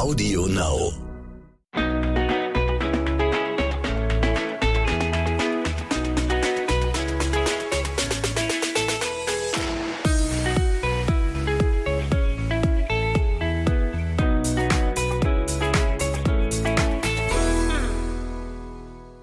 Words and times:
Audio 0.00 0.46
Now. 0.46 0.94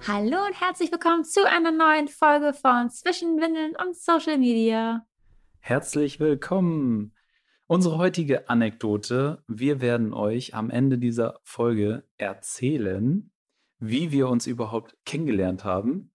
Hallo 0.06 0.44
und 0.46 0.60
herzlich 0.60 0.92
willkommen 0.92 1.24
zu 1.24 1.44
einer 1.44 1.72
neuen 1.72 2.06
Folge 2.06 2.54
von 2.54 2.88
Zwischen 2.90 3.40
Windeln 3.40 3.74
und 3.84 3.96
Social 3.96 4.38
Media. 4.38 5.04
Herzlich 5.58 6.20
willkommen. 6.20 7.17
Unsere 7.70 7.98
heutige 7.98 8.48
Anekdote. 8.48 9.44
Wir 9.46 9.82
werden 9.82 10.14
euch 10.14 10.54
am 10.54 10.70
Ende 10.70 10.96
dieser 10.96 11.38
Folge 11.44 12.08
erzählen, 12.16 13.30
wie 13.78 14.10
wir 14.10 14.30
uns 14.30 14.46
überhaupt 14.46 14.96
kennengelernt 15.04 15.64
haben. 15.64 16.10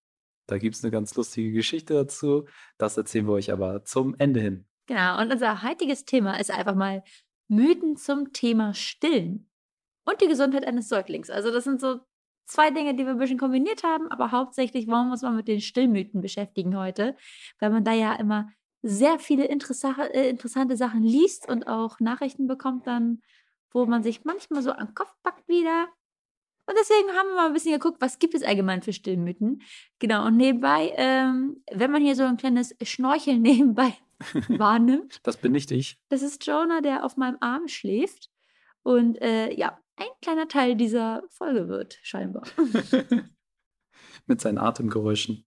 Da 0.48 0.58
gibt 0.58 0.74
es 0.76 0.84
eine 0.84 0.90
ganz 0.90 1.14
lustige 1.14 1.52
Geschichte 1.52 1.94
dazu. 1.94 2.48
Das 2.80 2.98
erzählen 2.98 3.28
wir 3.28 3.34
euch 3.34 3.52
aber 3.52 3.86
zum 3.86 4.16
Ende 4.18 4.40
hin. 4.40 4.66
Genau, 4.88 5.22
und 5.22 5.32
unser 5.32 5.62
heutiges 5.62 6.06
Thema 6.06 6.40
ist 6.40 6.50
einfach 6.50 6.74
mal 6.74 7.04
Mythen 7.48 7.98
zum 7.98 8.34
Thema 8.34 8.74
Stillen 8.74 9.48
und 10.06 10.22
die 10.22 10.28
Gesundheit 10.28 10.66
eines 10.66 10.90
Säuglings. 10.90 11.30
Also 11.30 11.52
das 11.52 11.66
sind 11.66 11.80
so 11.80 12.00
zwei 12.46 12.72
Dinge, 12.72 12.96
die 12.96 13.06
wir 13.06 13.12
ein 13.12 13.20
bisschen 13.20 13.38
kombiniert 13.38 13.84
haben, 13.84 14.08
aber 14.10 14.32
hauptsächlich 14.32 14.88
wollen 14.88 15.06
wir 15.06 15.12
uns 15.12 15.22
mal 15.22 15.32
mit 15.32 15.48
den 15.48 15.62
Stillmythen 15.62 16.20
beschäftigen 16.20 16.76
heute, 16.76 17.16
weil 17.60 17.70
man 17.70 17.84
da 17.84 17.94
ja 17.94 18.16
immer 18.16 18.50
sehr 18.84 19.18
viele 19.18 19.48
äh, 19.48 20.30
interessante 20.30 20.78
Sachen 20.78 21.04
liest 21.04 21.50
und 21.50 21.68
auch 21.68 22.00
Nachrichten 22.00 22.48
bekommt 22.48 22.86
dann, 22.86 23.22
wo 23.72 23.86
man 23.86 24.04
sich 24.04 24.24
manchmal 24.26 24.62
so 24.62 24.72
am 24.72 24.94
Kopf 24.94 25.12
packt 25.24 25.48
wieder. 25.48 25.88
Und 26.66 26.76
deswegen 26.80 27.10
haben 27.10 27.30
wir 27.30 27.36
mal 27.36 27.48
ein 27.48 27.54
bisschen 27.54 27.74
geguckt, 27.74 28.00
was 28.00 28.20
gibt 28.20 28.36
es 28.36 28.44
allgemein 28.44 28.82
für 28.82 28.94
Stillmythen. 28.94 29.62
Genau, 30.00 30.28
und 30.28 30.38
nebenbei, 30.38 30.94
ähm, 30.96 31.64
wenn 31.72 31.92
man 31.92 32.02
hier 32.02 32.16
so 32.16 32.24
ein 32.24 32.38
kleines 32.38 32.76
Schnorcheln 32.82 33.42
nebenbei 33.42 33.94
wahrnimmt. 34.50 35.20
Das 35.24 35.38
bin 35.38 35.54
nicht 35.54 35.72
ich. 35.72 35.98
Das 36.10 36.22
ist 36.22 36.46
Jonah, 36.46 36.82
der 36.82 37.06
auf 37.06 37.18
meinem 37.18 37.38
Arm 37.40 37.68
schläft. 37.68 38.30
Und 38.84 39.22
äh, 39.22 39.54
ja, 39.54 39.80
ein 39.96 40.08
kleiner 40.22 40.48
Teil 40.48 40.76
dieser 40.76 41.24
Folge 41.30 41.70
wird, 41.70 42.00
scheinbar. 42.02 42.44
mit 44.26 44.42
seinen 44.42 44.58
Atemgeräuschen. 44.58 45.46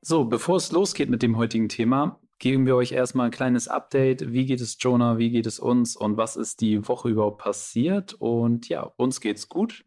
So, 0.00 0.24
bevor 0.24 0.56
es 0.56 0.72
losgeht 0.72 1.10
mit 1.10 1.22
dem 1.22 1.36
heutigen 1.36 1.68
Thema, 1.68 2.20
geben 2.42 2.66
wir 2.66 2.74
euch 2.74 2.90
erstmal 2.90 3.26
ein 3.26 3.30
kleines 3.30 3.68
Update. 3.68 4.32
Wie 4.32 4.44
geht 4.44 4.60
es 4.60 4.76
Jonah? 4.80 5.16
Wie 5.16 5.30
geht 5.30 5.46
es 5.46 5.60
uns? 5.60 5.94
Und 5.94 6.16
was 6.16 6.34
ist 6.34 6.60
die 6.60 6.88
Woche 6.88 7.08
überhaupt 7.08 7.40
passiert? 7.40 8.14
Und 8.14 8.68
ja, 8.68 8.82
uns 8.96 9.20
geht's 9.20 9.48
gut. 9.48 9.84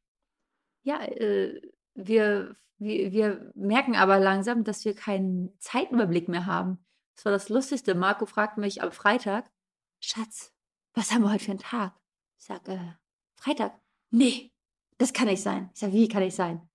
Ja, 0.83 1.01
äh, 1.01 1.61
wir, 1.95 2.55
wir, 2.77 3.11
wir 3.11 3.51
merken 3.55 3.97
aber 3.97 4.19
langsam, 4.19 4.63
dass 4.63 4.85
wir 4.85 4.95
keinen 4.95 5.53
Zeitüberblick 5.59 6.29
mehr 6.29 6.45
haben. 6.45 6.79
Das 7.15 7.25
war 7.25 7.33
das 7.33 7.49
Lustigste. 7.49 7.93
Marco 7.93 8.25
fragt 8.25 8.57
mich 8.57 8.81
am 8.81 8.93
Freitag, 8.93 9.51
Schatz, 9.99 10.53
was 10.93 11.11
haben 11.11 11.23
wir 11.23 11.33
heute 11.33 11.43
für 11.43 11.51
einen 11.51 11.59
Tag? 11.59 11.93
Ich 12.39 12.45
sage, 12.45 12.71
äh, 12.71 12.93
Freitag. 13.35 13.77
Nee, 14.11 14.53
das 14.97 15.11
kann 15.11 15.27
nicht 15.27 15.43
sein. 15.43 15.71
Ich 15.73 15.81
sage, 15.81 15.91
wie 15.91 16.07
kann 16.07 16.23
ich 16.23 16.35
sein? 16.35 16.69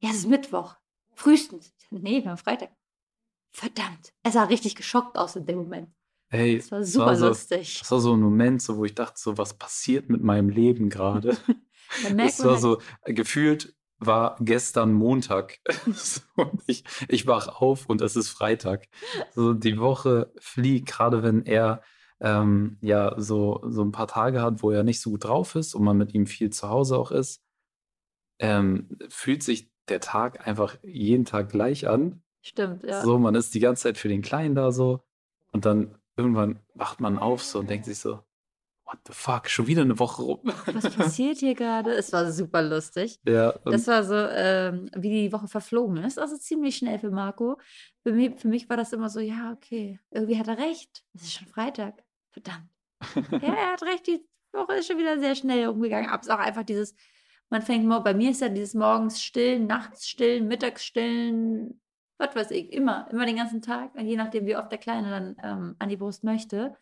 Ja, 0.00 0.10
es 0.10 0.16
ist 0.16 0.28
Mittwoch. 0.28 0.74
Frühestens. 1.14 1.72
Sag, 1.76 1.92
nee, 1.92 2.24
wir 2.24 2.30
haben 2.30 2.36
Freitag. 2.36 2.72
Verdammt. 3.52 4.12
Er 4.22 4.32
sah 4.32 4.44
richtig 4.44 4.76
geschockt 4.76 5.16
aus 5.16 5.36
in 5.36 5.46
dem 5.46 5.58
Moment. 5.58 5.88
Hey, 6.28 6.58
das 6.58 6.70
war 6.70 6.84
super 6.84 7.06
war 7.06 7.28
lustig. 7.28 7.74
So, 7.74 7.78
das 7.80 7.90
war 7.90 8.00
so 8.00 8.14
ein 8.14 8.20
Moment, 8.20 8.62
so, 8.62 8.76
wo 8.76 8.84
ich 8.84 8.94
dachte, 8.94 9.20
so, 9.20 9.36
was 9.36 9.54
passiert 9.54 10.08
mit 10.08 10.22
meinem 10.22 10.48
Leben 10.48 10.88
gerade? 10.88 11.36
das 12.16 12.44
war 12.44 12.52
halt 12.52 12.60
so, 12.60 12.78
gefühlt 13.04 13.74
war 13.98 14.36
gestern 14.40 14.92
Montag. 14.92 15.58
ich, 16.66 16.84
ich 17.08 17.26
wach 17.26 17.48
auf 17.60 17.86
und 17.86 18.00
es 18.00 18.16
ist 18.16 18.30
Freitag. 18.30 18.86
So, 19.34 19.52
die 19.52 19.78
Woche 19.78 20.32
fliegt, 20.38 20.88
gerade 20.88 21.22
wenn 21.22 21.44
er 21.44 21.82
ähm, 22.20 22.78
ja 22.80 23.14
so, 23.20 23.60
so 23.66 23.82
ein 23.82 23.92
paar 23.92 24.06
Tage 24.06 24.40
hat, 24.40 24.62
wo 24.62 24.70
er 24.70 24.84
nicht 24.84 25.00
so 25.00 25.10
gut 25.10 25.24
drauf 25.24 25.54
ist 25.54 25.74
und 25.74 25.84
man 25.84 25.96
mit 25.96 26.14
ihm 26.14 26.26
viel 26.26 26.50
zu 26.50 26.68
Hause 26.68 26.96
auch 26.96 27.10
ist, 27.10 27.42
ähm, 28.38 28.98
fühlt 29.08 29.42
sich 29.42 29.70
der 29.88 30.00
Tag 30.00 30.46
einfach 30.46 30.78
jeden 30.82 31.24
Tag 31.24 31.50
gleich 31.50 31.88
an. 31.88 32.22
Stimmt, 32.42 32.84
ja. 32.84 33.02
So, 33.02 33.18
man 33.18 33.34
ist 33.34 33.54
die 33.54 33.60
ganze 33.60 33.84
Zeit 33.84 33.98
für 33.98 34.08
den 34.08 34.22
Kleinen 34.22 34.54
da 34.54 34.72
so. 34.72 35.02
Und 35.52 35.64
dann 35.64 35.94
irgendwann 36.16 36.60
wacht 36.74 37.00
man 37.00 37.18
auf 37.18 37.42
so 37.42 37.58
und 37.58 37.70
denkt 37.70 37.84
sich 37.86 37.98
so, 37.98 38.20
what 38.90 38.98
the 39.06 39.12
fuck, 39.12 39.48
schon 39.48 39.66
wieder 39.66 39.82
eine 39.82 39.98
Woche 39.98 40.22
rum. 40.22 40.40
Was 40.66 40.94
passiert 40.94 41.38
hier 41.38 41.54
gerade? 41.54 41.92
Es 41.92 42.12
war 42.12 42.30
super 42.32 42.62
lustig. 42.62 43.18
Ja. 43.26 43.52
Das 43.64 43.86
war 43.86 44.04
so, 44.04 44.14
ähm, 44.14 44.90
wie 44.96 45.10
die 45.10 45.32
Woche 45.32 45.48
verflogen 45.48 45.98
ist. 45.98 46.18
Also 46.18 46.36
ziemlich 46.36 46.76
schnell 46.76 46.98
für 46.98 47.10
Marco. 47.10 47.58
Für 48.02 48.12
mich, 48.12 48.40
für 48.40 48.48
mich 48.48 48.68
war 48.68 48.76
das 48.76 48.92
immer 48.92 49.08
so, 49.08 49.20
ja, 49.20 49.52
okay, 49.52 50.00
irgendwie 50.10 50.38
hat 50.38 50.48
er 50.48 50.58
recht. 50.58 51.04
Es 51.14 51.22
ist 51.22 51.34
schon 51.34 51.48
Freitag. 51.48 52.02
Verdammt. 52.30 52.68
ja, 53.42 53.54
er 53.54 53.72
hat 53.72 53.82
recht, 53.82 54.06
die 54.06 54.24
Woche 54.52 54.74
ist 54.74 54.88
schon 54.88 54.98
wieder 54.98 55.18
sehr 55.18 55.34
schnell 55.34 55.68
umgegangen. 55.68 56.08
Aber 56.08 56.20
es 56.20 56.26
ist 56.26 56.32
auch 56.32 56.38
einfach 56.38 56.64
dieses, 56.64 56.94
man 57.48 57.62
fängt, 57.62 57.88
bei 58.04 58.14
mir 58.14 58.30
ist 58.30 58.40
ja 58.40 58.48
dieses 58.48 58.74
morgens 58.74 59.22
stillen, 59.22 59.66
nachts 59.66 60.08
stillen, 60.08 60.48
mittags 60.48 60.84
stillen, 60.84 61.80
was 62.20 62.34
weiß 62.36 62.50
ich, 62.52 62.72
immer, 62.72 63.08
immer 63.10 63.26
den 63.26 63.36
ganzen 63.36 63.62
Tag, 63.62 63.90
je 64.00 64.16
nachdem, 64.16 64.46
wie 64.46 64.56
oft 64.56 64.70
der 64.70 64.78
Kleine 64.78 65.10
dann 65.10 65.36
ähm, 65.42 65.76
an 65.78 65.88
die 65.88 65.96
Brust 65.96 66.22
möchte. 66.22 66.76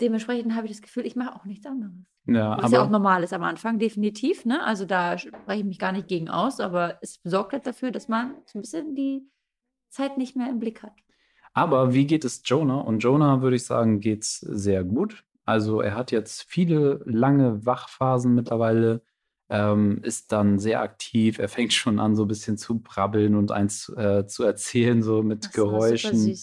Dementsprechend 0.00 0.54
habe 0.54 0.66
ich 0.66 0.72
das 0.72 0.82
Gefühl, 0.82 1.06
ich 1.06 1.16
mache 1.16 1.34
auch 1.34 1.44
nichts 1.44 1.64
anderes. 1.66 1.94
Ja, 2.26 2.60
Was 2.60 2.72
ja 2.72 2.82
auch 2.82 2.90
normal 2.90 3.22
ist 3.22 3.32
am 3.32 3.44
Anfang, 3.44 3.78
definitiv. 3.78 4.44
Ne? 4.44 4.62
Also 4.64 4.86
da 4.86 5.18
spreche 5.18 5.60
ich 5.60 5.64
mich 5.64 5.78
gar 5.78 5.92
nicht 5.92 6.08
gegen 6.08 6.28
aus, 6.28 6.58
aber 6.58 6.98
es 7.00 7.20
sorgt 7.22 7.52
halt 7.52 7.66
dafür, 7.66 7.90
dass 7.90 8.08
man 8.08 8.34
so 8.46 8.58
ein 8.58 8.62
bisschen 8.62 8.94
die 8.94 9.28
Zeit 9.90 10.18
nicht 10.18 10.34
mehr 10.34 10.48
im 10.48 10.58
Blick 10.58 10.82
hat. 10.82 10.94
Aber 11.52 11.94
wie 11.94 12.06
geht 12.06 12.24
es 12.24 12.42
Jonah? 12.44 12.80
Und 12.80 12.98
Jonah, 13.00 13.42
würde 13.42 13.56
ich 13.56 13.64
sagen, 13.64 14.00
geht 14.00 14.22
es 14.22 14.40
sehr 14.40 14.82
gut. 14.82 15.24
Also 15.44 15.80
er 15.80 15.94
hat 15.94 16.10
jetzt 16.10 16.44
viele 16.48 17.00
lange 17.04 17.64
Wachphasen 17.64 18.34
mittlerweile 18.34 19.02
ähm, 19.48 20.00
ist 20.02 20.32
dann 20.32 20.58
sehr 20.58 20.80
aktiv. 20.80 21.38
Er 21.38 21.48
fängt 21.48 21.72
schon 21.72 21.98
an, 21.98 22.16
so 22.16 22.24
ein 22.24 22.28
bisschen 22.28 22.56
zu 22.56 22.80
brabbeln 22.80 23.34
und 23.34 23.52
eins 23.52 23.88
äh, 23.90 24.26
zu 24.26 24.44
erzählen, 24.44 25.02
so 25.02 25.22
mit 25.22 25.44
so, 25.44 25.50
Geräuschen. 25.64 26.36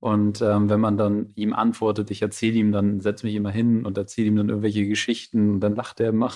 Und 0.00 0.42
ähm, 0.42 0.70
wenn 0.70 0.80
man 0.80 0.96
dann 0.96 1.32
ihm 1.34 1.52
antwortet, 1.52 2.10
ich 2.10 2.22
erzähle 2.22 2.56
ihm, 2.56 2.72
dann 2.72 3.00
setze 3.00 3.26
mich 3.26 3.34
immer 3.34 3.50
hin 3.50 3.84
und 3.84 3.98
erzähle 3.98 4.28
ihm 4.28 4.36
dann 4.36 4.48
irgendwelche 4.48 4.86
Geschichten 4.86 5.54
und 5.54 5.60
dann 5.60 5.74
lacht 5.74 6.00
er 6.00 6.10
immer. 6.10 6.32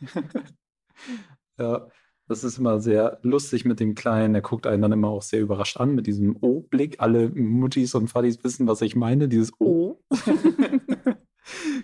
ja, 1.58 1.88
das 2.28 2.44
ist 2.44 2.58
immer 2.58 2.80
sehr 2.80 3.18
lustig 3.22 3.64
mit 3.64 3.80
dem 3.80 3.94
Kleinen. 3.94 4.34
Er 4.34 4.42
guckt 4.42 4.66
einen 4.66 4.82
dann 4.82 4.92
immer 4.92 5.08
auch 5.08 5.22
sehr 5.22 5.40
überrascht 5.40 5.76
an 5.76 5.94
mit 5.94 6.06
diesem 6.06 6.36
O-Blick. 6.40 7.00
Alle 7.00 7.30
Muttis 7.30 7.94
und 7.94 8.08
Fadis 8.08 8.42
wissen, 8.44 8.66
was 8.66 8.80
ich 8.80 8.94
meine, 8.96 9.28
dieses 9.28 9.52
O. 9.60 10.00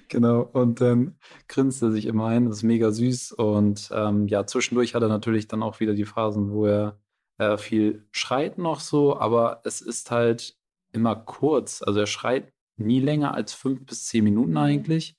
Genau, 0.09 0.41
und 0.41 0.81
dann 0.81 1.17
grinst 1.49 1.83
er 1.83 1.91
sich 1.91 2.07
immer 2.07 2.27
ein, 2.27 2.47
das 2.47 2.59
ist 2.59 2.63
mega 2.63 2.91
süß. 2.91 3.33
Und 3.33 3.91
ähm, 3.93 4.27
ja, 4.27 4.47
zwischendurch 4.47 4.95
hat 4.95 5.03
er 5.03 5.09
natürlich 5.09 5.49
dann 5.49 5.63
auch 5.63 5.81
wieder 5.81 5.95
die 5.95 6.05
Phasen, 6.05 6.51
wo 6.51 6.67
er 6.67 6.99
äh, 7.39 7.57
viel 7.57 8.07
schreit 8.11 8.59
noch 8.59 8.81
so, 8.81 9.19
aber 9.19 9.61
es 9.65 9.81
ist 9.81 10.11
halt 10.11 10.57
immer 10.93 11.17
kurz. 11.17 11.83
Also 11.83 12.01
er 12.01 12.07
schreit 12.07 12.53
nie 12.77 13.01
länger 13.01 13.35
als 13.35 13.53
fünf 13.53 13.85
bis 13.87 14.07
zehn 14.07 14.25
Minuten 14.25 14.53
mhm. 14.53 14.59
eigentlich. 14.59 15.17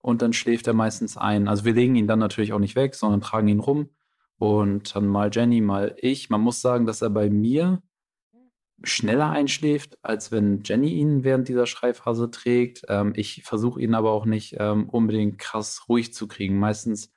Und 0.00 0.22
dann 0.22 0.32
schläft 0.32 0.66
er 0.66 0.74
meistens 0.74 1.16
ein. 1.16 1.48
Also 1.48 1.64
wir 1.64 1.74
legen 1.74 1.96
ihn 1.96 2.06
dann 2.06 2.20
natürlich 2.20 2.52
auch 2.52 2.58
nicht 2.58 2.76
weg, 2.76 2.94
sondern 2.94 3.20
tragen 3.20 3.48
ihn 3.48 3.60
rum. 3.60 3.88
Und 4.38 4.94
dann 4.94 5.06
mal 5.08 5.30
Jenny, 5.32 5.60
mal 5.60 5.96
ich. 5.98 6.30
Man 6.30 6.40
muss 6.40 6.60
sagen, 6.60 6.86
dass 6.86 7.02
er 7.02 7.10
bei 7.10 7.28
mir 7.28 7.82
schneller 8.82 9.30
einschläft, 9.30 9.98
als 10.02 10.30
wenn 10.30 10.62
Jenny 10.62 10.92
ihn 10.94 11.24
während 11.24 11.48
dieser 11.48 11.66
Schreiphase 11.66 12.30
trägt. 12.30 12.82
Ähm, 12.88 13.12
ich 13.16 13.42
versuche 13.44 13.80
ihn 13.80 13.94
aber 13.94 14.12
auch 14.12 14.24
nicht 14.24 14.56
ähm, 14.58 14.88
unbedingt 14.88 15.38
krass 15.38 15.88
ruhig 15.88 16.14
zu 16.14 16.28
kriegen. 16.28 16.58
Meistens 16.58 17.12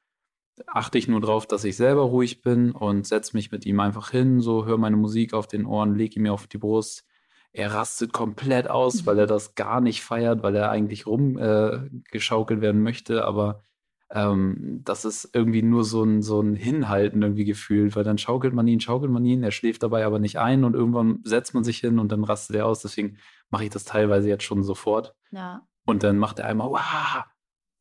achte 0.68 0.98
ich 0.98 1.08
nur 1.08 1.22
darauf, 1.22 1.48
dass 1.48 1.64
ich 1.64 1.76
selber 1.76 2.04
ruhig 2.04 2.42
bin 2.42 2.72
und 2.72 3.08
setze 3.08 3.36
mich 3.36 3.52
mit 3.52 3.66
ihm 3.66 3.80
einfach 3.80 4.12
hin, 4.12 4.42
so 4.42 4.66
höre 4.66 4.78
meine 4.78 4.98
Musik 4.98 5.34
auf 5.34 5.48
den 5.48 5.66
Ohren, 5.66 5.96
lege 5.96 6.16
ihn 6.16 6.24
mir 6.24 6.34
auf 6.34 6.48
die 6.48 6.58
Brust. 6.58 7.06
Er 7.54 7.74
rastet 7.74 8.14
komplett 8.14 8.70
aus, 8.70 9.06
weil 9.06 9.20
er 9.20 9.28
das 9.28 9.56
gar 9.56 9.82
nicht 9.82 10.04
feiert, 10.04 10.42
weil 10.42 10.56
er 10.56 10.72
eigentlich 10.72 11.06
rumgeschaukelt 11.06 12.60
äh, 12.60 12.62
werden 12.62 12.82
möchte, 12.82 13.26
aber 13.26 13.64
ähm, 14.14 14.82
das 14.84 15.06
ist 15.06 15.30
irgendwie 15.34 15.62
nur 15.62 15.84
so 15.84 16.04
ein, 16.04 16.22
so 16.22 16.42
ein 16.42 16.56
Hinhalten 16.56 17.22
irgendwie 17.22 17.46
gefühlt, 17.46 17.96
weil 17.96 18.04
dann 18.04 18.18
schaukelt 18.18 18.54
man 18.54 18.68
ihn, 18.68 18.82
schaukelt 18.82 19.12
man 19.12 19.26
ihn, 19.26 19.44
er 19.44 19.52
schläft 19.52 19.84
dabei 19.84 20.06
aber 20.06 20.20
nicht 20.20 20.38
ein 20.38 20.64
und 20.64 20.76
irgendwann 20.76 21.20
setzt 21.24 21.54
man 21.54 21.64
sich 21.64 21.80
hin 21.80 21.98
und 21.98 22.12
dann 22.12 22.24
rastet 22.24 22.58
er 22.58 22.66
aus. 22.66 22.82
Deswegen 22.82 23.18
mache 23.50 23.64
ich 23.64 23.70
das 23.70 23.86
teilweise 23.86 24.28
jetzt 24.28 24.44
schon 24.44 24.64
sofort. 24.64 25.16
Ja. 25.32 25.66
Und 25.86 26.04
dann 26.04 26.18
macht 26.18 26.40
er 26.40 26.46
einmal, 26.46 26.70
wow, 26.70 27.24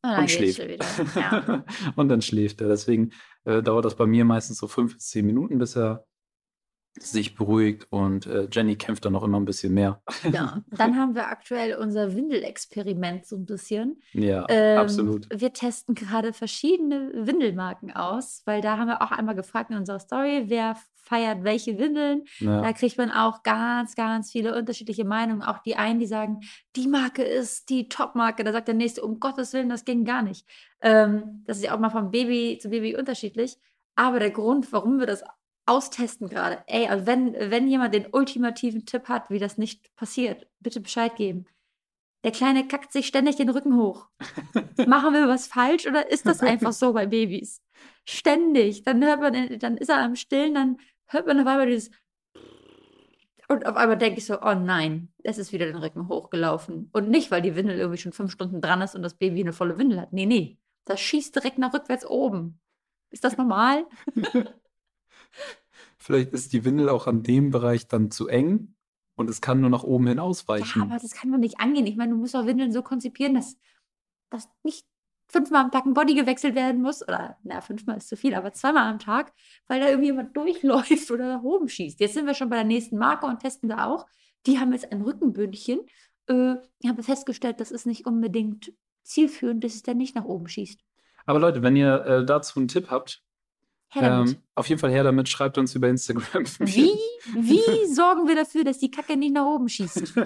ah, 0.01 0.19
und 0.19 0.31
schläft. 0.31 0.61
Ja. 1.15 1.65
und 1.95 2.09
dann 2.09 2.21
schläft 2.21 2.61
er. 2.61 2.69
Deswegen 2.69 3.11
äh, 3.43 3.61
dauert 3.61 3.85
das 3.85 3.95
bei 3.95 4.05
mir 4.05 4.25
meistens 4.25 4.57
so 4.57 4.67
fünf 4.67 4.93
bis 4.93 5.09
zehn 5.09 5.25
Minuten, 5.25 5.57
bis 5.57 5.75
er 5.75 6.05
sich 6.99 7.35
beruhigt 7.35 7.87
und 7.89 8.25
äh, 8.27 8.47
Jenny 8.51 8.75
kämpft 8.75 9.05
dann 9.05 9.13
noch 9.13 9.23
immer 9.23 9.39
ein 9.39 9.45
bisschen 9.45 9.73
mehr. 9.73 10.01
Ja, 10.31 10.61
dann 10.71 10.97
haben 10.97 11.15
wir 11.15 11.27
aktuell 11.27 11.75
unser 11.75 12.13
Windelexperiment 12.15 13.25
so 13.25 13.37
ein 13.37 13.45
bisschen. 13.45 14.01
Ja, 14.13 14.45
Ähm, 14.49 14.77
absolut. 14.79 15.27
Wir 15.33 15.53
testen 15.53 15.95
gerade 15.95 16.33
verschiedene 16.33 17.11
Windelmarken 17.13 17.91
aus, 17.93 18.41
weil 18.45 18.61
da 18.61 18.77
haben 18.77 18.87
wir 18.87 19.01
auch 19.01 19.11
einmal 19.11 19.35
gefragt 19.35 19.71
in 19.71 19.77
unserer 19.77 19.99
Story, 19.99 20.43
wer 20.47 20.75
feiert 20.95 21.43
welche 21.43 21.79
Windeln. 21.79 22.23
Da 22.39 22.61
Ja. 22.63 22.73
kriegt 22.73 22.97
man 22.97 23.09
auch 23.11 23.41
ganz, 23.43 23.95
ganz 23.95 24.31
viele 24.31 24.55
unterschiedliche 24.55 25.03
Meinungen. 25.03 25.41
Auch 25.41 25.59
die 25.59 25.75
einen, 25.75 25.99
die 25.99 26.05
sagen, 26.05 26.41
die 26.75 26.87
Marke 26.87 27.23
ist 27.23 27.69
die 27.69 27.89
Top-Marke. 27.89 28.43
Da 28.43 28.51
sagt 28.51 28.67
der 28.67 28.75
nächste, 28.75 29.01
um 29.01 29.19
Gottes 29.19 29.51
Willen, 29.53 29.69
das 29.69 29.83
ging 29.85 30.05
gar 30.05 30.21
nicht. 30.21 30.45
Ähm, 30.81 31.43
das 31.47 31.57
ist 31.57 31.63
ja 31.63 31.73
auch 31.75 31.79
mal 31.79 31.89
von 31.89 32.11
Baby 32.11 32.59
zu 32.61 32.69
Baby 32.69 32.95
unterschiedlich. 32.95 33.57
Aber 33.95 34.19
der 34.19 34.31
Grund, 34.31 34.71
warum 34.71 34.99
wir 34.99 35.05
das 35.07 35.23
austesten 35.71 36.27
gerade, 36.27 36.63
ey, 36.67 36.87
also 36.87 37.05
wenn, 37.05 37.33
wenn 37.33 37.67
jemand 37.67 37.93
den 37.93 38.07
ultimativen 38.11 38.85
Tipp 38.85 39.07
hat, 39.07 39.29
wie 39.29 39.39
das 39.39 39.57
nicht 39.57 39.95
passiert, 39.95 40.47
bitte 40.59 40.81
Bescheid 40.81 41.15
geben. 41.15 41.45
Der 42.23 42.31
Kleine 42.31 42.67
kackt 42.67 42.91
sich 42.91 43.07
ständig 43.07 43.37
den 43.37 43.49
Rücken 43.49 43.75
hoch. 43.77 44.07
Machen 44.85 45.13
wir 45.13 45.27
was 45.27 45.47
falsch 45.47 45.87
oder 45.87 46.11
ist 46.11 46.27
das 46.27 46.41
einfach 46.41 46.73
so 46.73 46.93
bei 46.93 47.07
Babys? 47.07 47.61
Ständig. 48.05 48.83
Dann 48.83 49.03
hört 49.03 49.21
man, 49.21 49.59
dann 49.59 49.77
ist 49.77 49.89
er 49.89 49.99
am 49.99 50.15
Stillen, 50.15 50.53
dann 50.53 50.77
hört 51.07 51.25
man 51.25 51.39
auf 51.39 51.47
einmal 51.47 51.65
dieses 51.65 51.89
und 53.47 53.65
auf 53.65 53.75
einmal 53.75 53.97
denke 53.97 54.19
ich 54.19 54.25
so, 54.25 54.41
oh 54.41 54.53
nein, 54.53 55.11
es 55.23 55.37
ist 55.37 55.51
wieder 55.51 55.65
den 55.65 55.75
Rücken 55.75 56.07
hochgelaufen. 56.07 56.89
Und 56.93 57.09
nicht, 57.09 57.31
weil 57.31 57.41
die 57.41 57.53
Windel 57.53 57.77
irgendwie 57.77 57.97
schon 57.97 58.13
fünf 58.13 58.31
Stunden 58.31 58.61
dran 58.61 58.81
ist 58.81 58.95
und 58.95 59.01
das 59.01 59.15
Baby 59.15 59.41
eine 59.41 59.51
volle 59.51 59.77
Windel 59.77 59.99
hat. 59.99 60.13
Nee, 60.13 60.25
nee. 60.25 60.57
Das 60.85 61.01
schießt 61.01 61.35
direkt 61.35 61.57
nach 61.57 61.73
rückwärts 61.73 62.05
oben. 62.05 62.61
Ist 63.09 63.25
das 63.25 63.35
normal? 63.35 63.85
Vielleicht 66.01 66.33
ist 66.33 66.51
die 66.51 66.65
Windel 66.65 66.89
auch 66.89 67.05
an 67.07 67.21
dem 67.21 67.51
Bereich 67.51 67.87
dann 67.87 68.09
zu 68.09 68.27
eng 68.27 68.73
und 69.15 69.29
es 69.29 69.39
kann 69.39 69.61
nur 69.61 69.69
nach 69.69 69.83
oben 69.83 70.07
hin 70.07 70.17
Ja, 70.17 70.23
ausweichen. 70.23 70.81
aber 70.81 70.97
das 70.99 71.11
kann 71.11 71.31
doch 71.31 71.37
nicht 71.37 71.59
angehen. 71.59 71.85
Ich 71.85 71.95
meine, 71.95 72.11
du 72.11 72.17
musst 72.17 72.35
auch 72.35 72.47
Windeln 72.47 72.71
so 72.71 72.81
konzipieren, 72.81 73.35
dass, 73.35 73.55
dass 74.31 74.49
nicht 74.63 74.85
fünfmal 75.27 75.63
am 75.63 75.71
Tag 75.71 75.85
ein 75.85 75.93
Body 75.93 76.15
gewechselt 76.15 76.55
werden 76.55 76.81
muss. 76.81 77.03
Oder, 77.07 77.37
na, 77.43 77.61
fünfmal 77.61 77.97
ist 77.97 78.09
zu 78.09 78.17
viel, 78.17 78.33
aber 78.33 78.51
zweimal 78.51 78.91
am 78.91 78.97
Tag, 78.97 79.31
weil 79.67 79.79
da 79.79 79.87
irgendwie 79.89 80.07
jemand 80.07 80.35
durchläuft 80.37 81.11
oder 81.11 81.37
nach 81.37 81.43
oben 81.43 81.69
schießt. 81.69 81.99
Jetzt 81.99 82.15
sind 82.15 82.25
wir 82.25 82.33
schon 82.33 82.49
bei 82.49 82.55
der 82.55 82.65
nächsten 82.65 82.97
Marke 82.97 83.27
und 83.27 83.39
testen 83.39 83.69
da 83.69 83.85
auch. 83.85 84.07
Die 84.47 84.59
haben 84.59 84.73
jetzt 84.73 84.91
ein 84.91 85.01
Rückenbündchen. 85.03 85.81
Äh, 86.27 86.55
ich 86.79 86.89
habe 86.89 87.03
festgestellt, 87.03 87.59
das 87.59 87.69
ist 87.69 87.85
nicht 87.85 88.07
unbedingt 88.07 88.73
zielführend, 89.03 89.63
dass 89.63 89.75
es 89.75 89.83
dann 89.83 89.97
nicht 89.97 90.15
nach 90.15 90.25
oben 90.25 90.47
schießt. 90.47 90.79
Aber 91.27 91.39
Leute, 91.39 91.61
wenn 91.61 91.75
ihr 91.75 92.03
äh, 92.05 92.25
dazu 92.25 92.59
einen 92.59 92.67
Tipp 92.67 92.89
habt. 92.89 93.23
Ähm, 93.95 94.37
auf 94.55 94.69
jeden 94.69 94.79
Fall 94.79 94.91
her 94.91 95.03
damit, 95.03 95.27
schreibt 95.27 95.57
uns 95.57 95.75
über 95.75 95.89
Instagram. 95.89 96.45
Wie, 96.59 96.91
wie 97.35 97.93
sorgen 97.93 98.27
wir 98.27 98.35
dafür, 98.35 98.63
dass 98.63 98.79
die 98.79 98.89
Kacke 98.91 99.17
nicht 99.17 99.33
nach 99.33 99.45
oben 99.45 99.69
schießt? 99.69 100.13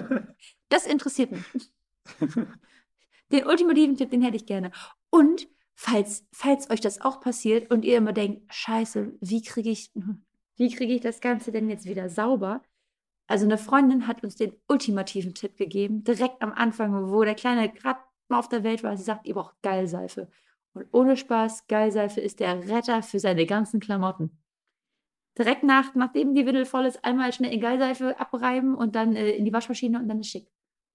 Das 0.68 0.84
interessiert 0.84 1.30
mich. 1.30 1.70
Den 3.30 3.46
ultimativen 3.46 3.96
Tipp, 3.96 4.10
den 4.10 4.20
hätte 4.22 4.34
ich 4.34 4.46
gerne. 4.46 4.72
Und 5.10 5.46
falls, 5.76 6.26
falls 6.32 6.70
euch 6.70 6.80
das 6.80 7.00
auch 7.00 7.20
passiert 7.20 7.70
und 7.70 7.84
ihr 7.84 7.98
immer 7.98 8.12
denkt, 8.12 8.52
scheiße, 8.52 9.12
wie 9.20 9.42
kriege 9.42 9.70
ich, 9.70 9.92
wie 10.56 10.74
kriege 10.74 10.92
ich 10.92 11.02
das 11.02 11.20
Ganze 11.20 11.52
denn 11.52 11.68
jetzt 11.68 11.86
wieder 11.86 12.08
sauber? 12.08 12.62
Also 13.28 13.44
eine 13.44 13.58
Freundin 13.58 14.06
hat 14.06 14.22
uns 14.22 14.36
den 14.36 14.52
ultimativen 14.68 15.34
Tipp 15.34 15.56
gegeben, 15.56 16.04
direkt 16.04 16.42
am 16.42 16.52
Anfang, 16.52 17.10
wo 17.10 17.24
der 17.24 17.34
Kleine 17.34 17.72
gerade 17.72 18.00
mal 18.28 18.38
auf 18.38 18.48
der 18.48 18.64
Welt 18.64 18.82
war. 18.82 18.96
Sie 18.96 19.02
sagt, 19.02 19.26
ihr 19.26 19.34
braucht 19.34 19.60
Geilseife. 19.62 20.28
Und 20.76 20.88
ohne 20.92 21.16
Spaß, 21.16 21.68
Geilseife 21.68 22.20
ist 22.20 22.38
der 22.38 22.68
Retter 22.68 23.02
für 23.02 23.18
seine 23.18 23.46
ganzen 23.46 23.80
Klamotten. 23.80 24.38
Direkt 25.38 25.62
nach, 25.62 25.94
nachdem 25.94 26.34
die 26.34 26.44
Windel 26.44 26.66
voll 26.66 26.84
ist, 26.84 27.02
einmal 27.02 27.32
schnell 27.32 27.52
in 27.52 27.62
Geilseife 27.62 28.20
abreiben 28.20 28.74
und 28.74 28.94
dann 28.94 29.16
äh, 29.16 29.30
in 29.30 29.46
die 29.46 29.52
Waschmaschine 29.54 29.98
und 29.98 30.06
dann 30.06 30.20
ist 30.20 30.28
schick. 30.28 30.48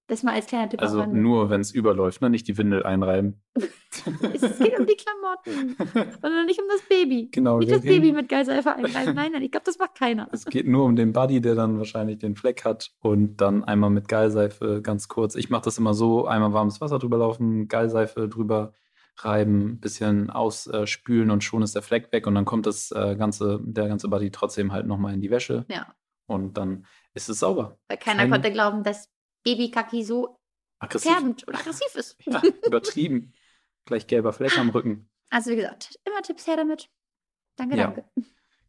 Das 0.06 0.22
mal 0.22 0.34
als 0.34 0.46
kleiner 0.46 0.68
Tipp 0.68 0.80
Also 0.80 1.04
nur, 1.06 1.50
wenn 1.50 1.60
es 1.60 1.72
überläuft, 1.72 2.22
ne? 2.22 2.30
nicht 2.30 2.46
die 2.46 2.56
Windel 2.58 2.84
einreiben. 2.84 3.42
Es 4.32 4.58
geht 4.58 4.78
um 4.78 4.86
die 4.86 4.96
Klamotten 4.96 5.76
und 6.22 6.46
nicht 6.46 6.60
um 6.60 6.66
das 6.68 6.82
Baby. 6.88 7.28
Genau, 7.30 7.58
Nicht 7.58 7.70
das 7.70 7.82
Baby 7.82 8.12
mit 8.12 8.28
Geilseife 8.28 8.74
einreiben. 8.74 9.14
Nein, 9.14 9.32
nein, 9.32 9.42
ich 9.42 9.50
glaube, 9.50 9.64
das 9.66 9.78
macht 9.78 9.96
keiner. 9.96 10.28
Es 10.32 10.46
geht 10.46 10.66
nur 10.66 10.84
um 10.84 10.96
den 10.96 11.12
Buddy, 11.12 11.40
der 11.40 11.54
dann 11.54 11.76
wahrscheinlich 11.78 12.18
den 12.18 12.34
Fleck 12.34 12.64
hat 12.64 12.90
und 13.00 13.36
dann 13.36 13.64
einmal 13.64 13.90
mit 13.90 14.08
Geilseife 14.08 14.80
ganz 14.80 15.08
kurz. 15.08 15.34
Ich 15.34 15.50
mache 15.50 15.64
das 15.64 15.76
immer 15.76 15.92
so: 15.92 16.26
einmal 16.26 16.52
warmes 16.52 16.80
Wasser 16.80 16.98
drüber 16.98 17.18
laufen, 17.18 17.68
Geilseife 17.68 18.28
drüber 18.28 18.72
reiben, 19.18 19.78
bisschen 19.80 20.30
ausspülen 20.30 21.30
und 21.30 21.44
schon 21.44 21.62
ist 21.62 21.74
der 21.74 21.82
Fleck 21.82 22.12
weg 22.12 22.26
und 22.26 22.34
dann 22.34 22.44
kommt 22.44 22.66
das 22.66 22.90
äh, 22.92 23.14
ganze, 23.16 23.60
der 23.62 23.88
ganze 23.88 24.08
Buddy 24.08 24.30
trotzdem 24.30 24.72
halt 24.72 24.86
nochmal 24.86 25.14
in 25.14 25.20
die 25.20 25.30
Wäsche 25.30 25.64
Ja, 25.68 25.94
und 26.26 26.56
dann 26.56 26.86
ist 27.14 27.28
es 27.28 27.38
sauber. 27.40 27.78
weil 27.88 27.98
keiner 27.98 28.20
Kein- 28.22 28.30
konnte 28.30 28.50
glauben, 28.52 28.82
dass 28.84 29.10
Babykaki 29.44 30.02
so 30.04 30.38
Aggressiv. 30.78 31.12
färbend 31.12 31.46
oder 31.46 31.58
aggressiv 31.58 31.94
ist. 31.94 32.16
Ja, 32.26 32.42
übertrieben. 32.66 33.32
Gleich 33.84 34.06
gelber 34.06 34.32
Fleck 34.32 34.56
am 34.58 34.70
Rücken. 34.70 35.08
Also 35.30 35.50
wie 35.50 35.56
gesagt, 35.56 35.98
immer 36.04 36.22
Tipps 36.22 36.46
her 36.46 36.56
damit. 36.56 36.88
Danke, 37.56 37.76
Ja. 37.76 37.84
danke. 37.88 38.04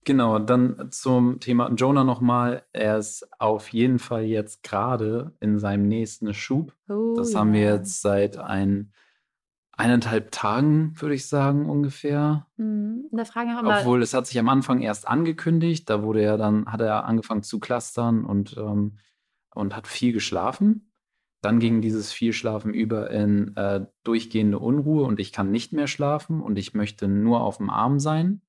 Genau, 0.06 0.38
dann 0.40 0.92
zum 0.92 1.40
Thema 1.40 1.72
Jonah 1.74 2.04
nochmal. 2.04 2.66
Er 2.74 2.98
ist 2.98 3.26
auf 3.40 3.70
jeden 3.70 4.00
Fall 4.00 4.24
jetzt 4.24 4.62
gerade 4.64 5.34
in 5.40 5.60
seinem 5.60 5.88
nächsten 5.88 6.34
Schub. 6.34 6.76
Oh, 6.90 7.14
Das 7.16 7.34
haben 7.36 7.54
wir 7.54 7.62
jetzt 7.62 8.02
seit 8.02 8.38
ein, 8.38 8.92
eineinhalb 9.76 10.32
Tagen, 10.32 10.94
würde 11.00 11.16
ich 11.16 11.28
sagen, 11.28 11.70
ungefähr. 11.70 12.48
Mhm. 12.58 13.06
Da 13.12 13.26
fragen 13.26 13.56
auch 13.56 13.62
immer, 13.62 13.80
Obwohl 13.80 14.02
es 14.02 14.14
hat 14.14 14.28
sich 14.28 14.40
am 14.40 14.50
Anfang 14.50 14.82
erst 14.82 15.08
angekündigt. 15.08 15.90
Da 15.90 16.04
wurde 16.04 16.22
er 16.22 16.38
dann, 16.38 16.72
hat 16.72 16.82
er 16.82 17.06
angefangen 17.06 17.44
zu 17.44 17.60
clustern 17.60 18.26
und, 18.26 18.56
ähm, 18.58 19.00
und 19.54 19.76
hat 19.76 19.88
viel 19.88 20.14
geschlafen. 20.14 20.92
Dann 21.42 21.60
ging 21.60 21.82
dieses 21.82 22.12
viel 22.14 22.32
Schlafen 22.34 22.74
über 22.74 23.12
in 23.12 23.56
äh, 23.58 23.86
durchgehende 24.04 24.60
Unruhe 24.60 25.04
und 25.04 25.20
ich 25.20 25.34
kann 25.34 25.52
nicht 25.52 25.74
mehr 25.74 25.88
schlafen 25.88 26.42
und 26.42 26.58
ich 26.58 26.74
möchte 26.74 27.08
nur 27.08 27.42
auf 27.42 27.58
dem 27.58 27.70
Arm 27.70 28.00
sein. 28.00 28.42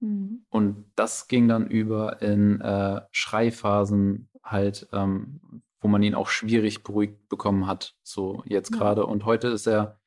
Mhm. 0.00 0.44
Und 0.50 0.84
das 0.96 1.28
ging 1.28 1.48
dann 1.48 1.66
über 1.66 2.20
in 2.20 2.60
äh, 2.60 3.00
Schreiphasen 3.10 4.28
halt, 4.42 4.88
ähm, 4.92 5.62
wo 5.80 5.88
man 5.88 6.02
ihn 6.02 6.14
auch 6.14 6.28
schwierig 6.28 6.82
beruhigt 6.82 7.28
bekommen 7.28 7.66
hat. 7.66 7.94
So 8.02 8.42
jetzt 8.46 8.72
Ja. 8.72 8.78
gerade. 8.78 9.06
Und 9.06 9.24
heute 9.24 9.48
ist 9.48 9.66
er, 9.66 10.00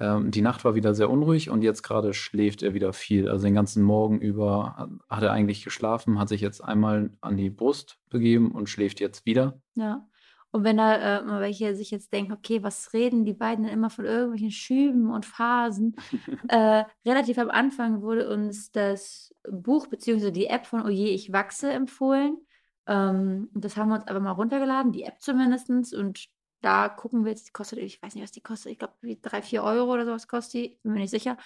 ähm, 0.00 0.30
die 0.30 0.42
Nacht 0.42 0.64
war 0.64 0.74
wieder 0.74 0.94
sehr 0.94 1.10
unruhig 1.10 1.50
und 1.50 1.62
jetzt 1.62 1.82
gerade 1.82 2.14
schläft 2.14 2.62
er 2.62 2.74
wieder 2.74 2.92
viel. 2.92 3.28
Also 3.28 3.44
den 3.46 3.54
ganzen 3.54 3.82
Morgen 3.82 4.20
über 4.20 4.88
hat- 5.08 5.22
er 5.22 5.32
eigentlich 5.32 5.64
geschlafen, 5.64 6.18
hat 6.18 6.28
sich 6.28 6.40
jetzt 6.40 6.62
einmal 6.62 7.10
an 7.20 7.36
die 7.36 7.50
Brust 7.50 7.98
begeben 8.08 8.52
und 8.52 8.68
schläft 8.68 9.00
jetzt 9.00 9.26
wieder. 9.26 9.60
Ja. 9.74 10.06
Und 10.50 10.64
wenn 10.64 10.78
da 10.78 11.18
äh, 11.18 11.24
mal 11.24 11.40
welche 11.42 11.74
sich 11.74 11.90
jetzt 11.90 12.12
denken, 12.12 12.32
okay, 12.32 12.62
was 12.62 12.94
reden 12.94 13.26
die 13.26 13.34
beiden 13.34 13.64
denn 13.64 13.74
immer 13.74 13.90
von 13.90 14.06
irgendwelchen 14.06 14.50
Schüben 14.50 15.10
und 15.10 15.26
Phasen? 15.26 15.94
äh, 16.48 16.84
relativ 17.04 17.38
am 17.38 17.50
Anfang 17.50 18.00
wurde 18.00 18.30
uns 18.30 18.70
das 18.70 19.34
Buch 19.50 19.88
bzw. 19.88 20.30
die 20.30 20.46
App 20.46 20.64
von 20.64 20.82
Oje, 20.86 21.08
ich 21.08 21.32
wachse 21.32 21.70
empfohlen. 21.70 22.38
Ähm, 22.86 23.50
und 23.52 23.62
das 23.62 23.76
haben 23.76 23.90
wir 23.90 23.96
uns 23.96 24.06
einfach 24.06 24.22
mal 24.22 24.30
runtergeladen, 24.30 24.92
die 24.92 25.02
App 25.02 25.20
zumindest. 25.20 25.68
Und 25.94 26.28
da 26.60 26.88
gucken 26.88 27.24
wir 27.24 27.30
jetzt, 27.30 27.48
die 27.48 27.52
kostet, 27.52 27.78
ich 27.78 28.02
weiß 28.02 28.14
nicht, 28.14 28.24
was 28.24 28.32
die 28.32 28.40
kostet, 28.40 28.72
ich 28.72 28.78
glaube, 28.78 28.94
wie 29.00 29.18
drei, 29.20 29.42
vier 29.42 29.62
Euro 29.62 29.92
oder 29.92 30.04
sowas 30.04 30.28
kostet 30.28 30.54
die, 30.54 30.78
bin 30.82 30.92
mir 30.92 31.00
nicht 31.00 31.10
sicher. 31.10 31.36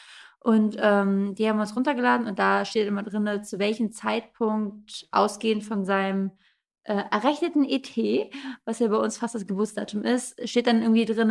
Und 0.40 0.76
ähm, 0.78 1.35
die 1.35 1.49
haben 1.49 1.57
wir 1.57 1.62
uns 1.62 1.76
runtergeladen 1.76 2.26
und 2.26 2.38
da 2.38 2.64
steht 2.64 2.88
immer 2.88 3.02
drin, 3.02 3.45
zu 3.45 3.59
welchem 3.59 3.92
Zeitpunkt 3.92 5.07
ausgehend 5.11 5.64
von 5.64 5.85
seinem 5.85 6.33
äh, 6.84 7.02
errechneten 7.10 7.64
ET, 7.64 7.88
was 8.64 8.80
ja 8.80 8.88
bei 8.88 8.96
uns 8.96 9.16
fast 9.16 9.34
das 9.34 9.46
Geburtsdatum 9.46 10.02
ist, 10.02 10.48
steht 10.48 10.66
dann 10.66 10.82
irgendwie 10.82 11.04
drin, 11.04 11.30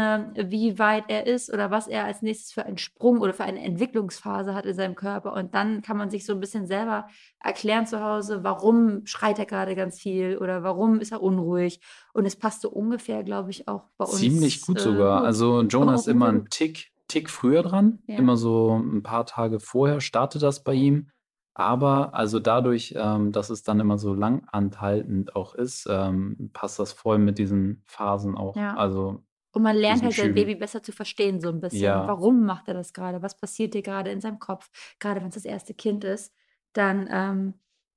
wie 0.50 0.80
weit 0.80 1.06
er 1.10 1.28
ist 1.28 1.52
oder 1.52 1.72
was 1.72 1.88
er 1.88 2.06
als 2.06 2.22
nächstes 2.22 2.54
für 2.54 2.66
einen 2.66 2.78
Sprung 2.78 3.20
oder 3.20 3.34
für 3.34 3.44
eine 3.44 3.62
Entwicklungsphase 3.62 4.54
hat 4.54 4.66
in 4.66 4.76
seinem 4.76 4.96
Körper. 4.96 5.34
Und 5.34 5.54
dann 5.54 5.82
kann 5.82 5.98
man 5.98 6.10
sich 6.10 6.26
so 6.26 6.34
ein 6.34 6.40
bisschen 6.40 6.68
selber 6.68 7.08
erklären 7.40 7.86
zu 7.86 8.02
Hause, 8.02 8.44
warum 8.44 9.06
schreit 9.06 9.40
er 9.40 9.46
gerade 9.46 9.76
ganz 9.76 10.00
viel 10.00 10.38
oder 10.38 10.64
warum 10.64 11.00
ist 11.02 11.12
er 11.12 11.22
unruhig. 11.22 11.82
Und 12.14 12.26
es 12.26 12.38
passt 12.38 12.62
so 12.62 12.70
ungefähr, 12.70 13.24
glaube 13.24 13.52
ich, 13.52 13.68
auch 13.68 13.90
bei 13.98 14.06
uns. 14.06 14.20
Ziemlich 14.20 14.62
gut 14.62 14.78
äh, 14.78 14.82
sogar. 14.82 15.24
Also 15.24 15.64
Jonah 15.64 15.96
Auch 15.96 16.00
ist 16.00 16.08
immer 16.08 16.32
sehr 16.32 16.42
ein 16.42 16.50
Tick, 16.50 16.92
Tick 17.10 17.30
früher 17.30 17.64
dran. 17.64 18.00
Ja. 18.08 18.18
Immer 18.18 18.38
so 18.38 18.78
ein 18.78 19.04
paar 19.04 19.26
Tage 19.26 19.60
vorher 19.60 20.00
startet 20.00 20.44
das 20.44 20.64
bei 20.64 20.74
ihm. 20.74 21.10
Aber 21.54 22.14
also 22.14 22.40
dadurch, 22.40 22.94
ähm, 22.98 23.32
dass 23.32 23.50
es 23.50 23.64
dann 23.64 23.80
immer 23.80 23.98
so 23.98 24.14
lang 24.14 24.48
anhaltend 24.52 25.36
auch 25.36 25.54
ist, 25.54 25.86
ähm, 25.90 26.50
passt 26.54 26.80
das 26.80 26.94
voll 26.94 27.18
mit 27.18 27.38
diesen 27.38 27.84
Phasen 27.86 28.36
auch. 28.38 28.56
Ja. 28.56 28.76
Also 28.76 29.24
Und 29.54 29.64
man 29.64 29.76
lernt 29.76 30.02
halt 30.02 30.14
sein. 30.14 30.34
Baby 30.34 30.56
besser 30.56 30.82
zu 30.82 30.94
verstehen, 30.94 31.42
so 31.42 31.50
ein 31.50 31.60
bisschen. 31.60 31.82
Ja. 31.82 32.08
Warum 32.08 32.46
macht 32.46 32.70
er 32.70 32.74
das 32.74 32.94
gerade? 32.94 33.22
Was 33.22 33.38
passiert 33.38 33.74
dir 33.74 33.82
gerade 33.82 34.12
in 34.12 34.22
seinem 34.22 34.40
Kopf? 34.40 34.70
Gerade 35.00 35.20
wenn 35.20 35.28
es 35.28 35.36
das 35.36 35.46
erste 35.46 35.74
Kind 35.74 36.06
ist, 36.06 36.34
dann 36.74 37.10
ähm, 37.12 37.54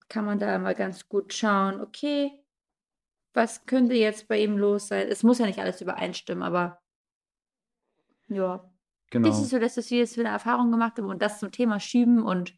kann 0.09 0.25
man 0.25 0.39
da 0.41 0.59
mal 0.59 0.75
ganz 0.75 1.09
gut 1.09 1.33
schauen, 1.33 1.81
okay, 1.81 2.33
was 3.35 3.67
könnte 3.67 3.95
jetzt 3.95 4.29
bei 4.29 4.41
ihm 4.41 4.59
los 4.59 4.89
sein? 4.89 5.07
Es 5.09 5.23
muss 5.23 5.39
ja 5.39 5.47
nicht 5.47 5.61
alles 5.61 5.81
übereinstimmen, 5.81 6.43
aber 6.43 6.81
ja. 8.29 8.69
genau. 9.11 9.29
Das 9.29 9.41
ist 9.41 9.51
so, 9.51 9.59
dass 9.59 9.77
wir 9.77 9.99
jetzt 9.99 10.17
wieder 10.19 10.31
Erfahrung 10.31 10.71
gemacht 10.71 10.99
haben 10.99 11.09
und 11.09 11.23
das 11.23 11.39
zum 11.39 11.53
Thema 11.53 11.79
Schieben 11.79 12.23
und 12.23 12.55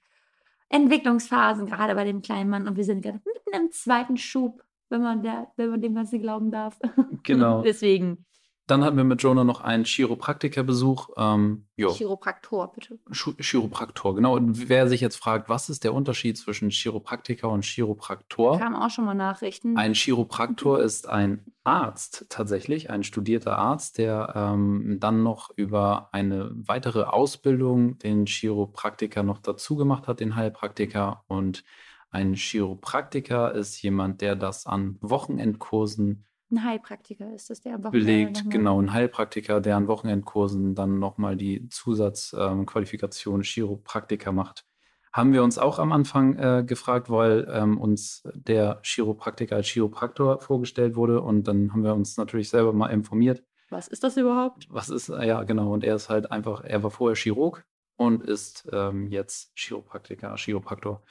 Entwicklungsphasen, 0.68 1.66
gerade 1.66 1.94
bei 1.94 2.04
dem 2.04 2.22
kleinen 2.22 2.50
Mann. 2.50 2.68
Und 2.68 2.76
wir 2.76 2.84
sind 2.84 3.02
gerade 3.02 3.20
mitten 3.24 3.64
im 3.64 3.70
zweiten 3.70 4.16
Schub, 4.16 4.62
wenn 4.88 5.02
man, 5.02 5.22
der, 5.22 5.50
wenn 5.56 5.70
man 5.70 5.80
dem 5.80 5.94
Ganzen 5.94 6.20
glauben 6.20 6.50
darf. 6.50 6.78
Genau. 7.22 7.62
Deswegen. 7.64 8.25
Dann 8.66 8.82
hatten 8.82 8.96
wir 8.96 9.04
mit 9.04 9.22
Jonah 9.22 9.44
noch 9.44 9.60
einen 9.60 9.84
Chiropraktikerbesuch. 9.84 11.10
Ähm, 11.16 11.66
jo. 11.76 11.92
Chiropraktor, 11.92 12.72
bitte. 12.72 12.98
Sch- 13.10 13.40
Chiropraktor, 13.40 14.14
genau. 14.16 14.34
Und 14.34 14.68
wer 14.68 14.88
sich 14.88 15.00
jetzt 15.00 15.16
fragt, 15.16 15.48
was 15.48 15.68
ist 15.68 15.84
der 15.84 15.94
Unterschied 15.94 16.36
zwischen 16.36 16.70
Chiropraktiker 16.70 17.48
und 17.48 17.64
Chiropraktor? 17.64 18.58
Kamen 18.58 18.74
auch 18.74 18.90
schon 18.90 19.04
mal 19.04 19.14
Nachrichten. 19.14 19.76
Ein 19.76 19.94
Chiropraktor 19.94 20.80
ist 20.82 21.08
ein 21.08 21.44
Arzt 21.62 22.26
tatsächlich, 22.28 22.90
ein 22.90 23.04
studierter 23.04 23.56
Arzt, 23.56 23.98
der 23.98 24.32
ähm, 24.34 24.98
dann 25.00 25.22
noch 25.22 25.50
über 25.56 26.08
eine 26.12 26.50
weitere 26.54 27.02
Ausbildung 27.04 27.98
den 27.98 28.26
Chiropraktiker 28.26 29.22
noch 29.22 29.38
dazu 29.38 29.76
gemacht 29.76 30.08
hat, 30.08 30.18
den 30.20 30.34
Heilpraktiker. 30.34 31.22
Und 31.28 31.62
ein 32.10 32.34
Chiropraktiker 32.34 33.52
ist 33.54 33.80
jemand, 33.82 34.20
der 34.22 34.34
das 34.36 34.66
an 34.66 34.96
Wochenendkursen 35.00 36.24
Ein 36.50 36.62
Heilpraktiker 36.64 37.34
ist 37.34 37.50
das, 37.50 37.60
der 37.60 37.74
am 37.74 37.84
Wochenende 37.84 38.06
belegt. 38.06 38.50
Genau, 38.50 38.80
ein 38.80 38.92
Heilpraktiker, 38.92 39.60
der 39.60 39.76
an 39.76 39.88
Wochenendkursen 39.88 40.74
dann 40.74 40.98
nochmal 40.98 41.36
die 41.36 41.68
Zusatzqualifikation 41.68 43.42
Chiropraktiker 43.42 44.30
macht. 44.30 44.64
Haben 45.12 45.32
wir 45.32 45.42
uns 45.42 45.58
auch 45.58 45.78
am 45.78 45.92
Anfang 45.92 46.36
äh, 46.36 46.62
gefragt, 46.64 47.10
weil 47.10 47.48
ähm, 47.50 47.78
uns 47.80 48.22
der 48.34 48.80
Chiropraktiker 48.84 49.56
als 49.56 49.66
Chiropraktor 49.66 50.40
vorgestellt 50.40 50.94
wurde 50.94 51.20
und 51.22 51.48
dann 51.48 51.72
haben 51.72 51.82
wir 51.82 51.94
uns 51.94 52.16
natürlich 52.16 52.48
selber 52.50 52.72
mal 52.72 52.88
informiert, 52.88 53.42
Was 53.70 53.88
ist 53.88 54.04
das 54.04 54.16
überhaupt? 54.16 54.68
was 54.70 54.88
ist, 54.90 55.08
äh, 55.08 55.26
ja 55.26 55.42
genau, 55.44 55.72
und 55.72 55.82
er 55.84 55.96
ist 55.96 56.10
halt 56.10 56.30
einfach, 56.30 56.62
er 56.62 56.82
war 56.82 56.90
vorher 56.90 57.16
Chirurg 57.16 57.64
und 57.96 58.22
ist 58.22 58.68
ähm, 58.72 59.08
jetzt 59.08 59.52
Chiropraktiker, 59.56 60.36
Chiropraktor. 60.36 61.02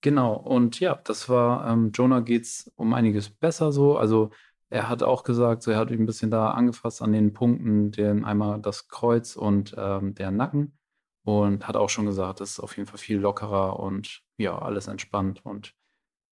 Genau, 0.00 0.34
und 0.34 0.78
ja, 0.78 0.94
das 1.02 1.28
war, 1.28 1.68
ähm, 1.68 1.90
Jonah 1.92 2.20
geht's 2.20 2.70
um 2.76 2.94
einiges 2.94 3.28
besser 3.28 3.72
so, 3.72 3.98
also 3.98 4.30
er 4.70 4.88
hat 4.88 5.02
auch 5.02 5.24
gesagt, 5.24 5.62
so 5.62 5.70
er 5.70 5.78
hat 5.78 5.90
ihn 5.90 6.00
ein 6.00 6.06
bisschen 6.06 6.30
da 6.30 6.50
angefasst 6.50 7.02
an 7.02 7.12
den 7.12 7.32
Punkten, 7.32 7.90
den 7.90 8.24
einmal 8.24 8.60
das 8.60 8.88
Kreuz 8.88 9.36
und 9.36 9.74
ähm, 9.78 10.14
der 10.14 10.30
Nacken 10.30 10.78
und 11.24 11.66
hat 11.66 11.76
auch 11.76 11.90
schon 11.90 12.06
gesagt, 12.06 12.40
es 12.40 12.52
ist 12.52 12.60
auf 12.60 12.76
jeden 12.76 12.88
Fall 12.88 12.98
viel 12.98 13.18
lockerer 13.18 13.78
und 13.80 14.22
ja, 14.36 14.58
alles 14.58 14.88
entspannt 14.88 15.44
und 15.44 15.74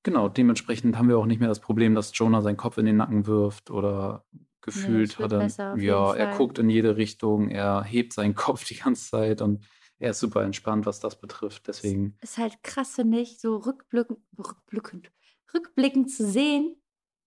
genau, 0.03 0.29
dementsprechend 0.29 0.97
haben 0.97 1.09
wir 1.09 1.19
auch 1.19 1.27
nicht 1.27 1.41
mehr 1.41 1.49
das 1.49 1.61
Problem, 1.61 1.95
dass 1.95 2.17
Jonah 2.17 2.43
seinen 2.43 2.57
Kopf 2.57 2.79
in 2.79 2.87
den 2.87 2.97
Nacken 2.97 3.27
wirft 3.27 3.71
oder 3.71 4.25
gefühlt 4.61 5.19
wird 5.19 5.33
hat 5.33 5.59
er, 5.59 5.77
ja, 5.79 6.15
er 6.15 6.29
Fall. 6.29 6.37
guckt 6.37 6.59
in 6.59 6.69
jede 6.69 6.97
Richtung, 6.97 7.49
er 7.49 7.85
hebt 7.85 8.13
seinen 8.13 8.35
Kopf 8.37 8.65
die 8.65 8.77
ganze 8.77 9.11
Zeit 9.11 9.41
und 9.41 9.65
er 9.99 10.11
ist 10.11 10.21
super 10.21 10.43
entspannt, 10.43 10.85
was 10.85 11.01
das 11.01 11.19
betrifft. 11.19 11.69
Deswegen, 11.69 12.19
Ist 12.21 12.37
halt 12.37 12.63
krass, 12.63 12.95
finde 12.95 13.19
ich, 13.19 13.41
so 13.41 13.57
rückblickend, 13.57 14.19
rückblickend, 14.39 15.11
rückblickend 15.55 16.11
zu 16.11 16.27
sehen, 16.27 16.77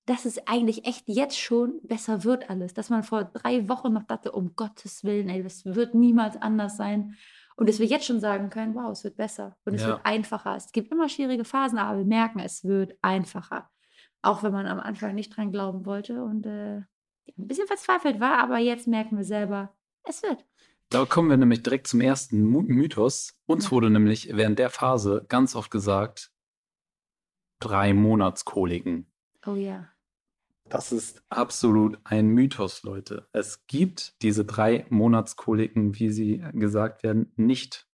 dass 0.10 0.26
es 0.26 0.40
eigentlich 0.48 0.86
echt 0.86 1.08
jetzt 1.08 1.38
schon 1.40 1.80
besser 1.84 2.24
wird 2.24 2.50
alles. 2.50 2.74
Dass 2.74 2.90
man 2.90 3.04
vor 3.04 3.26
drei 3.26 3.70
Wochen 3.70 3.94
noch 3.94 4.04
dachte, 4.04 4.32
um 4.32 4.56
Gottes 4.56 5.04
Willen, 5.04 5.30
ey, 5.30 5.44
das 5.44 5.66
wird 5.66 5.94
niemals 5.94 6.36
anders 6.42 6.78
sein. 6.78 7.16
Und 7.56 7.70
dass 7.70 7.80
wir 7.80 7.86
jetzt 7.86 8.06
schon 8.06 8.20
sagen 8.20 8.50
können, 8.50 8.74
wow, 8.74 8.92
es 8.92 9.04
wird 9.04 9.18
besser 9.18 9.58
und 9.66 9.74
es 9.76 9.82
Ja. 9.84 9.90
wird 9.90 10.06
einfacher. 10.06 10.56
Es 10.56 10.72
gibt 10.72 10.92
immer 10.92 11.10
schwierige 11.10 11.44
Phasen, 11.46 11.78
aber 11.78 12.00
wir 12.00 12.06
merken, 12.06 12.40
es 12.40 12.64
wird 12.64 12.98
einfacher. 13.02 13.70
Auch 14.22 14.44
wenn 14.44 14.52
man 14.52 14.66
am 14.66 14.80
Anfang 14.80 15.14
nicht 15.14 15.36
dran 15.36 15.52
glauben 15.52 15.86
wollte 15.86 16.24
und 16.24 16.46
äh, 16.46 16.78
ein 16.78 16.88
bisschen 17.48 17.68
verzweifelt 17.68 18.20
war, 18.20 18.40
aber 18.40 18.58
jetzt 18.58 18.88
merken 18.88 19.16
wir 19.18 19.24
selber, 19.26 19.76
es 20.04 20.24
wird. 20.24 20.44
da 20.90 21.06
kommen 21.06 21.30
wir 21.30 21.38
nämlich 21.38 21.62
direkt 21.62 21.86
zum 21.88 22.02
ersten 22.02 22.42
Mythos. 22.42 23.38
Uns 23.46 23.66
Ja. 23.66 23.72
wurde 23.72 23.90
nämlich 23.92 24.30
während 24.36 24.58
der 24.58 24.70
Phase 24.72 25.26
ganz 25.30 25.56
oft 25.56 25.70
gesagt, 25.70 26.32
drei 27.60 27.94
Monatskoliken. 27.94 29.12
Oh 29.46 29.56
ja. 29.56 29.90
Das 30.70 30.92
ist 30.92 31.24
absolut 31.30 31.98
ein 32.04 32.28
Mythos, 32.28 32.84
Leute. 32.84 33.28
Es 33.34 33.66
gibt 33.66 34.22
diese 34.22 34.46
drei 34.46 34.86
Monatskoliken, 34.90 35.98
wie 35.98 36.10
sie 36.10 36.44
gesagt 36.54 37.04
werden, 37.04 37.32
nicht. 37.36 37.88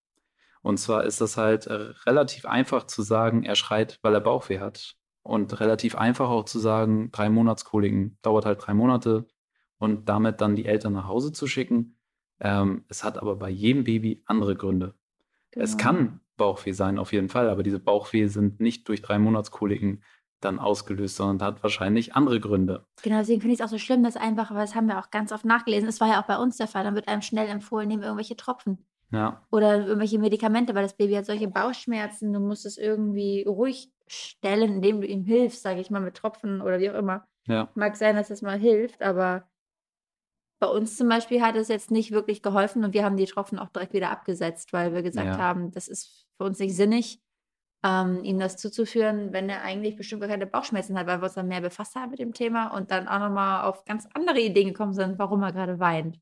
Und 0.61 0.77
zwar 0.77 1.03
ist 1.03 1.21
das 1.21 1.37
halt 1.37 1.67
äh, 1.67 1.93
relativ 2.05 2.45
einfach 2.45 2.87
zu 2.87 3.03
sagen, 3.03 3.43
er 3.43 3.55
schreit, 3.55 3.99
weil 4.01 4.15
er 4.15 4.21
Bauchweh 4.21 4.59
hat. 4.59 4.95
Und 5.21 5.59
relativ 5.59 5.95
einfach 5.95 6.29
auch 6.29 6.45
zu 6.45 6.59
sagen, 6.59 7.11
drei 7.11 7.29
Monatskoliken 7.29 8.17
dauert 8.21 8.45
halt 8.45 8.65
drei 8.65 8.73
Monate 8.73 9.27
und 9.77 10.09
damit 10.09 10.41
dann 10.41 10.55
die 10.55 10.65
Eltern 10.65 10.93
nach 10.93 11.07
Hause 11.07 11.31
zu 11.31 11.47
schicken. 11.47 11.97
Ähm, 12.39 12.85
es 12.89 13.03
hat 13.03 13.17
aber 13.17 13.35
bei 13.35 13.49
jedem 13.49 13.83
Baby 13.83 14.23
andere 14.25 14.55
Gründe. 14.55 14.95
Es 15.51 15.77
genau. 15.77 15.83
kann 15.83 16.19
Bauchweh 16.37 16.73
sein, 16.73 16.97
auf 16.97 17.13
jeden 17.13 17.29
Fall, 17.29 17.49
aber 17.49 17.63
diese 17.63 17.79
Bauchweh 17.79 18.27
sind 18.27 18.59
nicht 18.59 18.87
durch 18.87 19.01
drei 19.01 19.19
Monatskoliken 19.19 20.03
dann 20.45 20.59
ausgelöst, 20.59 21.15
sondern 21.17 21.45
hat 21.47 21.63
wahrscheinlich 21.63 22.15
andere 22.15 22.39
Gründe. 22.39 22.85
Genau, 23.01 23.17
deswegen 23.19 23.41
finde 23.41 23.53
ich 23.55 23.59
es 23.59 23.65
auch 23.65 23.69
so 23.69 23.77
schlimm, 23.79 24.03
dass 24.03 24.15
einfach, 24.15 24.51
weil 24.51 24.61
das 24.61 24.75
haben 24.75 24.87
wir 24.87 24.97
auch 24.99 25.09
ganz 25.09 25.31
oft 25.31 25.45
nachgelesen, 25.45 25.89
es 25.89 25.99
war 25.99 26.07
ja 26.07 26.21
auch 26.21 26.25
bei 26.27 26.37
uns 26.37 26.57
der 26.57 26.67
Fall, 26.67 26.83
dann 26.83 26.95
wird 26.95 27.07
einem 27.07 27.21
schnell 27.21 27.47
empfohlen, 27.49 27.87
nehmen 27.89 28.03
irgendwelche 28.03 28.37
Tropfen 28.37 28.85
Ja, 29.11 29.47
oder 29.51 29.85
irgendwelche 29.87 30.19
Medikamente, 30.19 30.75
weil 30.75 30.83
das 30.83 30.97
Baby 30.97 31.15
hat 31.15 31.25
solche 31.25 31.47
Bauchschmerzen, 31.49 32.33
du 32.33 32.39
musst 32.39 32.65
es 32.65 32.77
irgendwie 32.77 33.43
ruhig 33.47 33.91
stellen, 34.07 34.75
indem 34.75 35.01
du 35.01 35.07
ihm 35.07 35.23
hilfst, 35.25 35.63
sage 35.63 35.81
ich 35.81 35.91
mal, 35.91 36.01
mit 36.01 36.15
Tropfen 36.15 36.61
oder 36.61 36.79
wie 36.79 36.91
auch 36.91 36.95
immer. 36.95 37.27
ja, 37.47 37.73
Mag 37.75 37.97
sein, 37.97 38.15
dass 38.15 38.29
das 38.29 38.41
mal 38.43 38.59
hilft, 38.59 39.01
aber 39.03 39.49
bei 40.59 40.67
uns 40.67 40.97
zum 40.97 41.09
Beispiel 41.09 41.41
hat 41.41 41.55
es 41.55 41.67
jetzt 41.67 41.91
nicht 41.91 42.11
wirklich 42.11 42.41
geholfen 42.41 42.83
und 42.85 42.93
wir 42.93 43.03
haben 43.03 43.17
die 43.17 43.25
Tropfen 43.25 43.59
auch 43.59 43.69
direkt 43.69 43.93
wieder 43.93 44.09
abgesetzt, 44.11 44.71
weil 44.73 44.93
wir 44.93 45.03
gesagt 45.03 45.27
Ja. 45.27 45.37
haben, 45.37 45.71
das 45.71 45.87
ist 45.87 46.27
für 46.37 46.45
uns 46.45 46.59
nicht 46.59 46.75
sinnig, 46.75 47.21
ähm, 47.83 48.23
ihm 48.23 48.39
das 48.39 48.57
zuzuführen, 48.57 49.33
wenn 49.33 49.49
er 49.49 49.61
eigentlich 49.61 49.95
bestimmt 49.95 50.21
gar 50.21 50.29
keine 50.29 50.47
Bauchschmerzen 50.47 50.97
hat, 50.97 51.07
weil 51.07 51.19
wir 51.19 51.25
uns 51.25 51.33
dann 51.33 51.47
mehr 51.47 51.61
befasst 51.61 51.95
haben 51.95 52.11
mit 52.11 52.19
dem 52.19 52.33
Thema 52.33 52.67
und 52.67 52.91
dann 52.91 53.07
auch 53.07 53.19
nochmal 53.19 53.65
auf 53.65 53.83
ganz 53.85 54.07
andere 54.13 54.39
Ideen 54.39 54.69
gekommen 54.69 54.93
sind, 54.93 55.19
warum 55.19 55.43
er 55.43 55.51
gerade 55.51 55.79
weint. 55.79 56.19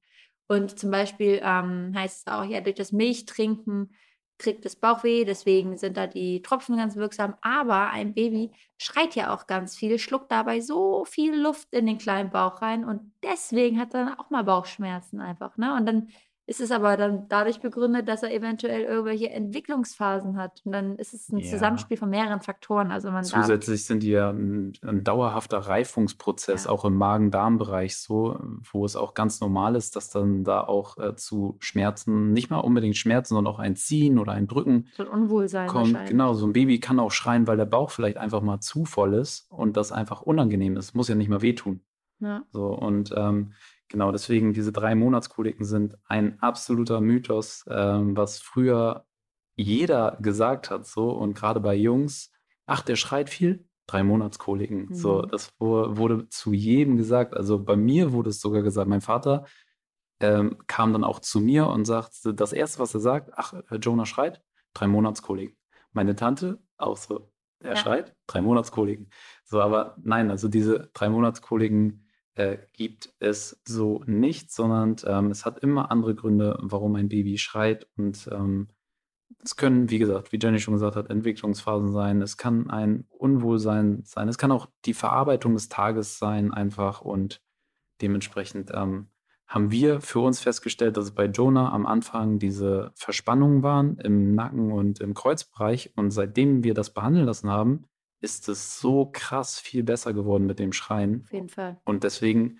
Und 0.47 0.77
zum 0.77 0.91
Beispiel 0.91 1.39
ähm, 1.43 1.93
heißt 1.95 2.27
es 2.27 2.33
auch, 2.33 2.43
ja, 2.43 2.61
durch 2.61 2.75
das 2.75 2.91
Milchtrinken 2.91 3.93
kriegt 4.41 4.65
es 4.65 4.75
Bauchweh, 4.75 5.23
deswegen 5.23 5.77
sind 5.77 5.97
da 5.97 6.07
die 6.07 6.41
Tropfen 6.41 6.77
ganz 6.77 6.95
wirksam. 6.95 7.35
Aber 7.41 7.91
ein 7.91 8.15
Baby 8.15 8.51
schreit 8.79 9.15
ja 9.15 9.33
auch 9.33 9.45
ganz 9.45 9.77
viel, 9.77 9.99
schluckt 9.99 10.31
dabei 10.31 10.59
so 10.61 11.05
viel 11.05 11.39
Luft 11.39 11.71
in 11.71 11.85
den 11.85 11.99
kleinen 11.99 12.31
Bauch 12.31 12.61
rein 12.61 12.83
und 12.83 13.13
deswegen 13.23 13.79
hat 13.79 13.93
er 13.93 14.05
dann 14.05 14.19
auch 14.19 14.31
mal 14.31 14.43
Bauchschmerzen 14.43 15.21
einfach. 15.21 15.57
Ne? 15.57 15.75
Und 15.75 15.85
dann 15.85 16.09
ist 16.51 16.59
es 16.59 16.71
aber 16.71 16.97
dann 16.97 17.27
dadurch 17.29 17.61
begründet, 17.61 18.09
dass 18.09 18.23
er 18.23 18.33
eventuell 18.33 18.81
irgendwelche 18.81 19.29
Entwicklungsphasen 19.29 20.35
hat. 20.35 20.61
Und 20.65 20.73
dann 20.73 20.97
ist 20.97 21.13
es 21.13 21.29
ein 21.29 21.37
Ja. 21.37 21.49
Zusammenspiel 21.49 21.95
von 21.95 22.09
mehreren 22.09 22.41
Faktoren. 22.41 22.91
Also 22.91 23.09
man 23.09 23.23
Zusätzlich 23.23 23.85
sind 23.85 24.03
die 24.03 24.09
ja 24.09 24.31
ein, 24.31 24.73
ein 24.81 25.05
dauerhafter 25.05 25.59
Reifungsprozess, 25.59 26.65
Ja. 26.65 26.71
auch 26.71 26.83
im 26.83 26.97
Magen-Darm-Bereich 26.97 27.95
so, 27.97 28.37
wo 28.69 28.83
es 28.83 28.97
auch 28.97 29.13
ganz 29.13 29.39
normal 29.39 29.75
ist, 29.77 29.95
dass 29.95 30.09
dann 30.09 30.43
da 30.43 30.59
auch 30.61 30.97
äh, 30.97 31.15
zu 31.15 31.55
Schmerzen, 31.59 32.33
nicht 32.33 32.49
mal 32.49 32.59
unbedingt 32.59 32.97
Schmerzen, 32.97 33.33
sondern 33.35 33.53
auch 33.53 33.59
ein 33.59 33.77
Ziehen 33.77 34.19
oder 34.19 34.33
ein 34.33 34.47
Drücken 34.47 34.87
so 34.97 35.03
ein 35.03 35.09
Unwohlsein 35.09 35.67
kommt. 35.69 35.97
Genau, 36.07 36.33
so 36.33 36.45
ein 36.47 36.51
Baby 36.53 36.81
kann 36.81 36.99
auch 36.99 37.11
schreien, 37.11 37.47
weil 37.47 37.55
der 37.55 37.65
Bauch 37.65 37.91
vielleicht 37.91 38.17
einfach 38.17 38.41
mal 38.41 38.59
zu 38.59 38.83
voll 38.83 39.13
ist 39.13 39.49
und 39.49 39.77
das 39.77 39.93
einfach 39.93 40.21
unangenehm 40.21 40.75
ist. 40.75 40.95
Muss 40.95 41.07
ja 41.07 41.15
nicht 41.15 41.29
mal 41.29 41.41
wehtun. 41.41 41.79
Ja. 42.19 42.43
So, 42.51 42.67
und 42.67 43.13
ähm, 43.15 43.53
genau 43.91 44.11
deswegen, 44.11 44.53
diese 44.53 44.71
drei 44.71 44.95
Monatskoliken 44.95 45.65
sind 45.65 45.97
ein 46.05 46.39
absoluter 46.41 47.01
Mythos, 47.01 47.65
ähm, 47.69 48.15
was 48.17 48.39
früher 48.39 49.05
jeder 49.55 50.17
gesagt 50.21 50.69
hat, 50.71 50.87
so, 50.87 51.11
und 51.11 51.35
gerade 51.35 51.59
bei 51.59 51.75
Jungs, 51.75 52.31
ach, 52.65 52.81
der 52.81 52.95
schreit 52.95 53.29
viel, 53.29 53.67
drei 53.85 54.03
Monatskoliken. 54.03 54.93
So, 54.93 55.21
Mhm. 55.21 55.27
das 55.27 55.51
wu- 55.59 55.97
wurde 55.97 56.29
zu 56.29 56.53
jedem 56.53 56.97
gesagt. 56.97 57.35
Also 57.35 57.61
bei 57.63 57.75
mir 57.75 58.13
wurde 58.13 58.29
es 58.29 58.39
sogar 58.39 58.61
gesagt, 58.61 58.89
mein 58.89 59.01
Vater 59.01 59.45
ähm, 60.19 60.57
kam 60.67 60.93
dann 60.93 61.03
auch 61.03 61.19
zu 61.19 61.39
mir 61.41 61.67
und 61.67 61.85
sagte, 61.85 62.33
das 62.33 62.53
erste, 62.53 62.79
was 62.79 62.93
er 62.93 62.99
sagt, 62.99 63.31
ach, 63.35 63.53
Jonah 63.81 64.05
schreit, 64.05 64.41
drei 64.73 64.87
Monatskoliken. 64.87 65.57
Meine 65.93 66.15
Tante 66.15 66.59
auch 66.77 66.95
so, 66.97 67.31
er 67.59 67.71
Ja. 67.71 67.75
schreit, 67.75 68.15
drei 68.27 68.41
Monatskoliken. 68.41 69.09
So, 69.43 69.59
aber 69.61 69.97
nein, 70.01 70.29
also 70.29 70.47
diese 70.47 70.89
drei 70.93 71.09
Monatskoliken 71.09 72.07
äh, 72.35 72.57
gibt 72.73 73.13
es 73.19 73.61
so 73.65 74.03
nicht, 74.05 74.51
sondern 74.51 74.95
ähm, 75.05 75.31
es 75.31 75.45
hat 75.45 75.59
immer 75.59 75.91
andere 75.91 76.15
Gründe, 76.15 76.57
warum 76.61 76.95
ein 76.95 77.09
Baby 77.09 77.37
schreit. 77.37 77.87
Und 77.97 78.29
ähm, 78.31 78.69
es 79.43 79.55
können, 79.55 79.89
wie 79.89 79.99
gesagt, 79.99 80.31
wie 80.31 80.39
Jenny 80.41 80.59
schon 80.59 80.73
gesagt 80.73 80.95
hat, 80.95 81.09
Entwicklungsphasen 81.09 81.91
sein. 81.91 82.21
Es 82.21 82.37
kann 82.37 82.69
ein 82.69 83.05
Unwohlsein 83.09 84.03
sein. 84.05 84.27
Es 84.27 84.37
kann 84.37 84.51
auch 84.51 84.67
die 84.85 84.93
Verarbeitung 84.93 85.53
des 85.53 85.69
Tages 85.69 86.19
sein, 86.19 86.53
einfach. 86.53 87.01
Und 87.01 87.41
dementsprechend 88.01 88.71
ähm, 88.73 89.07
haben 89.47 89.71
wir 89.71 89.99
für 89.99 90.19
uns 90.19 90.39
festgestellt, 90.39 90.97
dass 90.97 91.11
bei 91.11 91.25
Jonah 91.25 91.71
am 91.73 91.85
Anfang 91.85 92.39
diese 92.39 92.91
Verspannungen 92.95 93.63
waren 93.63 93.97
im 93.97 94.35
Nacken 94.35 94.71
und 94.71 95.01
im 95.01 95.13
Kreuzbereich. 95.13 95.91
Und 95.95 96.11
seitdem 96.11 96.63
wir 96.63 96.73
das 96.73 96.93
behandeln 96.93 97.25
lassen 97.25 97.49
haben, 97.49 97.85
ist 98.21 98.47
es 98.49 98.79
so 98.79 99.09
krass 99.11 99.59
viel 99.59 99.83
besser 99.83 100.13
geworden 100.13 100.45
mit 100.45 100.59
dem 100.59 100.73
Schreien. 100.73 101.23
Auf 101.25 101.33
jeden 101.33 101.49
Fall. 101.49 101.81
Und 101.83 102.03
deswegen 102.03 102.59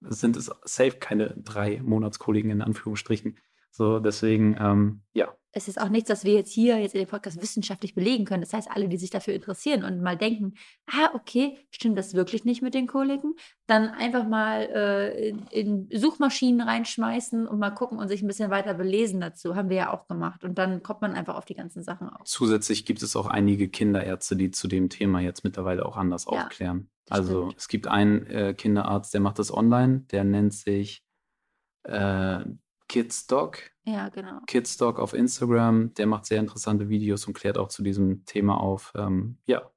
sind 0.00 0.36
es 0.36 0.50
safe 0.64 0.98
keine 0.98 1.34
drei 1.36 1.80
Monatskoliken 1.82 2.50
in 2.50 2.62
Anführungsstrichen. 2.62 3.38
So, 3.70 3.98
deswegen, 4.00 4.56
ähm, 4.60 5.02
ja, 5.12 5.32
es 5.52 5.66
ist 5.66 5.80
auch 5.80 5.88
nichts, 5.88 6.10
was 6.10 6.24
wir 6.24 6.34
jetzt 6.34 6.52
hier 6.52 6.78
jetzt 6.78 6.94
in 6.94 7.00
dem 7.00 7.08
Podcast 7.08 7.40
wissenschaftlich 7.40 7.94
belegen 7.94 8.24
können. 8.24 8.42
Das 8.42 8.52
heißt, 8.52 8.70
alle, 8.70 8.88
die 8.88 8.98
sich 8.98 9.10
dafür 9.10 9.34
interessieren 9.34 9.82
und 9.82 10.02
mal 10.02 10.16
denken, 10.16 10.54
ah, 10.86 11.10
okay, 11.14 11.58
stimmt 11.70 11.98
das 11.98 12.14
wirklich 12.14 12.44
nicht 12.44 12.60
mit 12.60 12.74
den 12.74 12.86
Koliken, 12.86 13.34
dann 13.66 13.88
einfach 13.88 14.26
mal 14.26 14.62
äh, 14.62 15.30
in, 15.30 15.46
in, 15.50 15.88
Suchmaschinen 15.98 16.60
reinschmeißen 16.60 17.46
und 17.46 17.58
mal 17.58 17.70
gucken 17.70 17.98
und 17.98 18.08
sich 18.08 18.22
ein 18.22 18.26
bisschen 18.26 18.50
weiter 18.50 18.74
belesen 18.74 19.20
dazu. 19.20 19.56
Haben 19.56 19.70
wir 19.70 19.76
ja 19.76 19.92
auch 19.92 20.06
gemacht. 20.06 20.44
Und 20.44 20.58
dann 20.58 20.82
kommt 20.82 21.00
man 21.00 21.14
einfach 21.14 21.36
auf 21.36 21.46
die 21.46 21.54
ganzen 21.54 21.82
Sachen 21.82 22.08
auf. 22.08 22.24
Zusätzlich 22.24 22.84
gibt 22.84 23.02
es 23.02 23.16
auch 23.16 23.26
einige 23.26 23.68
Kinderärzte, 23.68 24.36
die 24.36 24.50
zu 24.50 24.68
dem 24.68 24.90
Thema 24.90 25.20
jetzt 25.20 25.44
mittlerweile 25.44 25.86
auch 25.86 25.96
anders 25.96 26.26
ja, 26.30 26.42
aufklären. 26.42 26.90
Also 27.08 27.44
stimmt. 27.44 27.58
es 27.58 27.68
gibt 27.68 27.86
einen 27.88 28.26
äh, 28.26 28.54
Kinderarzt, 28.54 29.14
der 29.14 29.22
macht 29.22 29.38
das 29.38 29.52
online, 29.52 30.00
der 30.10 30.24
nennt 30.24 30.52
sich 30.52 31.02
äh, 31.84 32.44
Kidsdoc. 32.88 33.58
Ja, 33.84 34.08
genau. 34.08 34.40
Kidsdoc 34.46 34.98
auf 34.98 35.14
Instagram, 35.14 35.94
der 35.94 36.06
macht 36.06 36.26
sehr 36.26 36.40
interessante 36.40 36.88
Videos 36.88 37.26
und 37.26 37.34
klärt 37.34 37.58
auch 37.58 37.68
zu 37.68 37.82
diesem 37.82 38.24
Thema 38.24 38.60
auf. 38.60 38.92
Ähm, 38.96 39.38
ja, 39.46 39.70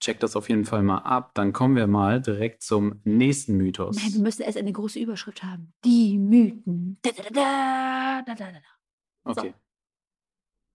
check 0.00 0.20
das 0.20 0.36
auf 0.36 0.48
jeden 0.48 0.64
Fall 0.64 0.82
mal 0.82 0.98
ab. 0.98 1.32
Dann 1.34 1.52
kommen 1.52 1.76
wir 1.76 1.86
mal 1.86 2.20
direkt 2.20 2.62
zum 2.62 3.00
nächsten 3.04 3.56
Mythos. 3.56 3.96
Nein, 3.96 4.14
wir 4.14 4.22
müssen 4.22 4.42
erst 4.42 4.58
eine 4.58 4.72
große 4.72 4.98
Überschrift 4.98 5.42
haben. 5.42 5.72
Die 5.84 6.18
Mythen. 6.18 6.98
Da, 7.02 7.10
da, 7.32 8.22
da, 8.26 8.34
da, 8.34 8.46
Okay. 9.24 9.54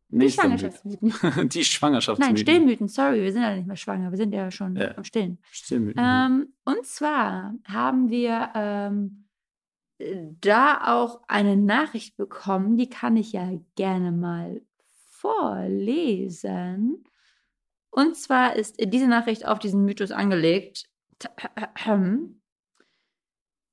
Die 0.10 0.30
Schwangerschaftsmythen. 0.30 1.12
Die 1.50 1.66
Schwangerschaftsmythen. 1.66 2.36
Nein, 2.36 2.38
Stillmythen. 2.38 2.88
Sorry, 2.88 3.24
wir 3.24 3.32
sind 3.32 3.42
ja 3.42 3.56
nicht 3.56 3.66
mehr 3.66 3.76
schwanger. 3.76 4.12
Wir 4.12 4.18
sind 4.18 4.32
ja 4.32 4.52
schon 4.52 4.76
ja. 4.76 4.96
am 4.96 5.04
Stillen. 5.04 5.40
Stillmythen. 5.52 6.04
Ähm, 6.04 6.54
und 6.66 6.86
zwar 6.86 7.56
haben 7.66 8.12
wir 8.12 8.52
ähm, 8.54 9.23
da 10.42 10.94
auch 10.94 11.22
eine 11.28 11.58
Nachricht 11.58 12.18
bekommen, 12.18 12.78
die 12.78 12.90
kann 12.90 13.18
ich 13.18 13.32
ja 13.32 13.50
gerne 13.76 14.12
mal 14.12 14.62
vorlesen. 15.08 17.04
Und 17.90 18.18
zwar 18.18 18.56
ist 18.56 18.76
diese 18.80 19.08
Nachricht 19.08 19.46
auf 19.46 19.60
diesen 19.60 19.86
Mythos 19.86 20.12
angelegt. 20.12 20.90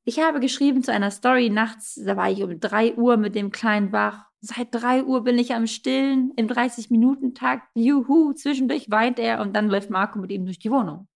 Ich 0.05 0.19
habe 0.19 0.41
geschrieben 0.41 0.83
zu 0.83 0.93
einer 0.93 1.11
Story 1.11 1.51
nachts, 1.51 2.01
da 2.03 2.17
war 2.17 2.31
ich 2.31 2.43
um 2.43 2.59
3 2.59 2.97
Uhr 2.97 3.19
mit 3.19 3.35
dem 3.35 3.53
Kleinen 3.53 3.93
wach. 3.93 4.25
Seit 4.41 4.69
3 4.73 5.05
Uhr 5.05 5.23
bin 5.23 5.39
ich 5.39 5.55
am 5.55 5.67
Stillen, 5.67 6.33
im 6.37 6.49
30-Minuten-Takt. 6.49 7.69
Juhu, 7.75 8.33
zwischendurch 8.33 8.91
weint 8.91 9.19
er 9.19 9.41
und 9.41 9.55
dann 9.55 9.69
läuft 9.69 9.91
Marco 9.91 10.19
mit 10.19 10.33
ihm 10.33 10.47
durch 10.47 10.59
die 10.59 10.71
Wohnung. 10.71 11.07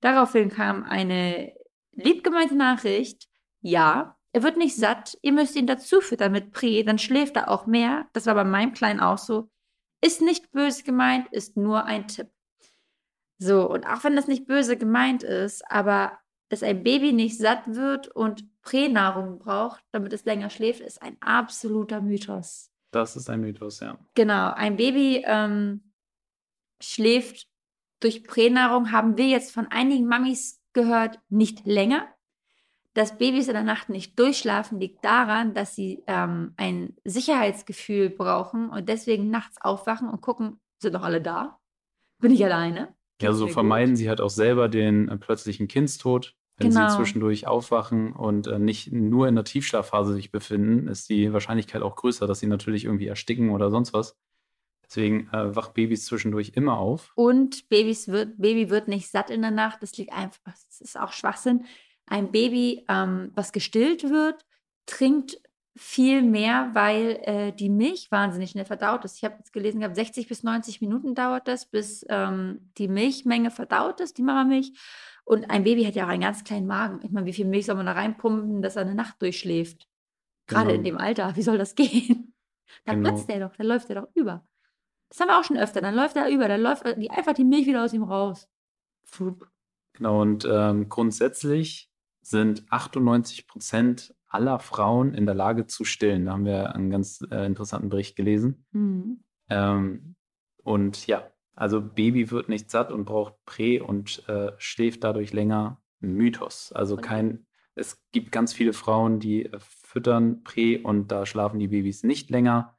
Daraufhin 0.00 0.48
kam 0.48 0.84
eine 0.84 1.52
liebgemeinte 1.92 2.54
Nachricht. 2.54 3.28
Ja, 3.62 4.16
er 4.32 4.42
wird 4.42 4.56
nicht 4.56 4.76
satt, 4.76 5.18
ihr 5.22 5.32
müsst 5.32 5.56
ihn 5.56 5.66
dazu 5.66 6.00
füttern 6.00 6.32
mit 6.32 6.52
Prä, 6.52 6.82
dann 6.82 6.98
schläft 6.98 7.36
er 7.36 7.50
auch 7.50 7.66
mehr. 7.66 8.08
Das 8.12 8.26
war 8.26 8.34
bei 8.34 8.44
meinem 8.44 8.72
Kleinen 8.72 9.00
auch 9.00 9.18
so. 9.18 9.50
Ist 10.02 10.22
nicht 10.22 10.52
böse 10.52 10.84
gemeint, 10.84 11.28
ist 11.32 11.56
nur 11.56 11.84
ein 11.84 12.06
Tipp. 12.08 12.28
So, 13.38 13.68
und 13.68 13.86
auch 13.86 14.04
wenn 14.04 14.16
das 14.16 14.28
nicht 14.28 14.46
böse 14.46 14.76
gemeint 14.76 15.22
ist, 15.22 15.62
aber 15.70 16.18
dass 16.48 16.62
ein 16.62 16.82
Baby 16.82 17.12
nicht 17.12 17.38
satt 17.38 17.62
wird 17.66 18.08
und 18.08 18.44
Pränahrung 18.62 19.38
braucht, 19.38 19.82
damit 19.92 20.12
es 20.12 20.24
länger 20.24 20.50
schläft, 20.50 20.80
ist 20.80 21.00
ein 21.00 21.16
absoluter 21.20 22.00
Mythos. 22.00 22.70
Das 22.92 23.16
ist 23.16 23.30
ein 23.30 23.40
Mythos, 23.40 23.80
ja. 23.80 23.98
Genau, 24.14 24.52
ein 24.52 24.76
Baby 24.76 25.22
ähm, 25.24 25.92
schläft 26.80 27.48
durch 28.00 28.24
Pränahrung, 28.24 28.92
haben 28.92 29.16
wir 29.16 29.28
jetzt 29.28 29.52
von 29.52 29.66
einigen 29.68 30.06
Mamis 30.06 30.60
gehört, 30.72 31.18
nicht 31.28 31.66
länger 31.66 32.08
dass 32.94 33.18
Babys 33.18 33.46
in 33.46 33.54
der 33.54 33.62
Nacht 33.62 33.88
nicht 33.88 34.18
durchschlafen, 34.18 34.80
liegt 34.80 35.04
daran, 35.04 35.54
dass 35.54 35.74
sie 35.74 36.02
ähm, 36.06 36.54
ein 36.56 36.96
Sicherheitsgefühl 37.04 38.10
brauchen 38.10 38.68
und 38.68 38.88
deswegen 38.88 39.30
nachts 39.30 39.60
aufwachen 39.60 40.08
und 40.08 40.20
gucken, 40.20 40.60
sind 40.78 40.94
doch 40.94 41.02
alle 41.02 41.20
da? 41.20 41.58
Bin 42.18 42.32
ich 42.32 42.44
alleine? 42.44 42.94
Ja, 43.22 43.32
so 43.32 43.46
vermeiden 43.48 43.90
gut. 43.90 43.98
sie 43.98 44.08
halt 44.08 44.20
auch 44.20 44.30
selber 44.30 44.68
den 44.68 45.08
äh, 45.08 45.16
plötzlichen 45.16 45.68
Kindstod. 45.68 46.34
Wenn 46.56 46.70
genau. 46.70 46.90
sie 46.90 46.96
zwischendurch 46.96 47.46
aufwachen 47.46 48.12
und 48.12 48.46
äh, 48.46 48.58
nicht 48.58 48.92
nur 48.92 49.28
in 49.28 49.34
der 49.34 49.44
Tiefschlafphase 49.44 50.12
sich 50.12 50.30
befinden, 50.30 50.88
ist 50.88 51.08
die 51.08 51.32
Wahrscheinlichkeit 51.32 51.80
auch 51.80 51.96
größer, 51.96 52.26
dass 52.26 52.40
sie 52.40 52.48
natürlich 52.48 52.84
irgendwie 52.84 53.06
ersticken 53.06 53.50
oder 53.50 53.70
sonst 53.70 53.94
was. 53.94 54.18
Deswegen 54.84 55.28
äh, 55.32 55.54
wacht 55.54 55.72
Babys 55.72 56.04
zwischendurch 56.04 56.52
immer 56.56 56.76
auf. 56.76 57.12
Und 57.14 57.68
Babys 57.70 58.08
wird, 58.08 58.36
Baby 58.38 58.68
wird 58.68 58.88
nicht 58.88 59.08
satt 59.08 59.30
in 59.30 59.40
der 59.40 59.52
Nacht. 59.52 59.82
Das 59.82 59.96
liegt 59.96 60.12
einfach, 60.12 60.40
das 60.44 60.80
ist 60.80 60.98
auch 60.98 61.12
Schwachsinn 61.12 61.64
ein 62.10 62.30
Baby, 62.30 62.84
ähm, 62.88 63.30
was 63.34 63.52
gestillt 63.52 64.02
wird, 64.10 64.44
trinkt 64.86 65.40
viel 65.76 66.22
mehr, 66.22 66.70
weil 66.74 67.20
äh, 67.22 67.52
die 67.52 67.70
Milch 67.70 68.10
wahnsinnig 68.10 68.50
schnell 68.50 68.64
verdaut 68.64 69.04
ist. 69.04 69.16
Ich 69.16 69.24
habe 69.24 69.36
jetzt 69.38 69.52
gelesen, 69.52 69.80
gehabt, 69.80 69.96
60 69.96 70.28
bis 70.28 70.42
90 70.42 70.80
Minuten 70.80 71.14
dauert 71.14 71.48
das, 71.48 71.64
bis 71.64 72.04
ähm, 72.08 72.70
die 72.76 72.88
Milchmenge 72.88 73.50
verdaut 73.50 74.00
ist, 74.00 74.18
die 74.18 74.22
Mamamilch. 74.22 74.72
Und 75.24 75.48
ein 75.48 75.62
Baby 75.64 75.84
hat 75.84 75.94
ja 75.94 76.04
auch 76.04 76.08
einen 76.08 76.22
ganz 76.22 76.42
kleinen 76.42 76.66
Magen. 76.66 77.00
Ich 77.04 77.12
meine, 77.12 77.26
wie 77.26 77.32
viel 77.32 77.46
Milch 77.46 77.66
soll 77.66 77.76
man 77.76 77.86
da 77.86 77.92
reinpumpen, 77.92 78.62
dass 78.62 78.76
er 78.76 78.82
eine 78.82 78.96
Nacht 78.96 79.22
durchschläft? 79.22 79.86
Gerade 80.48 80.66
genau. 80.66 80.78
in 80.78 80.84
dem 80.84 80.98
Alter, 80.98 81.36
wie 81.36 81.42
soll 81.42 81.56
das 81.56 81.74
gehen? 81.76 82.34
Dann 82.84 82.96
genau. 82.96 83.10
platzt 83.10 83.28
der 83.28 83.40
doch, 83.40 83.56
dann 83.56 83.66
läuft 83.66 83.88
der 83.88 84.02
doch 84.02 84.08
über. 84.14 84.44
Das 85.08 85.20
haben 85.20 85.28
wir 85.28 85.38
auch 85.38 85.44
schon 85.44 85.58
öfter. 85.58 85.80
Dann 85.80 85.94
läuft 85.94 86.16
er 86.16 86.28
über, 86.28 86.48
dann 86.48 86.60
läuft 86.60 86.84
die, 86.98 87.10
einfach 87.10 87.34
die 87.34 87.44
Milch 87.44 87.66
wieder 87.66 87.84
aus 87.84 87.92
ihm 87.92 88.02
raus. 88.02 88.48
Genau, 89.94 90.20
und 90.20 90.46
ähm, 90.50 90.88
grundsätzlich 90.88 91.89
sind 92.30 92.64
98 92.70 93.46
Prozent 93.46 94.14
aller 94.26 94.58
Frauen 94.60 95.12
in 95.14 95.26
der 95.26 95.34
Lage 95.34 95.66
zu 95.66 95.84
stillen. 95.84 96.26
Da 96.26 96.32
haben 96.32 96.44
wir 96.44 96.74
einen 96.74 96.90
ganz 96.90 97.26
äh, 97.30 97.44
interessanten 97.44 97.88
Bericht 97.88 98.16
gelesen. 98.16 98.64
Mhm. 98.70 99.24
Ähm, 99.48 100.14
und 100.62 101.06
ja, 101.06 101.30
also 101.54 101.80
Baby 101.82 102.30
wird 102.30 102.48
nicht 102.48 102.70
satt 102.70 102.92
und 102.92 103.04
braucht 103.04 103.34
Prä 103.44 103.80
und 103.80 104.26
äh, 104.28 104.52
schläft 104.58 105.04
dadurch 105.04 105.32
länger. 105.32 105.82
Mythos. 106.00 106.72
Also 106.72 106.96
kein, 106.96 107.46
es 107.74 108.02
gibt 108.12 108.32
ganz 108.32 108.52
viele 108.52 108.72
Frauen, 108.72 109.20
die 109.20 109.46
äh, 109.46 109.58
füttern 109.60 110.42
Prä 110.42 110.78
und 110.78 111.12
da 111.12 111.26
schlafen 111.26 111.58
die 111.58 111.68
Babys 111.68 112.04
nicht 112.04 112.30
länger. 112.30 112.78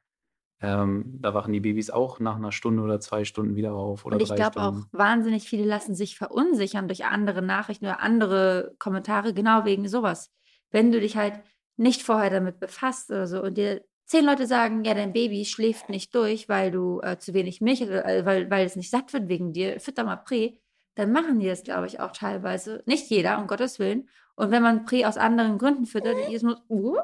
Ähm, 0.62 1.18
da 1.20 1.34
wachen 1.34 1.52
die 1.52 1.60
Babys 1.60 1.90
auch 1.90 2.20
nach 2.20 2.36
einer 2.36 2.52
Stunde 2.52 2.82
oder 2.82 3.00
zwei 3.00 3.24
Stunden 3.24 3.56
wieder 3.56 3.74
auf. 3.74 4.06
Oder 4.06 4.16
und 4.16 4.22
ich 4.22 4.34
glaube 4.34 4.60
auch, 4.60 4.76
wahnsinnig 4.92 5.48
viele 5.48 5.64
lassen 5.64 5.96
sich 5.96 6.16
verunsichern 6.16 6.86
durch 6.86 7.04
andere 7.04 7.42
Nachrichten 7.42 7.86
oder 7.86 8.00
andere 8.00 8.74
Kommentare, 8.78 9.34
genau 9.34 9.64
wegen 9.64 9.88
sowas. 9.88 10.32
Wenn 10.70 10.92
du 10.92 11.00
dich 11.00 11.16
halt 11.16 11.40
nicht 11.76 12.02
vorher 12.02 12.30
damit 12.30 12.60
befasst 12.60 13.10
oder 13.10 13.26
so 13.26 13.42
und 13.42 13.58
dir 13.58 13.82
zehn 14.06 14.24
Leute 14.24 14.46
sagen, 14.46 14.84
ja, 14.84 14.94
dein 14.94 15.12
Baby 15.12 15.44
schläft 15.44 15.88
nicht 15.88 16.14
durch, 16.14 16.48
weil 16.48 16.70
du 16.70 17.00
äh, 17.00 17.18
zu 17.18 17.34
wenig 17.34 17.60
Milch, 17.60 17.80
äh, 17.80 18.24
weil, 18.24 18.48
weil 18.50 18.64
es 18.64 18.76
nicht 18.76 18.90
satt 18.90 19.12
wird 19.12 19.28
wegen 19.28 19.52
dir, 19.52 19.80
fütter 19.80 20.04
mal 20.04 20.16
Prä, 20.16 20.58
dann 20.94 21.12
machen 21.12 21.40
die 21.40 21.46
das, 21.46 21.64
glaube 21.64 21.86
ich, 21.86 21.98
auch 21.98 22.12
teilweise. 22.12 22.82
Nicht 22.86 23.08
jeder, 23.10 23.38
um 23.38 23.46
Gottes 23.46 23.78
Willen. 23.78 24.08
Und 24.34 24.50
wenn 24.50 24.62
man 24.62 24.84
Prä 24.84 25.06
aus 25.06 25.16
anderen 25.16 25.58
Gründen 25.58 25.86
füttert, 25.86 26.16
ist 26.30 26.42
muss, 26.42 26.62
uh, 26.68 26.98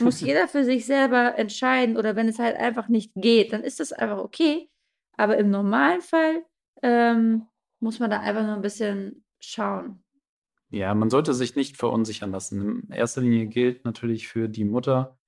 muss 0.00 0.20
jeder 0.20 0.48
für 0.48 0.64
sich 0.64 0.86
selber 0.86 1.38
entscheiden 1.38 1.96
oder 1.96 2.16
wenn 2.16 2.28
es 2.28 2.38
halt 2.38 2.56
einfach 2.56 2.88
nicht 2.88 3.12
geht, 3.14 3.52
dann 3.52 3.62
ist 3.62 3.80
das 3.80 3.92
einfach 3.92 4.18
okay. 4.18 4.68
Aber 5.16 5.36
im 5.38 5.50
normalen 5.50 6.00
Fall 6.00 6.44
ähm, 6.82 7.46
muss 7.80 7.98
man 7.98 8.10
da 8.10 8.20
einfach 8.20 8.42
nur 8.42 8.54
ein 8.54 8.62
bisschen 8.62 9.24
schauen. 9.40 10.02
Ja, 10.70 10.94
man 10.94 11.10
sollte 11.10 11.32
sich 11.32 11.54
nicht 11.54 11.76
verunsichern 11.76 12.32
lassen. 12.32 12.82
In 12.88 12.92
erster 12.92 13.20
Linie 13.20 13.46
gilt 13.46 13.84
natürlich 13.84 14.28
für 14.28 14.48
die 14.48 14.64
Mutter, 14.64 15.18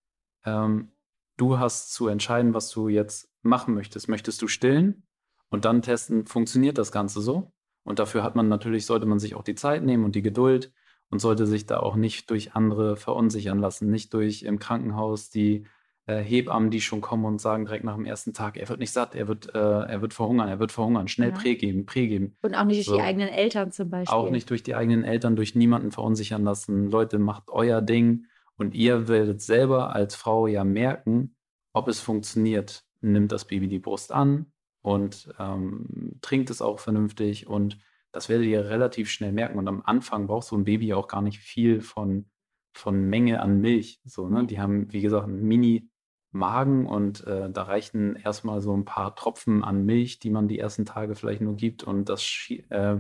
ähm, 0.45 0.91
du 1.37 1.59
hast 1.59 1.93
zu 1.93 2.09
entscheiden, 2.09 2.55
was 2.55 2.71
du 2.71 2.89
jetzt 2.89 3.31
machen 3.43 3.75
möchtest. 3.75 4.09
Möchtest 4.09 4.43
du 4.43 4.49
stillen 4.49 5.07
und 5.51 5.65
dann 5.65 5.83
testen, 5.83 6.27
funktioniert 6.27 6.79
das 6.79 6.93
Ganze 6.93 7.21
so? 7.21 7.53
Und 7.85 7.99
dafür 7.99 8.23
hat 8.23 8.35
man 8.35 8.49
natürlich, 8.49 8.85
sollte 8.85 9.07
man 9.07 9.19
sich 9.19 9.35
auch 9.35 9.45
die 9.45 9.55
Zeit 9.55 9.85
nehmen 9.85 10.05
und 10.05 10.15
die 10.15 10.23
Geduld 10.23 10.73
und 11.11 11.21
sollte 11.21 11.47
sich 11.47 11.67
da 11.67 11.81
auch 11.81 11.97
nicht 11.97 12.31
durch 12.31 12.55
andere 12.55 12.97
verunsichern 12.97 13.59
lassen, 13.59 13.91
nicht 13.91 14.13
durch 14.15 14.43
im 14.43 14.59
Krankenhaus 14.59 15.31
die 15.31 15.67
äh, 16.07 16.23
Hebammen, 16.23 16.71
die 16.71 16.81
schon 16.81 17.01
kommen 17.01 17.25
und 17.25 17.41
sagen 17.41 17.67
direkt 17.67 17.85
nach 17.85 17.95
dem 17.95 18.05
ersten 18.05 18.33
Tag, 18.33 18.57
er 18.57 18.69
wird 18.69 18.81
nicht 18.81 18.93
satt, 18.93 19.15
er 19.15 19.29
wird, 19.29 19.55
äh, 19.55 19.59
er 19.59 20.01
wird 20.01 20.15
verhungern, 20.15 20.49
er 20.49 20.59
wird 20.59 20.73
verhungern, 20.73 21.07
schnell 21.07 21.31
ja. 21.31 21.37
Prä 21.37 21.55
geben, 21.55 21.87
Prä 21.87 22.07
geben. 22.07 22.37
Und 22.43 22.55
auch 22.55 22.65
nicht 22.65 22.79
durch 22.79 22.87
so. 22.87 22.97
die 22.97 23.03
eigenen 23.03 23.29
Eltern 23.29 23.73
zum 23.73 23.91
Beispiel. 23.91 24.17
Auch 24.17 24.31
nicht 24.31 24.49
durch 24.51 24.63
die 24.63 24.75
eigenen 24.75 25.05
Eltern, 25.05 25.37
durch 25.37 25.55
niemanden 25.55 25.93
verunsichern 25.93 26.45
lassen. 26.45 26.91
Leute, 26.91 27.19
macht 27.19 27.51
euer 27.51 27.83
Ding 27.83 28.27
und 28.57 28.75
ihr 28.75 29.07
werdet 29.09 29.43
selber 29.43 29.95
als 29.95 30.15
Frau 30.15 30.47
ja 30.47 30.65
merken, 30.65 31.37
ob 31.73 31.89
es 31.89 32.01
funktioniert. 32.01 32.85
Nimmt 33.01 33.31
das 33.31 33.45
Baby 33.45 33.69
die 33.69 33.79
Brust 33.79 34.11
an 34.11 34.47
und 34.83 35.29
ähm, 35.39 36.19
trinkt 36.23 36.51
es 36.51 36.63
auch 36.63 36.81
vernünftig 36.81 37.47
und 37.47 37.79
das 38.19 38.29
werdet 38.29 38.49
ihr 38.49 38.69
relativ 38.69 39.11
schnell 39.11 39.31
merken. 39.31 39.59
Und 39.59 39.69
am 39.69 39.81
Anfang 39.85 40.27
braucht 40.27 40.49
so 40.49 40.57
ein 40.57 40.65
Baby 40.65 40.93
auch 40.93 41.07
gar 41.07 41.23
nicht 41.23 41.39
viel 41.39 41.81
von, 41.81 42.27
von 42.73 43.01
Menge 43.09 43.41
an 43.41 43.61
Milch. 43.61 44.01
So, 44.05 44.29
ne? 44.29 44.45
Die 44.45 44.59
haben, 44.59 44.93
wie 44.93 45.03
gesagt, 45.03 45.29
einen 45.29 45.45
Mini-Magen 45.45 46.87
und 46.87 47.25
äh, 47.29 47.49
da 47.49 47.63
reichen 47.63 48.17
erstmal 48.17 48.61
so 48.61 48.77
ein 48.77 48.85
paar 48.85 49.15
Tropfen 49.15 49.63
an 49.63 49.85
Milch, 49.85 50.19
die 50.19 50.31
man 50.31 50.49
die 50.49 50.59
ersten 50.59 50.85
Tage 50.85 51.15
vielleicht 51.15 51.43
nur 51.43 51.55
gibt. 51.55 51.85
Und 51.85 52.09
das 52.09 52.25
äh, 52.71 52.97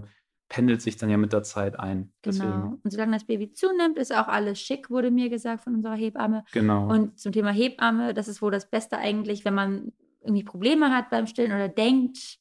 pendelt 0.48 0.82
sich 0.82 0.98
dann 0.98 1.10
ja 1.10 1.16
mit 1.16 1.32
der 1.32 1.42
Zeit 1.42 1.80
ein. 1.80 2.12
Genau. 2.22 2.36
Deswegen. 2.44 2.80
Und 2.84 2.90
solange 2.92 3.12
das 3.14 3.24
Baby 3.24 3.50
zunimmt, 3.50 3.98
ist 3.98 4.14
auch 4.14 4.28
alles 4.28 4.60
schick, 4.60 4.88
wurde 4.88 5.10
mir 5.10 5.30
gesagt 5.30 5.64
von 5.64 5.74
unserer 5.74 5.96
Hebamme. 5.96 6.44
Genau. 6.52 6.88
Und 6.88 7.18
zum 7.18 7.32
Thema 7.32 7.50
Hebamme, 7.50 8.14
das 8.14 8.28
ist 8.28 8.40
wohl 8.40 8.52
das 8.52 8.70
Beste 8.70 8.98
eigentlich, 8.98 9.44
wenn 9.44 9.54
man 9.54 9.90
irgendwie 10.20 10.44
Probleme 10.44 10.94
hat 10.94 11.10
beim 11.10 11.26
Stillen 11.26 11.50
oder 11.50 11.68
denkt, 11.68 12.38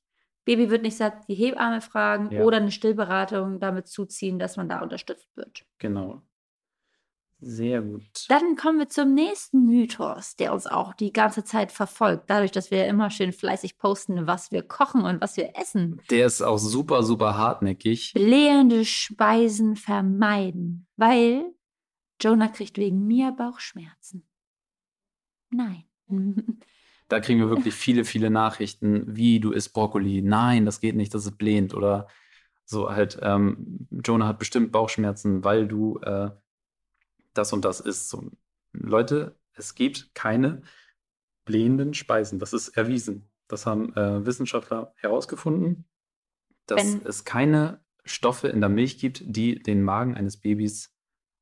Baby 0.47 0.69
wird 0.71 0.81
nicht 0.81 0.95
satt, 0.97 1.27
die 1.27 1.35
Hebamme 1.35 1.81
fragen 1.81 2.31
Ja. 2.31 2.41
oder 2.41 2.57
eine 2.57 2.71
Stillberatung 2.71 3.59
damit 3.59 3.87
zuziehen, 3.87 4.39
dass 4.39 4.55
man 4.57 4.69
da 4.69 4.79
unterstützt 4.81 5.27
wird. 5.35 5.65
Genau. 5.77 6.21
Sehr 7.39 7.81
gut. 7.83 8.25
Dann 8.29 8.55
kommen 8.55 8.79
wir 8.79 8.89
zum 8.89 9.13
nächsten 9.13 9.65
Mythos, 9.65 10.37
der 10.37 10.53
uns 10.53 10.65
auch 10.65 10.93
die 10.95 11.11
ganze 11.13 11.43
Zeit 11.43 11.71
verfolgt. 11.71 12.29
Dadurch, 12.29 12.51
dass 12.51 12.71
wir 12.71 12.87
immer 12.87 13.11
schön 13.11 13.31
fleißig 13.33 13.77
posten, 13.77 14.25
was 14.25 14.51
wir 14.51 14.63
kochen 14.63 15.03
und 15.03 15.21
was 15.21 15.37
wir 15.37 15.55
essen. 15.55 16.01
Der 16.09 16.25
ist 16.25 16.41
auch 16.41 16.57
super, 16.57 17.03
super 17.03 17.37
hartnäckig. 17.37 18.13
Blähende 18.13 18.85
Speisen 18.85 19.75
vermeiden, 19.75 20.87
weil 20.95 21.53
Jonah 22.19 22.47
kriegt 22.47 22.77
wegen 22.77 23.05
mir 23.05 23.31
Bauchschmerzen. 23.33 24.25
Nein. 25.51 25.83
Da 27.07 27.19
kriegen 27.19 27.39
wir 27.39 27.49
wirklich 27.49 27.73
viele, 27.73 28.03
viele 28.03 28.29
Nachrichten, 28.29 29.15
wie 29.15 29.39
du 29.39 29.51
isst 29.51 29.73
Brokkoli. 29.73 30.21
Nein, 30.21 30.65
das 30.65 30.81
geht 30.81 30.95
nicht, 30.95 31.13
das 31.13 31.25
ist 31.25 31.37
blähend. 31.37 31.73
Oder 31.73 32.07
so 32.65 32.89
halt, 32.89 33.17
ähm, 33.21 33.87
Jonah 33.91 34.27
hat 34.27 34.39
bestimmt 34.39 34.71
Bauchschmerzen, 34.71 35.43
weil 35.43 35.67
du 35.67 35.99
äh, 35.99 36.31
das 37.33 37.53
und 37.53 37.63
das 37.63 37.79
isst. 37.79 38.09
So, 38.09 38.29
Leute, 38.73 39.37
es 39.53 39.73
gibt 39.73 40.13
keine 40.13 40.63
blähenden 41.45 41.93
Speisen. 41.93 42.39
Das 42.39 42.51
ist 42.51 42.69
erwiesen. 42.69 43.29
Das 43.47 43.65
haben 43.65 43.95
äh, 43.95 44.25
Wissenschaftler 44.25 44.93
herausgefunden, 44.97 45.85
dass 46.65 46.83
Wenn- 46.83 47.05
es 47.05 47.23
keine 47.23 47.79
Stoffe 48.03 48.49
in 48.49 48.59
der 48.59 48.69
Milch 48.69 48.99
gibt, 48.99 49.23
die 49.25 49.59
den 49.61 49.81
Magen 49.83 50.15
eines 50.15 50.37
Babys 50.37 50.93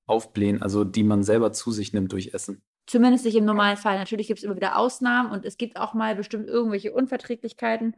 aufblähen, 0.06 0.62
also 0.62 0.84
die 0.84 1.04
man 1.04 1.24
selber 1.24 1.52
zu 1.52 1.72
sich 1.72 1.94
nimmt 1.94 2.12
durch 2.12 2.34
Essen. 2.34 2.64
Zumindest 2.88 3.26
nicht 3.26 3.36
im 3.36 3.46
normalen 3.46 3.78
Fall. 3.78 3.98
Natürlich 3.98 4.28
gibt 4.28 4.40
es 4.40 4.44
immer 4.44 4.56
wieder 4.56 4.78
Ausnahmen 4.78 5.32
und 5.32 5.46
es 5.46 5.58
gibt 5.58 5.78
auch 5.78 5.94
mal 5.94 6.16
bestimmt 6.16 6.48
irgendwelche 6.48 6.94
Unverträglichkeiten. 6.94 7.96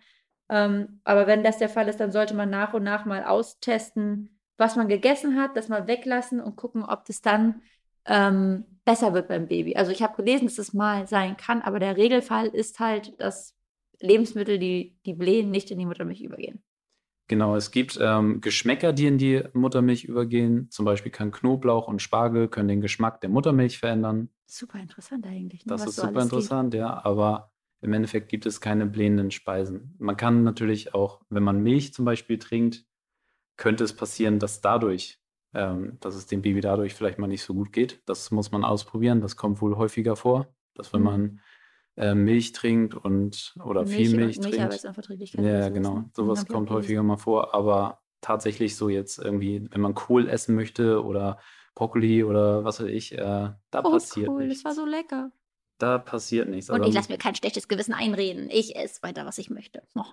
Ähm, 0.49 1.01
aber 1.03 1.27
wenn 1.27 1.43
das 1.43 1.57
der 1.57 1.69
Fall 1.69 1.89
ist, 1.89 1.99
dann 1.99 2.11
sollte 2.11 2.33
man 2.33 2.49
nach 2.49 2.73
und 2.73 2.83
nach 2.83 3.05
mal 3.05 3.23
austesten, 3.25 4.39
was 4.57 4.75
man 4.75 4.87
gegessen 4.87 5.39
hat, 5.39 5.55
das 5.57 5.67
mal 5.67 5.87
weglassen 5.87 6.39
und 6.39 6.55
gucken, 6.55 6.83
ob 6.83 7.05
das 7.05 7.21
dann 7.21 7.61
ähm, 8.05 8.65
besser 8.85 9.13
wird 9.13 9.27
beim 9.27 9.47
Baby. 9.47 9.75
Also 9.75 9.91
ich 9.91 10.01
habe 10.01 10.15
gelesen, 10.15 10.45
dass 10.45 10.57
es 10.57 10.73
mal 10.73 11.07
sein 11.07 11.35
kann, 11.35 11.61
aber 11.61 11.79
der 11.79 11.97
Regelfall 11.97 12.47
ist 12.47 12.79
halt, 12.79 13.19
dass 13.19 13.55
Lebensmittel, 13.99 14.57
die, 14.59 14.97
die 15.05 15.13
blähen, 15.13 15.51
nicht 15.51 15.69
in 15.71 15.79
die 15.79 15.85
Muttermilch 15.85 16.21
übergehen. 16.21 16.63
Genau, 17.29 17.55
es 17.57 17.71
gibt 17.71 17.97
ähm, 18.01 18.39
Geschmäcker, 18.39 18.93
die 18.93 19.05
in 19.07 19.17
die 19.17 19.43
Muttermilch 19.53 20.05
übergehen. 20.05 20.69
Zum 20.71 20.85
Beispiel 20.85 21.11
kann 21.11 21.31
Knoblauch 21.31 21.87
und 21.87 22.01
Spargel 22.01 22.47
können 22.47 22.69
den 22.69 22.81
Geschmack 22.81 23.19
der 23.21 23.29
Muttermilch 23.29 23.79
verändern. 23.79 24.29
Super 24.45 24.79
interessant 24.79 25.25
eigentlich. 25.27 25.65
Ne, 25.65 25.71
Das 25.71 25.81
was 25.81 25.89
ist 25.89 25.95
super 25.97 26.07
alles 26.19 26.23
geht. 26.23 26.23
interessant, 26.23 26.73
ja. 26.73 27.03
Aber 27.03 27.51
im 27.81 27.93
Endeffekt 27.93 28.29
gibt 28.29 28.45
es 28.45 28.61
keine 28.61 28.85
blähenden 28.85 29.31
Speisen. 29.31 29.95
Man 29.99 30.15
kann 30.15 30.43
natürlich 30.43 30.93
auch, 30.93 31.21
wenn 31.29 31.43
man 31.43 31.61
Milch 31.61 31.93
zum 31.93 32.05
Beispiel 32.05 32.39
trinkt, 32.39 32.85
könnte 33.57 33.83
es 33.83 33.95
passieren, 33.95 34.39
dass 34.39 34.61
dadurch, 34.61 35.19
ähm, 35.53 35.97
dass 36.01 36.15
es 36.15 36.27
dem 36.27 36.41
Baby 36.41 36.61
dadurch 36.61 36.93
vielleicht 36.93 37.19
mal 37.19 37.27
nicht 37.27 37.43
so 37.43 37.53
gut 37.53 37.73
geht. 37.73 38.01
Das 38.05 38.31
muss 38.31 38.51
man 38.51 38.63
ausprobieren. 38.63 39.21
Das 39.21 39.35
kommt 39.35 39.61
wohl 39.61 39.77
häufiger 39.77 40.15
vor, 40.15 40.55
dass 40.75 40.93
wenn 40.93 41.01
Mhm. 41.01 41.05
man 41.05 41.41
äh, 41.97 42.15
Milch 42.15 42.53
trinkt 42.53 42.95
und 42.95 43.55
oder 43.63 43.85
viel 43.85 44.15
Milch 44.15 44.39
trinkt. 44.39 44.57
Milcheiweißunverträglichkeit 44.57 45.41
oder 45.41 45.59
Ja, 45.59 45.69
genau. 45.69 45.95
ne? 45.95 46.09
Sowas 46.13 46.45
kommt 46.47 46.69
häufiger 46.69 47.03
mal 47.03 47.17
vor, 47.17 47.53
aber 47.53 47.99
tatsächlich 48.21 48.75
so 48.75 48.87
jetzt 48.89 49.19
irgendwie, 49.19 49.67
wenn 49.71 49.81
man 49.81 49.93
Kohl 49.93 50.29
essen 50.29 50.55
möchte 50.55 51.03
oder 51.03 51.39
Brokkoli 51.75 52.23
oder 52.23 52.63
was 52.63 52.79
weiß 52.79 52.87
ich, 52.87 53.13
äh, 53.13 53.17
da 53.71 53.81
Oh, 53.83 53.91
passiert 53.91 54.29
cool, 54.29 54.45
nichts. 54.47 54.63
das 54.63 54.65
war 54.77 54.83
so 54.85 54.89
lecker. 54.89 55.31
Da 55.79 55.99
passiert 55.99 56.49
nichts. 56.49 56.69
Und 56.71 56.77
aber 56.77 56.87
ich 56.87 56.93
lasse 56.95 57.11
mir 57.11 57.19
kein 57.19 57.35
schlechtes 57.35 57.67
Gewissen 57.67 57.93
einreden. 57.93 58.49
Ich 58.49 58.75
esse 58.75 59.03
weiter, 59.03 59.25
was 59.25 59.37
ich 59.37 59.49
möchte. 59.49 59.83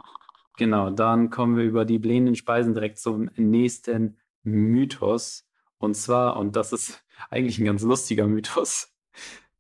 Genau, 0.57 0.91
dann 0.91 1.31
kommen 1.31 1.57
wir 1.57 1.65
über 1.65 1.85
die 1.85 1.99
blähenden 1.99 2.37
Speisen 2.37 2.75
direkt 2.75 2.99
zum 3.01 3.29
nächsten 3.35 4.19
Mythos. 4.45 5.49
Und 5.79 5.95
zwar, 5.97 6.37
und 6.37 6.55
das 6.55 6.73
ist 6.73 7.05
eigentlich 7.31 7.59
ein 7.59 7.65
ganz 7.65 7.83
lustiger 7.83 8.29
Mythos, 8.29 8.95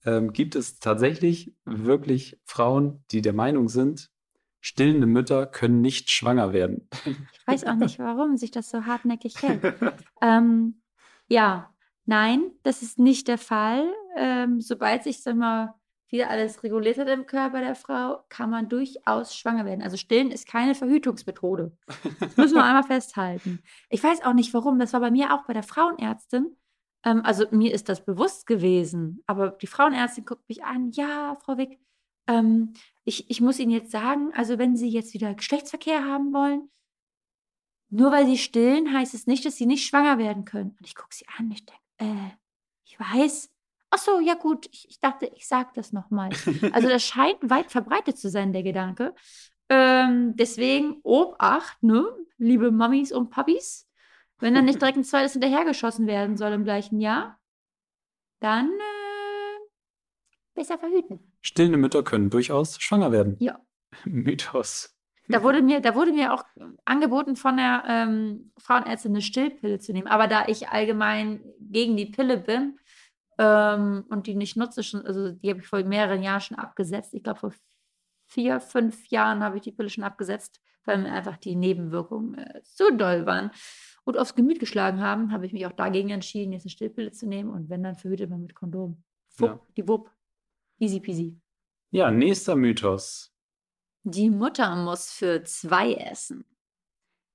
ähm, 0.04 0.32
gibt 0.32 0.54
es 0.54 0.78
tatsächlich 0.78 1.54
wirklich 1.64 2.38
Frauen, 2.44 3.04
die 3.10 3.22
der 3.22 3.32
Meinung 3.32 3.68
sind, 3.68 4.10
stillende 4.60 5.06
Mütter 5.06 5.46
können 5.46 5.80
nicht 5.80 6.10
schwanger 6.10 6.52
werden. 6.52 6.88
Ich 7.04 7.46
weiß 7.46 7.64
auch 7.64 7.74
nicht, 7.74 7.98
warum 7.98 8.36
sich 8.36 8.50
das 8.50 8.70
so 8.70 8.86
hartnäckig 8.86 9.42
hält. 9.42 9.74
Ähm, 10.22 10.80
ja, 11.28 11.74
nein, 12.06 12.50
das 12.62 12.82
ist 12.82 12.98
nicht 12.98 13.28
der 13.28 13.36
Fall. 13.36 13.84
Ähm, 14.16 14.60
sobald 14.60 15.02
sich 15.02 15.22
dann 15.22 15.38
mal 15.38 15.74
wieder 16.08 16.30
alles 16.30 16.62
reguliert 16.62 16.96
hat 16.96 17.08
im 17.08 17.26
Körper 17.26 17.60
der 17.60 17.74
Frau, 17.74 18.24
kann 18.28 18.48
man 18.48 18.68
durchaus 18.68 19.34
schwanger 19.34 19.66
werden. 19.66 19.82
Also 19.82 19.96
stillen 19.96 20.30
ist 20.30 20.46
keine 20.46 20.74
Verhütungsmethode. 20.74 21.76
Das 22.20 22.36
müssen 22.36 22.54
wir 22.54 22.64
einmal 22.64 22.84
festhalten. 22.84 23.62
Ich 23.90 24.02
weiß 24.02 24.22
auch 24.24 24.32
nicht 24.32 24.54
warum. 24.54 24.78
Das 24.78 24.92
war 24.92 25.00
bei 25.00 25.10
mir 25.10 25.34
auch 25.34 25.44
bei 25.46 25.52
der 25.52 25.62
Frauenärztin. 25.62 26.56
Ähm, 27.04 27.20
also 27.24 27.46
mir 27.50 27.72
ist 27.72 27.88
das 27.88 28.04
bewusst 28.04 28.46
gewesen. 28.46 29.22
Aber 29.26 29.50
die 29.50 29.66
Frauenärztin 29.66 30.24
guckt 30.24 30.48
mich 30.48 30.64
an. 30.64 30.90
Ja, 30.92 31.36
Frau 31.44 31.56
Wick, 31.56 31.78
ähm, 32.26 32.72
ich, 33.04 33.30
ich 33.30 33.40
muss 33.40 33.58
Ihnen 33.58 33.70
jetzt 33.70 33.90
sagen, 33.90 34.32
also 34.34 34.58
wenn 34.58 34.76
Sie 34.76 34.88
jetzt 34.88 35.14
wieder 35.14 35.34
Geschlechtsverkehr 35.34 36.04
haben 36.04 36.32
wollen, 36.32 36.70
nur 37.90 38.10
weil 38.10 38.26
Sie 38.26 38.38
stillen, 38.38 38.92
heißt 38.92 39.14
es 39.14 39.26
nicht, 39.26 39.44
dass 39.44 39.56
Sie 39.56 39.66
nicht 39.66 39.86
schwanger 39.86 40.18
werden 40.18 40.44
können. 40.44 40.70
Und 40.70 40.86
ich 40.86 40.94
gucke 40.94 41.14
sie 41.14 41.26
an. 41.38 41.50
Ich 41.50 41.64
denke, 41.64 41.82
äh, 41.98 42.30
ich 42.84 42.98
weiß. 42.98 43.50
Ach 43.90 43.98
so, 43.98 44.18
ja 44.18 44.34
gut. 44.34 44.66
Ich, 44.72 44.88
ich 44.88 45.00
dachte, 45.00 45.30
ich 45.36 45.46
sage 45.46 45.70
das 45.74 45.92
nochmal. 45.92 46.30
Also 46.72 46.88
das 46.88 47.04
scheint 47.06 47.38
weit 47.42 47.70
verbreitet 47.70 48.18
zu 48.18 48.28
sein, 48.28 48.52
der 48.52 48.62
Gedanke. 48.62 49.14
Ähm, 49.68 50.34
deswegen 50.36 51.00
Obacht, 51.02 51.82
ne, 51.82 52.04
liebe 52.36 52.70
Mamis 52.70 53.12
und 53.12 53.30
Papis. 53.30 53.88
Wenn 54.38 54.54
dann 54.54 54.64
nicht 54.64 54.80
direkt 54.80 54.98
ein 54.98 55.04
zweites 55.04 55.32
hinterhergeschossen 55.32 56.06
werden 56.06 56.36
soll 56.36 56.52
im 56.52 56.64
gleichen 56.64 57.00
Jahr, 57.00 57.38
dann 58.40 58.66
äh, 58.66 59.58
besser 60.54 60.78
verhüten. 60.78 61.32
Stillende 61.40 61.78
Mütter 61.78 62.02
können 62.02 62.30
durchaus 62.30 62.80
schwanger 62.80 63.12
werden. 63.12 63.36
Ja. 63.38 63.60
Mythos. 64.04 64.90
Da 65.28 65.42
wurde 65.42 65.62
mir, 65.62 65.80
da 65.80 65.94
wurde 65.94 66.12
mir 66.12 66.34
auch 66.34 66.44
angeboten 66.84 67.36
von 67.36 67.56
der 67.56 67.84
ähm, 67.88 68.52
Frauenärztin 68.58 69.12
eine 69.12 69.22
Stillpille 69.22 69.78
zu 69.78 69.92
nehmen. 69.92 70.06
Aber 70.06 70.26
da 70.26 70.46
ich 70.48 70.68
allgemein 70.68 71.42
gegen 71.60 71.96
die 71.96 72.06
Pille 72.06 72.36
bin 72.36 72.78
ähm, 73.38 74.04
und 74.10 74.26
die 74.26 74.34
nicht 74.34 74.56
nutze, 74.56 74.82
schon, 74.82 75.06
also 75.06 75.30
die 75.30 75.48
habe 75.48 75.60
ich 75.60 75.66
vor 75.66 75.82
mehreren 75.82 76.22
Jahren 76.22 76.42
schon 76.42 76.58
abgesetzt. 76.58 77.14
Ich 77.14 77.22
glaube, 77.22 77.40
vor 77.40 77.52
vier, 78.26 78.60
fünf 78.60 79.08
Jahren 79.08 79.42
habe 79.42 79.56
ich 79.56 79.62
die 79.62 79.72
Pille 79.72 79.88
schon 79.88 80.04
abgesetzt, 80.04 80.60
weil 80.84 80.98
mir 80.98 81.12
einfach 81.12 81.38
die 81.38 81.56
Nebenwirkungen 81.56 82.36
äh, 82.36 82.62
zu 82.62 82.94
doll 82.94 83.24
waren 83.24 83.50
und 84.04 84.18
aufs 84.18 84.34
Gemüt 84.34 84.60
geschlagen 84.60 85.00
haben, 85.00 85.32
habe 85.32 85.46
ich 85.46 85.52
mich 85.52 85.66
auch 85.66 85.72
dagegen 85.72 86.10
entschieden, 86.10 86.52
jetzt 86.52 86.64
eine 86.64 86.70
Stillpille 86.70 87.12
zu 87.12 87.26
nehmen. 87.26 87.50
Und 87.50 87.68
wenn, 87.70 87.82
dann 87.82 87.96
verhütet 87.96 88.30
man 88.30 88.42
mit 88.42 88.54
Kondom. 88.54 89.02
Wupp, 89.36 89.48
Ja. 89.50 89.60
Die 89.76 89.88
Wupp. 89.88 90.10
Easy 90.78 91.00
peasy. 91.00 91.38
Ja, 91.90 92.10
nächster 92.10 92.56
Mythos. 92.56 93.32
Die 94.02 94.28
Mutter 94.30 94.74
muss 94.76 95.10
für 95.12 95.42
zwei 95.44 95.94
essen. 95.94 96.44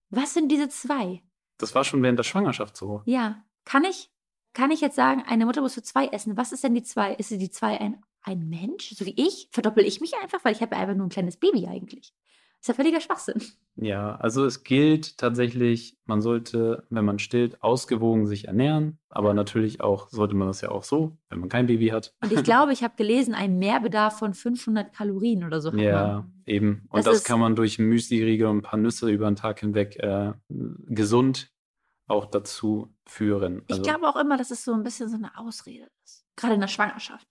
Was 0.10 0.34
sind 0.34 0.51
diese 0.51 0.69
zwei? 0.69 1.23
Das 1.58 1.73
war 1.73 1.84
schon 1.84 2.03
während 2.03 2.19
der 2.19 2.23
Schwangerschaft 2.23 2.77
so. 2.77 3.01
Ja, 3.05 3.43
kann 3.65 3.84
ich, 3.84 4.12
kann 4.53 4.71
ich 4.71 4.82
jetzt 4.82 4.95
sagen, 4.95 5.23
eine 5.27 5.45
Mutter 5.45 5.62
muss 5.62 5.73
für 5.73 5.84
zwei 5.84 6.08
essen? 6.08 6.38
Was 6.38 6.51
ist 6.51 6.63
denn 6.63 6.75
die 6.75 6.84
zwei? 6.84 7.13
Ist 7.15 7.32
die 7.32 7.49
zwei 7.49 7.79
ein, 7.79 8.03
ein 8.21 8.47
Mensch, 8.49 8.89
so 8.95 9.05
wie 9.05 9.15
ich? 9.15 9.49
Verdoppel 9.51 9.86
ich 9.86 10.01
mich 10.01 10.15
einfach, 10.21 10.43
weil 10.45 10.53
ich 10.53 10.62
habe 10.62 10.75
ja 10.75 10.82
einfach 10.82 10.95
nur 10.95 11.08
ein 11.08 11.12
kleines 11.12 11.38
Baby 11.38 11.67
eigentlich. 11.67 12.13
Das 12.59 12.67
ist 12.67 12.67
ja 12.67 12.73
völliger 12.83 12.99
Schwachsinn. 12.99 13.41
Ja, 13.77 14.15
also 14.17 14.43
es 14.43 14.65
gilt 14.65 15.17
tatsächlich, 15.17 15.97
man 16.03 16.21
sollte, 16.21 16.85
wenn 16.89 17.05
man 17.05 17.17
stillt, 17.17 17.63
ausgewogen 17.63 18.27
sich 18.27 18.47
ernähren. 18.47 18.99
Aber 19.09 19.33
natürlich 19.33 19.79
auch, 19.79 20.09
sollte 20.09 20.35
man 20.35 20.49
das 20.49 20.59
ja 20.59 20.69
auch 20.69 20.83
so, 20.83 21.17
wenn 21.29 21.39
man 21.39 21.47
kein 21.47 21.67
Baby 21.67 21.87
hat. 21.87 22.13
Und 22.21 22.33
ich 22.33 22.43
glaube, 22.43 22.73
ich 22.73 22.83
habe 22.83 22.95
gelesen, 22.97 23.33
ein 23.33 23.57
Mehrbedarf 23.59 24.19
von 24.19 24.33
500 24.33 24.91
Kalorien 24.93 25.45
oder 25.45 25.61
so. 25.61 25.71
hat 25.71 25.79
Ja, 25.79 26.27
eben. 26.45 26.85
Und 26.89 27.07
Das 27.07 27.19
das, 27.19 27.23
kann 27.23 27.39
man 27.39 27.55
durch 27.55 27.79
Müsli-Riegel 27.79 28.47
und 28.47 28.57
ein 28.57 28.61
paar 28.61 28.79
Nüsse 28.79 29.09
über 29.09 29.25
den 29.31 29.37
Tag 29.37 29.61
hinweg 29.61 29.95
äh, 29.97 30.33
gesund 30.49 31.49
auch 32.07 32.25
dazu 32.25 32.93
führen. 33.05 33.61
Ich 33.67 33.75
Also, 33.75 33.83
glaube 33.83 34.07
auch 34.09 34.17
immer, 34.17 34.35
dass 34.35 34.51
es 34.51 34.65
so 34.65 34.73
ein 34.73 34.83
bisschen 34.83 35.07
so 35.07 35.15
eine 35.15 35.37
Ausrede 35.37 35.87
ist. 36.03 36.25
Gerade 36.35 36.55
in 36.55 36.61
der 36.61 36.67
Schwangerschaft. 36.67 37.25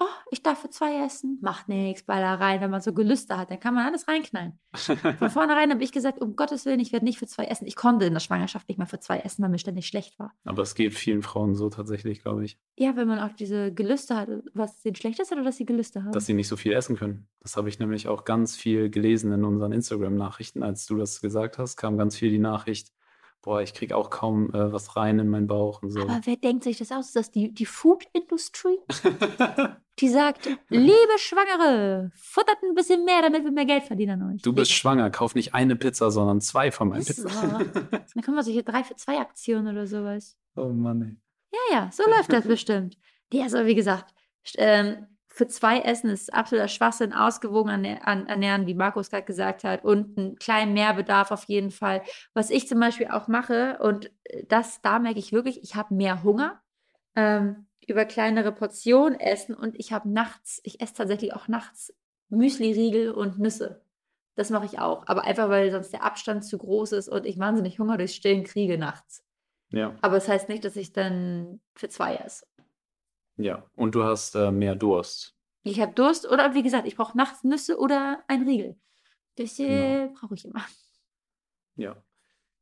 Oh, 0.00 0.04
ich 0.30 0.42
darf 0.42 0.60
für 0.60 0.70
zwei 0.70 1.04
essen. 1.04 1.38
Macht 1.42 1.68
nichts, 1.68 2.02
Ballereien. 2.02 2.60
Wenn 2.60 2.70
man 2.70 2.80
so 2.80 2.92
Gelüste 2.92 3.36
hat, 3.36 3.50
dann 3.50 3.60
kann 3.60 3.74
man 3.74 3.86
alles 3.86 4.08
reinknallen. 4.08 4.58
Von 4.74 4.96
vornherein 5.30 5.70
habe 5.70 5.84
ich 5.84 5.92
gesagt, 5.92 6.20
um 6.20 6.34
Gottes 6.34 6.64
Willen, 6.64 6.80
ich 6.80 6.92
werde 6.92 7.04
nicht 7.04 7.18
für 7.18 7.26
zwei 7.26 7.44
essen. 7.44 7.66
Ich 7.66 7.76
konnte 7.76 8.06
in 8.06 8.12
der 8.14 8.20
Schwangerschaft 8.20 8.68
nicht 8.68 8.78
mehr 8.78 8.86
für 8.86 8.98
zwei 9.00 9.18
essen, 9.20 9.42
weil 9.42 9.50
mir 9.50 9.58
ständig 9.58 9.86
schlecht 9.86 10.18
war. 10.18 10.32
Aber 10.44 10.62
es 10.62 10.74
geht 10.74 10.94
vielen 10.94 11.22
Frauen 11.22 11.54
so 11.54 11.68
tatsächlich, 11.68 12.22
glaube 12.22 12.44
ich, 12.44 12.58
Ja, 12.76 12.96
wenn 12.96 13.06
man 13.06 13.18
auch 13.20 13.32
diese 13.34 13.72
Gelüste 13.72 14.16
hat, 14.16 14.28
was 14.54 14.80
denen 14.80 14.96
schlecht 14.96 15.20
ist 15.20 15.30
oder 15.30 15.42
dass 15.44 15.56
sie 15.58 15.66
Gelüste 15.66 16.02
haben. 16.02 16.12
dass 16.12 16.26
sie 16.26 16.34
nicht 16.34 16.48
so 16.48 16.56
viel 16.56 16.72
essen 16.72 16.96
können. 16.96 17.28
Das 17.40 17.56
habe 17.56 17.68
ich 17.68 17.78
nämlich 17.78 18.08
auch 18.08 18.24
ganz 18.24 18.56
viel 18.56 18.88
gelesen 18.90 19.30
in 19.32 19.44
unseren 19.44 19.72
Instagram-Nachrichten. 19.72 20.62
Als 20.62 20.86
du 20.86 20.96
das 20.96 21.20
gesagt 21.20 21.58
hast, 21.58 21.76
kam 21.76 21.98
ganz 21.98 22.16
viel 22.16 22.30
die 22.30 22.38
Nachricht, 22.38 22.92
boah, 23.42 23.60
ich 23.60 23.74
kriege 23.74 23.96
auch 23.96 24.08
kaum 24.08 24.54
äh, 24.54 24.72
was 24.72 24.96
rein 24.96 25.18
in 25.18 25.28
meinen 25.28 25.46
Bauch 25.46 25.82
und 25.82 25.90
so. 25.90 26.02
Aber 26.02 26.20
wer 26.24 26.36
denkt 26.36 26.64
sich 26.64 26.78
das 26.78 26.92
aus? 26.92 27.06
Ist 27.06 27.16
das 27.16 27.30
die, 27.30 27.52
die 27.52 27.66
Food-Industrie? 27.66 28.78
Die 29.98 30.08
sagt, 30.08 30.48
liebe 30.70 31.18
Schwangere, 31.18 32.10
futtert 32.14 32.56
ein 32.62 32.74
bisschen 32.74 33.04
mehr, 33.04 33.20
damit 33.20 33.44
wir 33.44 33.52
mehr 33.52 33.66
Geld 33.66 33.84
verdienen 33.84 34.22
an 34.22 34.32
euch. 34.34 34.42
du 34.42 34.54
bist 34.54 34.72
schwanger, 34.72 35.10
kauf 35.10 35.34
nicht 35.34 35.52
eine 35.54 35.76
Pizza, 35.76 36.10
sondern 36.10 36.40
zwei 36.40 36.72
von 36.72 36.88
meinen 36.88 37.02
Ist 37.02 37.14
so. 37.16 37.28
Pizza. 37.28 37.58
Dann 38.14 38.24
kommen 38.24 38.36
wir 38.38 38.42
solche 38.42 38.62
3 38.62 38.84
für 38.84 38.96
2 38.96 39.18
Aktionen 39.18 39.68
oder 39.68 39.86
sowas. 39.86 40.38
oh 40.56 40.68
Mann, 40.68 41.02
ey. 41.02 41.16
Ja, 41.52 41.76
ja, 41.76 41.90
so 41.92 42.04
läuft 42.04 42.32
das 42.32 42.46
bestimmt. 42.46 42.96
Die, 43.34 43.42
also 43.42 43.66
wie 43.66 43.74
gesagt, 43.74 44.14
ähm, 44.56 45.06
für 45.34 45.48
zwei 45.48 45.80
Essen 45.80 46.10
ist 46.10 46.32
absoluter 46.32 46.68
Schwachsinn, 46.68 47.14
ausgewogen 47.14 47.84
ernähren, 47.84 48.66
wie 48.66 48.74
Markus 48.74 49.08
gerade 49.10 49.24
gesagt 49.24 49.64
hat, 49.64 49.82
und 49.82 50.18
einen 50.18 50.36
kleinen 50.36 50.74
Mehrbedarf 50.74 51.30
auf 51.30 51.44
jeden 51.44 51.70
Fall. 51.70 52.02
Was 52.34 52.50
ich 52.50 52.68
zum 52.68 52.78
Beispiel 52.78 53.08
auch 53.08 53.28
mache, 53.28 53.78
und 53.80 54.10
äh, 54.24 54.44
das, 54.46 54.82
da 54.82 54.98
merke 54.98 55.18
ich 55.18 55.32
wirklich, 55.32 55.62
ich 55.62 55.74
habe 55.74 55.94
mehr 55.94 56.22
Hunger, 56.22 56.60
ähm, 57.16 57.66
über 57.86 58.04
kleinere 58.04 58.52
Portionen 58.52 59.18
essen 59.18 59.54
und 59.54 59.78
ich 59.78 59.92
habe 59.92 60.08
nachts, 60.08 60.60
ich 60.64 60.80
esse 60.80 60.94
tatsächlich 60.94 61.34
auch 61.34 61.48
nachts 61.48 61.94
Müsli-Riegel 62.28 63.10
und 63.10 63.38
Nüsse. 63.38 63.82
Das 64.34 64.50
mache 64.50 64.66
ich 64.66 64.78
auch, 64.78 65.06
aber 65.06 65.24
einfach, 65.24 65.48
weil 65.48 65.70
sonst 65.70 65.92
der 65.92 66.04
Abstand 66.04 66.44
zu 66.44 66.58
groß 66.58 66.92
ist 66.92 67.08
und 67.08 67.26
ich 67.26 67.38
wahnsinnig 67.38 67.78
Hunger 67.78 67.96
durchs 67.96 68.14
Stillen 68.14 68.44
kriege 68.44 68.78
nachts. 68.78 69.24
Ja, 69.70 69.96
Aber 70.02 70.18
es 70.18 70.28
heißt 70.28 70.50
nicht, 70.50 70.64
dass 70.64 70.76
ich 70.76 70.92
dann 70.92 71.60
für 71.74 71.88
zwei 71.88 72.16
esse. 72.16 72.44
Ja. 73.36 73.64
Und 73.74 73.94
du 73.94 74.04
hast 74.04 74.34
äh, 74.34 74.50
mehr 74.50 74.74
Durst. 74.74 75.36
Ich 75.62 75.80
habe 75.80 75.92
Durst 75.92 76.28
oder 76.28 76.54
wie 76.54 76.62
gesagt, 76.62 76.86
ich 76.86 76.96
brauche 76.96 77.16
nachts 77.16 77.44
Nüsse 77.44 77.78
oder 77.78 78.22
ein 78.28 78.42
Riegel. 78.42 78.76
Das 79.36 79.58
äh, 79.58 80.08
brauche 80.08 80.34
ich 80.34 80.44
immer. 80.44 80.64
Ja. 81.76 81.96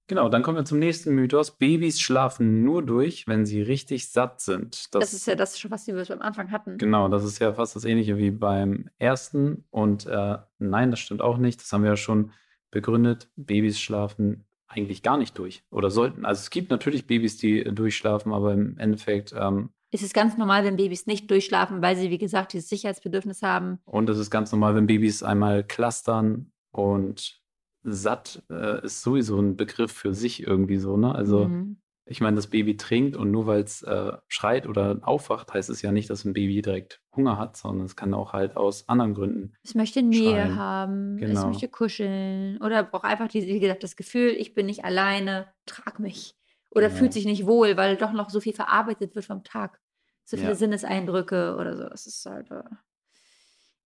Genau, 0.07 0.29
dann 0.29 0.43
kommen 0.43 0.57
wir 0.57 0.65
zum 0.65 0.81
nächsten 0.81 1.15
Mythos. 1.15 1.57
Babys 1.57 2.01
schlafen 2.01 2.65
nur 2.65 2.83
durch, 2.83 3.29
wenn 3.29 3.47
sie 3.47 3.63
richtig 3.63 4.11
satt 4.11 4.41
sind. 4.41 4.93
Das, 4.93 5.13
ist 5.13 5.27
ja 5.29 5.37
das, 5.37 5.57
schon, 5.57 5.71
was 5.71 5.87
wir 5.87 6.11
am 6.11 6.21
Anfang 6.21 6.51
hatten. 6.51 6.79
Genau, 6.79 7.09
das 7.09 7.23
ist 7.23 7.39
ja 7.39 7.53
fast 7.53 7.77
das 7.77 7.85
ähnliche 7.85 8.19
wie 8.19 8.33
beim 8.33 8.91
ersten. 8.99 9.65
Und 9.71 10.07
äh, 10.07 10.39
nein, 10.59 10.91
das 10.91 10.99
stimmt 10.99 11.23
auch 11.23 11.39
nicht. 11.39 11.61
Das 11.61 11.73
haben 11.73 11.85
wir 11.85 11.91
ja 11.91 11.97
schon 11.97 12.33
begründet. 12.73 13.31
Babys 13.37 13.79
schlafen 13.79 14.47
eigentlich 14.67 15.05
gar 15.05 15.17
nicht 15.17 15.39
durch. 15.39 15.63
Oder 15.71 15.91
sollten. 15.91 16.25
Also 16.25 16.41
es 16.41 16.51
gibt 16.51 16.71
natürlich 16.71 17.07
Babys, 17.07 17.37
die 17.37 17.61
äh, 17.61 17.73
durchschlafen, 17.73 18.33
aber 18.33 18.53
im 18.53 18.79
Endeffekt, 18.79 19.33
ähm, 19.37 19.71
Es 19.93 20.03
ist 20.03 20.15
ganz 20.15 20.37
normal, 20.39 20.65
wenn 20.65 20.77
Babys 20.77 21.07
nicht 21.07 21.31
durchschlafen, 21.31 21.83
weil 21.83 21.97
sie, 21.97 22.11
wie 22.11 22.19
gesagt, 22.19 22.53
dieses 22.53 22.69
Sicherheitsbedürfnis 22.69 23.43
haben. 23.43 23.79
und 23.85 24.09
es 24.09 24.19
ist 24.19 24.31
ganz 24.31 24.53
normal, 24.53 24.75
wenn 24.77 24.87
Babys 24.87 25.23
einmal 25.23 25.65
clustern 25.65 26.53
und 26.73 27.41
satt 27.83 28.43
äh, 28.51 28.85
ist 28.85 29.03
sowieso 29.03 29.39
ein 29.41 29.57
Begriff 29.57 29.93
für 29.93 30.13
sich 30.15 30.43
irgendwie 30.47 30.77
so, 30.77 30.97
ne? 30.97 31.15
Also 31.15 31.49
Mhm. 31.49 31.79
ich 32.07 32.21
meine, 32.21 32.37
das 32.37 32.49
Baby 32.49 32.77
trinkt 32.77 33.17
und 33.17 33.31
nur 33.31 33.47
weil 33.47 33.63
es 33.63 33.83
äh, 33.83 34.13
schreit 34.29 34.67
oder 34.67 34.99
aufwacht, 35.03 35.53
heißt 35.55 35.71
es 35.71 35.81
ja 35.81 35.91
nicht, 35.93 36.11
dass 36.11 36.25
ein 36.25 36.33
Baby 36.35 36.61
direkt 36.61 37.01
Hunger 37.17 37.39
hat, 37.39 37.57
sondern 37.57 37.87
es 37.87 37.97
kann 37.97 38.13
auch 38.15 38.33
halt 38.33 38.57
aus 38.57 38.89
anderen 38.89 39.15
Gründen. 39.15 39.55
Es 39.63 39.75
möchte 39.75 40.03
Nähe 40.03 40.19
Schreien. 40.47 40.57
haben, 40.57 41.15
es 41.15 41.21
Genau. 41.21 41.47
möchte 41.49 41.69
kuscheln 41.69 42.59
oder 42.63 42.83
braucht 42.83 43.05
einfach, 43.05 43.29
diese, 43.29 43.47
wie 43.47 43.61
gesagt, 43.61 43.83
das 43.83 43.97
Gefühl, 43.97 44.31
ich 44.31 44.55
bin 44.55 44.67
nicht 44.67 44.85
alleine, 44.85 45.47
trag 45.67 46.01
mich. 46.01 46.35
Oder 46.71 46.89
Genau. 46.89 46.99
fühlt 46.99 47.13
sich 47.13 47.25
nicht 47.25 47.47
wohl, 47.47 47.77
weil 47.77 47.97
doch 47.97 48.13
noch 48.13 48.31
so 48.31 48.41
viel 48.41 48.53
verarbeitet 48.55 49.15
wird 49.15 49.25
vom 49.25 49.43
Tag. 49.45 49.81
So 50.25 50.37
viele 50.37 50.51
Ja. 50.51 50.55
Sinneseindrücke 50.55 51.57
oder 51.59 51.77
so. 51.77 51.89
Das 51.89 52.07
ist 52.07 52.25
halt 52.27 52.51
äh, 52.51 52.63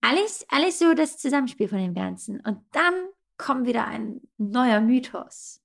alles, 0.00 0.44
alles 0.48 0.78
so 0.78 0.94
das 0.94 1.18
Zusammenspiel 1.18 1.68
von 1.68 1.78
dem 1.78 1.94
Ganzen. 1.94 2.40
Und 2.40 2.64
dann 2.72 2.94
kommt 3.36 3.66
wieder 3.66 3.86
ein 3.86 4.20
neuer 4.36 4.80
Mythos. 4.80 5.60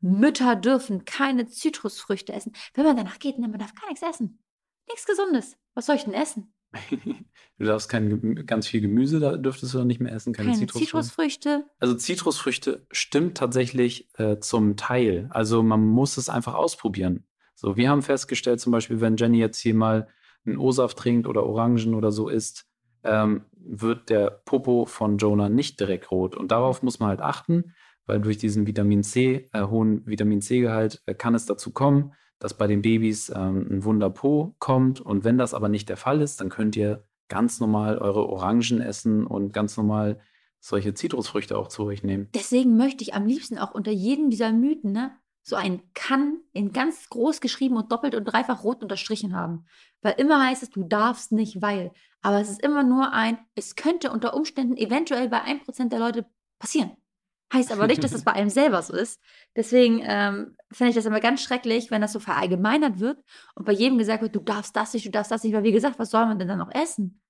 Mütter 0.00 0.56
dürfen 0.56 1.04
keine 1.04 1.46
Zitrusfrüchte 1.46 2.32
essen. 2.32 2.52
Wenn 2.74 2.84
man 2.84 2.96
danach 2.96 3.18
geht, 3.18 3.38
ne, 3.38 3.48
man 3.48 3.58
darf 3.58 3.74
gar 3.74 3.88
nichts 3.88 4.02
essen. 4.02 4.38
Nichts 4.88 5.06
Gesundes. 5.06 5.56
Was 5.74 5.86
soll 5.86 5.96
ich 5.96 6.04
denn 6.04 6.14
essen? 6.14 6.52
Du 7.58 7.64
darfst 7.64 7.88
kein, 7.88 8.46
ganz 8.46 8.66
viel 8.66 8.80
Gemüse, 8.80 9.20
da 9.20 9.36
dürftest 9.36 9.74
du 9.74 9.78
dann 9.78 9.86
nicht 9.86 10.00
mehr 10.00 10.12
essen, 10.12 10.32
keine, 10.32 10.48
Keine 10.48 10.58
Zitrusfrüchte. 10.58 10.86
Zitrusfrüchte. 10.86 11.64
Also 11.78 11.94
Zitrusfrüchte 11.94 12.86
stimmt 12.90 13.36
tatsächlich 13.36 14.10
äh, 14.18 14.38
zum 14.38 14.76
Teil. 14.76 15.28
Also 15.30 15.62
man 15.62 15.86
muss 15.86 16.16
es 16.16 16.28
einfach 16.28 16.54
ausprobieren. 16.54 17.24
So, 17.54 17.76
wir 17.76 17.90
haben 17.90 18.02
festgestellt, 18.02 18.60
zum 18.60 18.72
Beispiel, 18.72 19.00
wenn 19.00 19.16
Jenny 19.16 19.38
jetzt 19.38 19.58
hier 19.58 19.74
mal 19.74 20.08
einen 20.46 20.58
O-Saft 20.58 20.96
trinkt 20.98 21.26
oder 21.26 21.44
Orangen 21.44 21.94
oder 21.94 22.12
so 22.12 22.28
isst, 22.28 22.66
ähm, 23.04 23.44
wird 23.52 24.10
der 24.10 24.30
Popo 24.44 24.86
von 24.86 25.18
Jonah 25.18 25.48
nicht 25.48 25.80
direkt 25.80 26.10
rot. 26.10 26.36
Und 26.36 26.52
darauf 26.52 26.82
muss 26.82 27.00
man 27.00 27.10
halt 27.10 27.20
achten, 27.20 27.74
weil 28.06 28.20
durch 28.20 28.38
diesen 28.38 28.66
Vitamin 28.66 29.02
C, 29.02 29.48
äh, 29.52 29.62
hohen 29.62 30.06
Vitamin 30.06 30.40
C-Gehalt, 30.40 31.02
äh, 31.06 31.14
kann 31.14 31.34
es 31.34 31.46
dazu 31.46 31.72
kommen, 31.72 32.12
dass 32.38 32.54
bei 32.54 32.66
den 32.66 32.82
Babys 32.82 33.30
ähm, 33.34 33.66
ein 33.70 33.84
Wunderpo 33.84 34.54
kommt. 34.58 35.00
Und 35.00 35.24
wenn 35.24 35.38
das 35.38 35.54
aber 35.54 35.68
nicht 35.68 35.88
der 35.88 35.96
Fall 35.96 36.20
ist, 36.20 36.40
dann 36.40 36.48
könnt 36.48 36.76
ihr 36.76 37.04
ganz 37.28 37.60
normal 37.60 37.98
eure 37.98 38.28
Orangen 38.28 38.80
essen 38.80 39.26
und 39.26 39.52
ganz 39.52 39.76
normal 39.76 40.20
solche 40.60 40.94
Zitrusfrüchte 40.94 41.56
auch 41.56 41.68
zu 41.68 41.84
euch 41.84 42.02
nehmen. 42.02 42.28
Deswegen 42.34 42.76
möchte 42.76 43.02
ich 43.02 43.14
am 43.14 43.26
liebsten 43.26 43.58
auch 43.58 43.72
unter 43.72 43.92
jedem 43.92 44.30
dieser 44.30 44.52
Mythen 44.52 44.92
ne, 44.92 45.12
so 45.42 45.56
ein 45.56 45.82
kann 45.94 46.40
in 46.52 46.72
ganz 46.72 47.08
groß 47.08 47.40
geschrieben 47.40 47.76
und 47.76 47.90
doppelt 47.92 48.14
und 48.14 48.24
dreifach 48.24 48.64
rot 48.64 48.82
unterstrichen 48.82 49.34
haben. 49.34 49.66
Weil 50.02 50.14
immer 50.18 50.44
heißt 50.44 50.62
es, 50.62 50.70
du 50.70 50.84
darfst 50.84 51.32
nicht, 51.32 51.62
weil. 51.62 51.92
Aber 52.20 52.40
es 52.40 52.50
ist 52.50 52.62
immer 52.62 52.82
nur 52.82 53.12
ein, 53.12 53.38
es 53.54 53.76
könnte 53.76 54.10
unter 54.10 54.34
Umständen 54.34 54.76
eventuell 54.76 55.28
bei 55.28 55.42
1% 55.42 55.88
der 55.88 56.00
Leute 56.00 56.26
passieren. 56.58 56.92
Heißt 57.52 57.72
aber 57.72 57.86
nicht, 57.86 58.04
dass 58.04 58.12
es 58.12 58.24
bei 58.24 58.32
einem 58.32 58.50
selber 58.50 58.82
so 58.82 58.94
ist. 58.94 59.22
Deswegen 59.56 60.00
ähm, 60.02 60.56
finde 60.70 60.90
ich 60.90 60.96
das 60.96 61.06
immer 61.06 61.20
ganz 61.20 61.42
schrecklich, 61.42 61.90
wenn 61.90 62.02
das 62.02 62.12
so 62.12 62.20
verallgemeinert 62.20 63.00
wird 63.00 63.18
und 63.54 63.64
bei 63.64 63.72
jedem 63.72 63.96
gesagt 63.96 64.20
wird, 64.20 64.36
du 64.36 64.40
darfst 64.40 64.76
das 64.76 64.92
nicht, 64.92 65.06
du 65.06 65.10
darfst 65.10 65.30
das 65.30 65.44
nicht, 65.44 65.54
weil 65.54 65.62
wie 65.62 65.72
gesagt, 65.72 65.98
was 65.98 66.10
soll 66.10 66.26
man 66.26 66.38
denn 66.38 66.48
dann 66.48 66.58
noch 66.58 66.74
essen? 66.74 67.22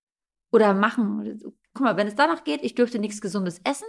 Oder 0.51 0.75
machen? 0.75 1.39
Guck 1.73 1.85
mal, 1.85 1.97
wenn 1.97 2.09
es 2.09 2.17
danach 2.17 2.43
geht, 2.43 2.65
ich 2.65 2.75
dürfte 2.75 2.99
nichts 2.99 3.21
Gesundes 3.21 3.61
essen, 3.63 3.87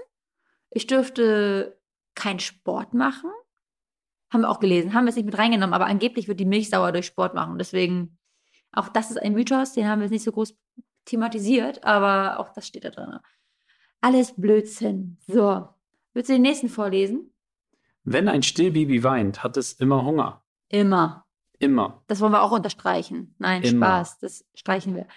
ich 0.70 0.86
dürfte 0.86 1.80
keinen 2.14 2.40
Sport 2.40 2.94
machen. 2.94 3.32
Haben 4.32 4.42
wir 4.42 4.50
auch 4.50 4.60
gelesen, 4.60 4.94
haben 4.94 5.06
wir 5.06 5.10
es 5.10 5.16
nicht 5.16 5.26
mit 5.26 5.38
reingenommen, 5.40 5.74
aber 5.74 5.88
angeblich 5.88 6.28
wird 6.28 6.40
die 6.40 6.46
Milch 6.46 6.70
sauer 6.70 6.92
durch 6.92 7.08
Sport 7.08 7.34
machen. 7.34 7.58
Deswegen, 7.58 8.20
auch 8.72 8.90
das 8.90 9.10
ist 9.10 9.18
ein 9.18 9.34
Mythos, 9.34 9.74
den 9.74 9.88
haben 9.88 10.00
wir 10.00 10.06
jetzt 10.06 10.12
nicht 10.12 10.24
so 10.24 10.32
groß 10.32 10.56
thematisiert, 11.06 11.84
aber 11.84 12.40
auch 12.40 12.54
das 12.54 12.68
steht 12.68 12.86
da 12.86 12.92
drin. 12.92 13.18
Alles 14.02 14.36
Blödsinn. 14.36 15.18
So, 15.28 15.70
willst 16.14 16.30
du 16.30 16.34
den 16.34 16.42
nächsten 16.42 16.70
vorlesen? 16.70 17.32
Wenn 18.04 18.28
ein 18.28 18.44
Stillbaby 18.44 19.04
weint, 19.04 19.44
hat 19.44 19.58
es 19.58 19.74
immer 19.74 20.04
Hunger. 20.04 20.44
Immer. 20.70 21.26
Immer. 21.60 22.02
Das 22.08 22.22
wollen 22.22 22.32
wir 22.32 22.42
auch 22.42 22.52
unterstreichen. 22.52 23.36
Nein, 23.38 23.64
Immer. 23.64 23.86
Spaß, 23.86 24.20
das 24.20 24.46
streichen 24.56 24.96
wir. 24.96 25.08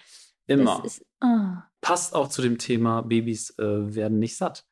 Immer. 0.45 0.81
Das 0.83 0.97
ist, 0.97 1.05
ah. 1.21 1.63
Passt 1.81 2.13
auch 2.13 2.27
zu 2.27 2.41
dem 2.41 2.57
Thema, 2.57 3.01
Babys 3.01 3.57
äh, 3.57 3.95
werden 3.95 4.19
nicht 4.19 4.35
satt. 4.35 4.65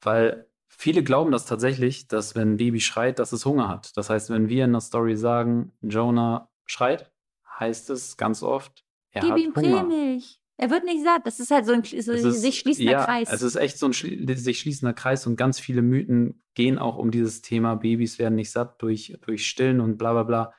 Weil 0.00 0.48
viele 0.68 1.02
glauben 1.02 1.32
das 1.32 1.46
tatsächlich, 1.46 2.06
dass 2.08 2.34
wenn 2.34 2.52
ein 2.52 2.56
Baby 2.56 2.80
schreit, 2.80 3.18
dass 3.18 3.32
es 3.32 3.44
Hunger 3.44 3.68
hat. 3.68 3.96
Das 3.96 4.08
heißt, 4.08 4.30
wenn 4.30 4.48
wir 4.48 4.64
in 4.64 4.72
der 4.72 4.80
Story 4.80 5.16
sagen, 5.16 5.72
Jonah 5.82 6.48
schreit, 6.64 7.12
heißt 7.58 7.90
es 7.90 8.16
ganz 8.16 8.42
oft, 8.42 8.84
er 9.10 9.22
Gib 9.22 9.30
hat 9.32 9.38
ihm 9.38 9.54
Hunger. 9.54 9.82
Prämilch. 9.82 10.39
Er 10.60 10.68
wird 10.68 10.84
nicht 10.84 11.02
satt. 11.02 11.26
Das 11.26 11.40
ist 11.40 11.50
halt 11.50 11.64
so 11.64 11.72
ein 11.72 11.82
so 11.82 12.12
ist- 12.12 12.42
sich 12.42 12.58
schließender 12.58 12.92
ja, 12.92 13.04
Kreis. 13.06 13.32
Es 13.32 13.40
ist 13.40 13.56
echt 13.56 13.78
so 13.78 13.86
ein 13.86 13.94
schli 13.94 14.36
sich 14.36 14.60
schließender 14.60 14.92
Kreis 14.92 15.26
und 15.26 15.36
ganz 15.36 15.58
viele 15.58 15.80
Mythen 15.80 16.42
gehen 16.54 16.78
auch 16.78 16.98
um 16.98 17.10
dieses 17.10 17.40
Thema, 17.40 17.76
Babys 17.76 18.18
werden 18.18 18.34
nicht 18.34 18.50
satt 18.50 18.82
durch, 18.82 19.16
durch 19.22 19.48
Stillen 19.48 19.80
und 19.80 19.96
bla 19.96 20.12
bla 20.12 20.22
bla. 20.24 20.54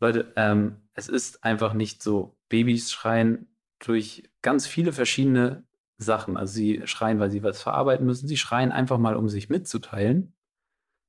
Leute, 0.00 0.32
ähm, 0.34 0.88
es 0.94 1.08
ist 1.08 1.44
einfach 1.44 1.74
nicht 1.74 2.02
so. 2.02 2.36
Babys 2.48 2.90
schreien 2.90 3.54
durch 3.78 4.28
ganz 4.42 4.66
viele 4.66 4.92
verschiedene 4.92 5.64
Sachen. 5.98 6.36
Also 6.36 6.54
sie 6.54 6.82
schreien, 6.86 7.20
weil 7.20 7.30
sie 7.30 7.44
was 7.44 7.62
verarbeiten 7.62 8.06
müssen. 8.06 8.26
Sie 8.26 8.36
schreien 8.36 8.72
einfach 8.72 8.98
mal, 8.98 9.14
um 9.14 9.28
sich 9.28 9.48
mitzuteilen. 9.48 10.34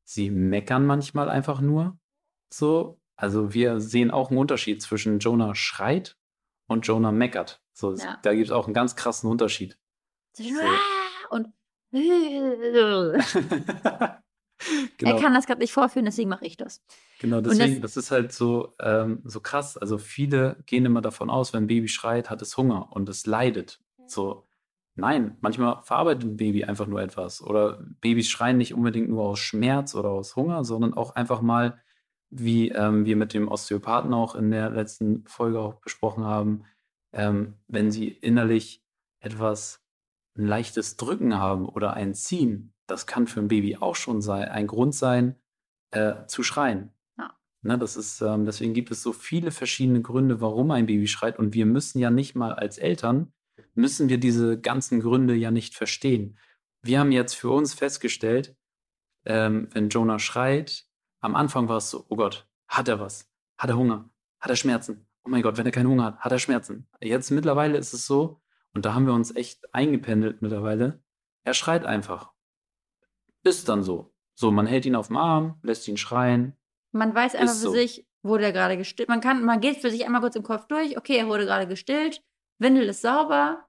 Sie 0.03 0.29
meckern 0.29 0.86
manchmal 0.86 1.27
einfach 1.27 1.60
nur. 1.60 1.97
So. 2.53 2.99
Also 3.15 3.53
wir 3.55 3.79
sehen 3.79 4.12
auch 4.12 4.29
einen 4.29 4.38
Unterschied 4.38 4.81
zwischen 4.81 5.17
Jonah 5.17 5.55
schreit 5.55 6.17
und 6.67 6.86
Jonah 6.86 7.12
meckert. 7.12 7.61
So, 7.73 7.93
Ja. 7.95 8.17
da 8.23 8.34
gibt 8.34 8.47
es 8.47 8.51
auch 8.51 8.65
einen 8.65 8.73
ganz 8.73 8.95
krassen 8.95 9.29
Unterschied. 9.29 9.77
Zwischen 10.34 10.55
So. 10.57 10.62
Und 11.29 11.47
genau, 14.97 15.15
er 15.15 15.19
kann 15.21 15.34
das 15.34 15.45
gerade 15.47 15.60
nicht 15.60 15.73
vorführen, 15.73 16.05
deswegen 16.05 16.29
mache 16.29 16.45
ich 16.45 16.55
das. 16.57 16.81
genau, 17.19 17.41
das- 17.41 17.57
deswegen, 17.57 17.81
das, 17.81 17.97
ist 17.97 18.12
halt 18.12 18.31
so, 18.31 18.75
ähm, 18.79 19.21
so 19.25 19.39
krass. 19.41 19.77
Also 19.77 19.97
viele 19.97 20.62
gehen 20.65 20.86
immer 20.86 21.01
davon 21.01 21.29
aus, 21.29 21.53
wenn 21.53 21.63
ein 21.63 21.67
Baby 21.67 21.88
schreit, 21.88 22.29
hat 22.29 22.41
es 22.41 22.55
Hunger 22.57 22.91
und 22.91 23.10
es 23.10 23.25
leidet. 23.25 23.79
So, 24.07 24.45
nein, 24.95 25.38
manchmal 25.41 25.81
verarbeitet 25.84 26.23
ein 26.23 26.38
Baby 26.38 26.63
einfach 26.65 26.88
nur 26.88 27.01
etwas. 27.01 27.41
Oder 27.41 27.81
Babys 28.01 28.29
schreien 28.29 28.57
nicht 28.57 28.73
unbedingt 28.73 29.10
nur 29.10 29.23
aus 29.23 29.39
Schmerz 29.39 29.95
oder 29.95 30.10
aus 30.10 30.36
Hunger, 30.36 30.63
sondern 30.63 30.93
auch 30.93 31.15
einfach 31.15 31.41
mal, 31.41 31.81
wie 32.29 32.69
ähm, 32.69 33.05
wir 33.05 33.15
mit 33.17 33.34
dem 33.34 33.47
Osteopathen 33.49 34.13
auch 34.13 34.36
in 34.36 34.51
der 34.51 34.69
letzten 34.69 35.25
Folge 35.27 35.60
auch 35.60 35.75
besprochen 35.75 36.23
haben, 36.23 36.63
ähm, 37.13 37.56
wenn 37.67 37.91
sie 37.91 38.08
innerlich 38.08 38.84
etwas 39.19 39.84
ein 40.38 40.45
leichtes 40.45 40.97
Drücken 40.97 41.38
haben 41.38 41.67
oder 41.67 41.93
ein 41.93 42.13
Ziehen, 42.13 42.74
das 42.88 43.06
kann 43.08 43.28
für 43.28 43.39
ein 43.39 43.47
Baby 43.47 43.78
auch 43.78 43.95
schon 43.95 44.21
sein, 44.21 44.50
ein 44.50 44.67
Grund 44.67 44.95
sein, 44.95 45.36
äh, 45.91 46.26
zu 46.28 46.43
schreien. 46.43 46.91
Ja. 47.17 47.38
Ne, 47.62 47.78
das 47.78 47.95
ist, 47.95 48.21
ähm, 48.21 48.45
deswegen 48.45 48.74
gibt 48.74 48.91
es 48.91 49.04
so 49.04 49.13
viele 49.13 49.52
verschiedene 49.52 50.02
Gründe, 50.02 50.41
warum 50.41 50.71
ein 50.71 50.86
Baby 50.86 51.08
schreit. 51.08 51.38
Und 51.38 51.54
wir 51.54 51.65
müssen 51.65 52.00
ja 52.00 52.10
nicht 52.10 52.36
mal 52.36 52.54
als 52.54 52.78
Eltern, 52.78 53.34
müssen 53.74 54.10
wir 54.10 54.17
diese 54.17 54.60
ganzen 54.60 55.00
Gründe 55.00 55.36
ja 55.36 55.52
nicht 55.52 55.76
verstehen. 55.76 56.38
Wir 56.82 57.00
haben 57.00 57.12
jetzt 57.12 57.36
für 57.36 57.50
uns 57.50 57.74
festgestellt, 57.74 58.56
ähm, 59.26 59.69
wenn 59.71 59.89
Jonah 59.89 60.19
schreit, 60.19 60.88
am 61.19 61.36
Anfang 61.36 61.67
war 61.67 61.78
es 61.78 61.89
so, 61.89 62.06
oh 62.10 62.15
Gott, 62.15 62.47
hat 62.67 62.88
er 62.88 63.00
was? 63.00 63.30
Hat 63.58 63.69
er 63.69 63.78
Hunger? 63.78 64.10
Hat 64.39 64.50
er 64.50 64.56
Schmerzen? 64.56 65.06
Oh 65.23 65.29
mein 65.29 65.41
Gott, 65.41 65.57
wenn 65.57 65.65
er 65.65 65.71
keinen 65.71 65.89
Hunger 65.89 66.05
hat, 66.05 66.19
hat 66.19 66.31
er 66.31 66.39
Schmerzen. 66.39 66.88
Jetzt 66.99 67.31
mittlerweile 67.31 67.77
ist 67.77 67.93
es 67.93 68.05
so, 68.05 68.41
und 68.73 68.86
da 68.86 68.93
haben 68.93 69.05
wir 69.05 69.13
uns 69.13 69.36
echt 69.36 69.73
eingependelt 69.73 70.41
mittlerweile, 70.41 71.03
er 71.43 71.53
schreit 71.53 71.86
einfach. 71.86 72.31
Ist 73.43 73.69
dann 73.69 73.84
so. 73.84 74.13
So, 74.34 74.51
man 74.51 74.67
hält 74.67 74.86
ihn 74.86 74.95
auf 74.95 75.07
dem 75.07 75.17
Arm, 75.17 75.60
lässt 75.62 75.88
ihn 75.88 75.97
schreien. 75.97 76.57
Man 76.91 77.13
weiß 77.13 77.36
einfach 77.36 77.53
für 77.53 77.60
so. 77.60 77.71
sich, 77.71 78.07
wurde 78.23 78.45
er 78.45 78.51
gerade 78.51 78.77
gestillt. 78.77 79.10
Man 79.10 79.21
kann, 79.21 79.43
man 79.43 79.60
geht 79.60 79.77
für 79.77 79.91
sich 79.91 80.05
einmal 80.05 80.21
kurz 80.21 80.36
im 80.36 80.43
Kopf 80.43 80.67
durch, 80.67 80.97
okay, 80.97 81.17
er 81.17 81.27
wurde 81.27 81.45
gerade 81.45 81.67
gestillt, 81.67 82.23
Windel 82.60 82.89
ist 82.89 83.01
sauber, 83.01 83.65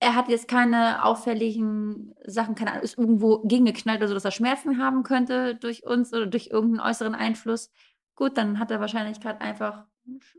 er 0.00 0.14
hat 0.14 0.28
jetzt 0.28 0.48
keine 0.48 1.04
auffälligen 1.04 2.14
Sachen, 2.24 2.54
keine 2.54 2.72
Ahnung, 2.72 2.84
ist 2.84 2.98
irgendwo 2.98 3.40
gegengeknallt 3.40 3.98
oder 3.98 4.08
so, 4.08 4.14
dass 4.14 4.24
er 4.24 4.30
Schmerzen 4.30 4.78
haben 4.78 5.02
könnte 5.02 5.56
durch 5.56 5.84
uns 5.84 6.12
oder 6.12 6.26
durch 6.26 6.48
irgendeinen 6.48 6.88
äußeren 6.88 7.14
Einfluss. 7.14 7.70
Gut, 8.14 8.36
dann 8.36 8.58
hat 8.58 8.70
er 8.70 8.80
wahrscheinlich 8.80 9.20
gerade 9.20 9.40
einfach 9.40 9.86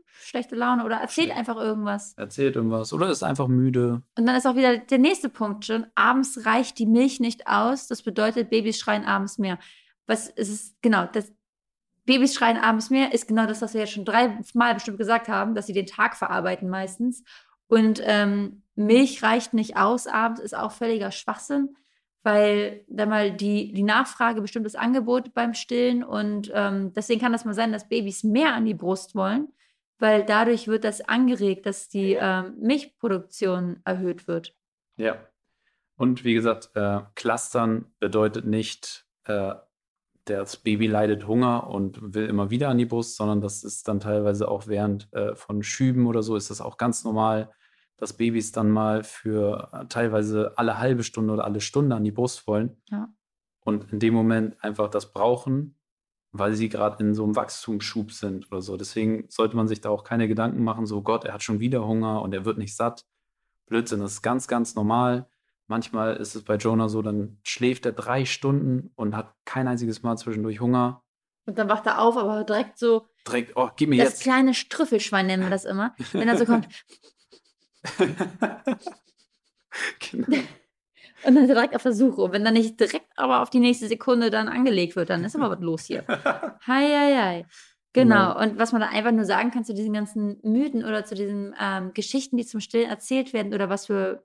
schlechte 0.06 0.54
Laune 0.54 0.84
oder 0.84 0.96
erzählt 0.96 1.26
Schlecht. 1.26 1.38
einfach 1.38 1.56
irgendwas. 1.56 2.14
Erzählt 2.16 2.56
irgendwas. 2.56 2.92
Oder 2.92 3.10
ist 3.10 3.22
einfach 3.22 3.48
müde. 3.48 4.02
Und 4.16 4.26
dann 4.26 4.36
ist 4.36 4.46
auch 4.46 4.56
wieder 4.56 4.78
der 4.78 4.98
nächste 4.98 5.28
Punkt 5.28 5.64
schon. 5.64 5.86
Abends 5.94 6.44
reicht 6.44 6.78
die 6.78 6.86
Milch 6.86 7.20
nicht 7.20 7.46
aus. 7.46 7.88
Das 7.88 8.02
bedeutet, 8.02 8.50
Babys 8.50 8.78
schreien 8.78 9.04
abends 9.04 9.38
mehr. 9.38 9.58
Was 10.06 10.28
ist 10.28 10.48
es? 10.48 10.76
Genau, 10.82 11.06
das 11.06 11.32
Babys 12.04 12.34
schreien 12.34 12.56
abends 12.56 12.90
mehr 12.90 13.12
ist 13.12 13.28
genau 13.28 13.46
das, 13.46 13.62
was 13.62 13.74
wir 13.74 13.82
jetzt 13.82 13.92
schon 13.92 14.04
dreimal 14.04 14.74
bestimmt 14.74 14.98
gesagt 14.98 15.28
haben, 15.28 15.54
dass 15.54 15.66
sie 15.66 15.72
den 15.72 15.86
Tag 15.86 16.16
verarbeiten 16.16 16.68
meistens. 16.68 17.22
Und 17.68 18.02
ähm, 18.04 18.62
Milch 18.74 19.22
reicht 19.22 19.54
nicht 19.54 19.76
aus 19.76 20.06
abends, 20.06 20.40
ist 20.40 20.56
auch 20.56 20.72
völliger 20.72 21.12
Schwachsinn, 21.12 21.76
weil 22.22 22.84
da 22.88 23.06
mal 23.06 23.30
die, 23.30 23.72
die 23.72 23.84
Nachfrage 23.84 24.40
bestimmt 24.40 24.66
das 24.66 24.74
Angebot 24.74 25.34
beim 25.34 25.54
Stillen 25.54 26.02
und 26.02 26.50
ähm, 26.52 26.92
deswegen 26.94 27.20
kann 27.20 27.32
das 27.32 27.44
mal 27.44 27.54
sein, 27.54 27.70
dass 27.70 27.88
Babys 27.88 28.24
mehr 28.24 28.54
an 28.54 28.64
die 28.64 28.74
Brust 28.74 29.14
wollen, 29.14 29.48
weil 30.00 30.24
dadurch 30.24 30.66
wird 30.66 30.84
das 30.84 31.00
angeregt, 31.00 31.66
dass 31.66 31.88
die 31.88 32.16
ähm, 32.18 32.56
Milchproduktion 32.60 33.80
erhöht 33.84 34.26
wird. 34.26 34.56
Ja. 34.96 35.16
Und 35.96 36.24
wie 36.24 36.34
gesagt, 36.34 36.70
äh, 36.74 37.00
Clustern 37.14 37.86
bedeutet 37.98 38.46
nicht, 38.46 39.06
äh, 39.24 39.54
das 40.24 40.56
Baby 40.56 40.86
leidet 40.86 41.26
Hunger 41.26 41.68
und 41.68 42.14
will 42.14 42.26
immer 42.26 42.50
wieder 42.50 42.68
an 42.68 42.78
die 42.78 42.86
Brust, 42.86 43.16
sondern 43.16 43.40
das 43.40 43.64
ist 43.64 43.88
dann 43.88 44.00
teilweise 44.00 44.48
auch 44.48 44.66
während 44.66 45.12
äh, 45.12 45.34
von 45.34 45.62
Schüben 45.62 46.06
oder 46.06 46.22
so, 46.22 46.36
ist 46.36 46.50
das 46.50 46.60
auch 46.60 46.76
ganz 46.76 47.04
normal, 47.04 47.50
dass 47.96 48.16
Babys 48.16 48.52
dann 48.52 48.70
mal 48.70 49.02
für 49.02 49.68
äh, 49.72 49.86
teilweise 49.86 50.52
alle 50.56 50.78
halbe 50.78 51.02
Stunde 51.02 51.34
oder 51.34 51.44
alle 51.44 51.60
Stunde 51.60 51.96
an 51.96 52.04
die 52.04 52.12
Brust 52.12 52.46
wollen. 52.46 52.76
Ja. 52.90 53.08
Und 53.60 53.92
in 53.92 53.98
dem 53.98 54.14
Moment 54.14 54.56
einfach 54.62 54.88
das 54.88 55.12
brauchen, 55.12 55.78
weil 56.32 56.54
sie 56.54 56.68
gerade 56.68 57.02
in 57.04 57.14
so 57.14 57.24
einem 57.24 57.36
Wachstumsschub 57.36 58.12
sind 58.12 58.50
oder 58.50 58.62
so. 58.62 58.76
Deswegen 58.76 59.24
sollte 59.28 59.56
man 59.56 59.68
sich 59.68 59.80
da 59.80 59.90
auch 59.90 60.04
keine 60.04 60.28
Gedanken 60.28 60.62
machen, 60.62 60.86
so 60.86 61.02
Gott, 61.02 61.24
er 61.24 61.34
hat 61.34 61.42
schon 61.42 61.60
wieder 61.60 61.86
Hunger 61.86 62.22
und 62.22 62.32
er 62.32 62.44
wird 62.44 62.58
nicht 62.58 62.76
satt. 62.76 63.04
Blödsinn, 63.66 64.00
das 64.00 64.12
ist 64.12 64.22
ganz, 64.22 64.48
ganz 64.48 64.74
normal. 64.74 65.28
Manchmal 65.66 66.16
ist 66.16 66.34
es 66.34 66.42
bei 66.42 66.56
Jonah 66.56 66.88
so, 66.88 67.02
dann 67.02 67.38
schläft 67.44 67.86
er 67.86 67.92
drei 67.92 68.24
Stunden 68.24 68.90
und 68.96 69.16
hat 69.16 69.34
kein 69.44 69.68
einziges 69.68 70.02
Mal 70.02 70.16
zwischendurch 70.16 70.60
Hunger. 70.60 71.02
Und 71.46 71.58
dann 71.58 71.68
wacht 71.68 71.86
er 71.86 72.00
auf, 72.00 72.16
aber 72.16 72.44
direkt 72.44 72.78
so, 72.78 73.06
Direkt, 73.26 73.52
oh, 73.56 73.68
gib 73.76 73.88
mir 73.90 74.02
das 74.02 74.14
jetzt. 74.14 74.22
kleine 74.22 74.54
Strüffelschwein 74.54 75.26
nennen 75.26 75.42
wir 75.42 75.50
das 75.50 75.64
immer. 75.64 75.94
Wenn 76.12 76.28
er 76.28 76.38
so 76.38 76.46
kommt, 76.46 76.68
genau. 79.98 80.38
Und 81.24 81.34
dann 81.34 81.46
direkt 81.46 81.74
auf 81.74 81.82
der 81.82 81.92
Suche. 81.92 82.22
Und 82.22 82.32
wenn 82.32 82.44
dann 82.44 82.54
nicht 82.54 82.78
direkt 82.78 83.06
aber 83.16 83.42
auf 83.42 83.50
die 83.50 83.60
nächste 83.60 83.88
Sekunde 83.88 84.30
dann 84.30 84.48
angelegt 84.48 84.96
wird, 84.96 85.10
dann 85.10 85.24
ist 85.24 85.36
aber 85.36 85.50
was 85.50 85.60
los 85.60 85.84
hier. 85.84 86.04
Hei, 86.66 86.86
hei, 86.86 87.16
hei. 87.16 87.46
Genau. 87.92 88.38
Und 88.40 88.58
was 88.58 88.72
man 88.72 88.80
da 88.80 88.88
einfach 88.88 89.10
nur 89.10 89.24
sagen 89.24 89.50
kann 89.50 89.64
zu 89.64 89.74
diesen 89.74 89.92
ganzen 89.92 90.38
Mythen 90.42 90.84
oder 90.84 91.04
zu 91.04 91.14
diesen 91.14 91.54
ähm, 91.60 91.92
Geschichten, 91.92 92.36
die 92.36 92.46
zum 92.46 92.60
Stillen 92.60 92.88
erzählt 92.88 93.32
werden 93.32 93.52
oder 93.52 93.68
was 93.68 93.86
für, 93.86 94.24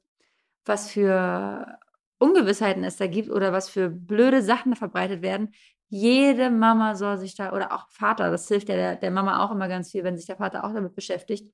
was 0.65 0.91
für 0.91 1.77
Ungewissheiten 2.19 2.83
es 2.83 2.97
da 2.97 3.07
gibt 3.07 3.29
oder 3.29 3.51
was 3.53 3.69
für 3.69 3.89
blöde 3.89 4.43
Sachen 4.43 4.71
da 4.71 4.77
verbreitet 4.77 5.21
werden. 5.23 5.53
Jede 5.87 6.51
Mama 6.51 6.95
soll 6.95 7.17
sich 7.17 7.35
da, 7.35 7.53
oder 7.53 7.73
auch 7.73 7.89
Vater, 7.89 8.29
das 8.29 8.47
hilft 8.47 8.69
ja 8.69 8.75
der, 8.75 8.95
der 8.95 9.11
Mama 9.11 9.43
auch 9.43 9.51
immer 9.51 9.67
ganz 9.67 9.91
viel, 9.91 10.03
wenn 10.03 10.17
sich 10.17 10.25
der 10.27 10.37
Vater 10.37 10.63
auch 10.63 10.73
damit 10.73 10.95
beschäftigt, 10.95 11.51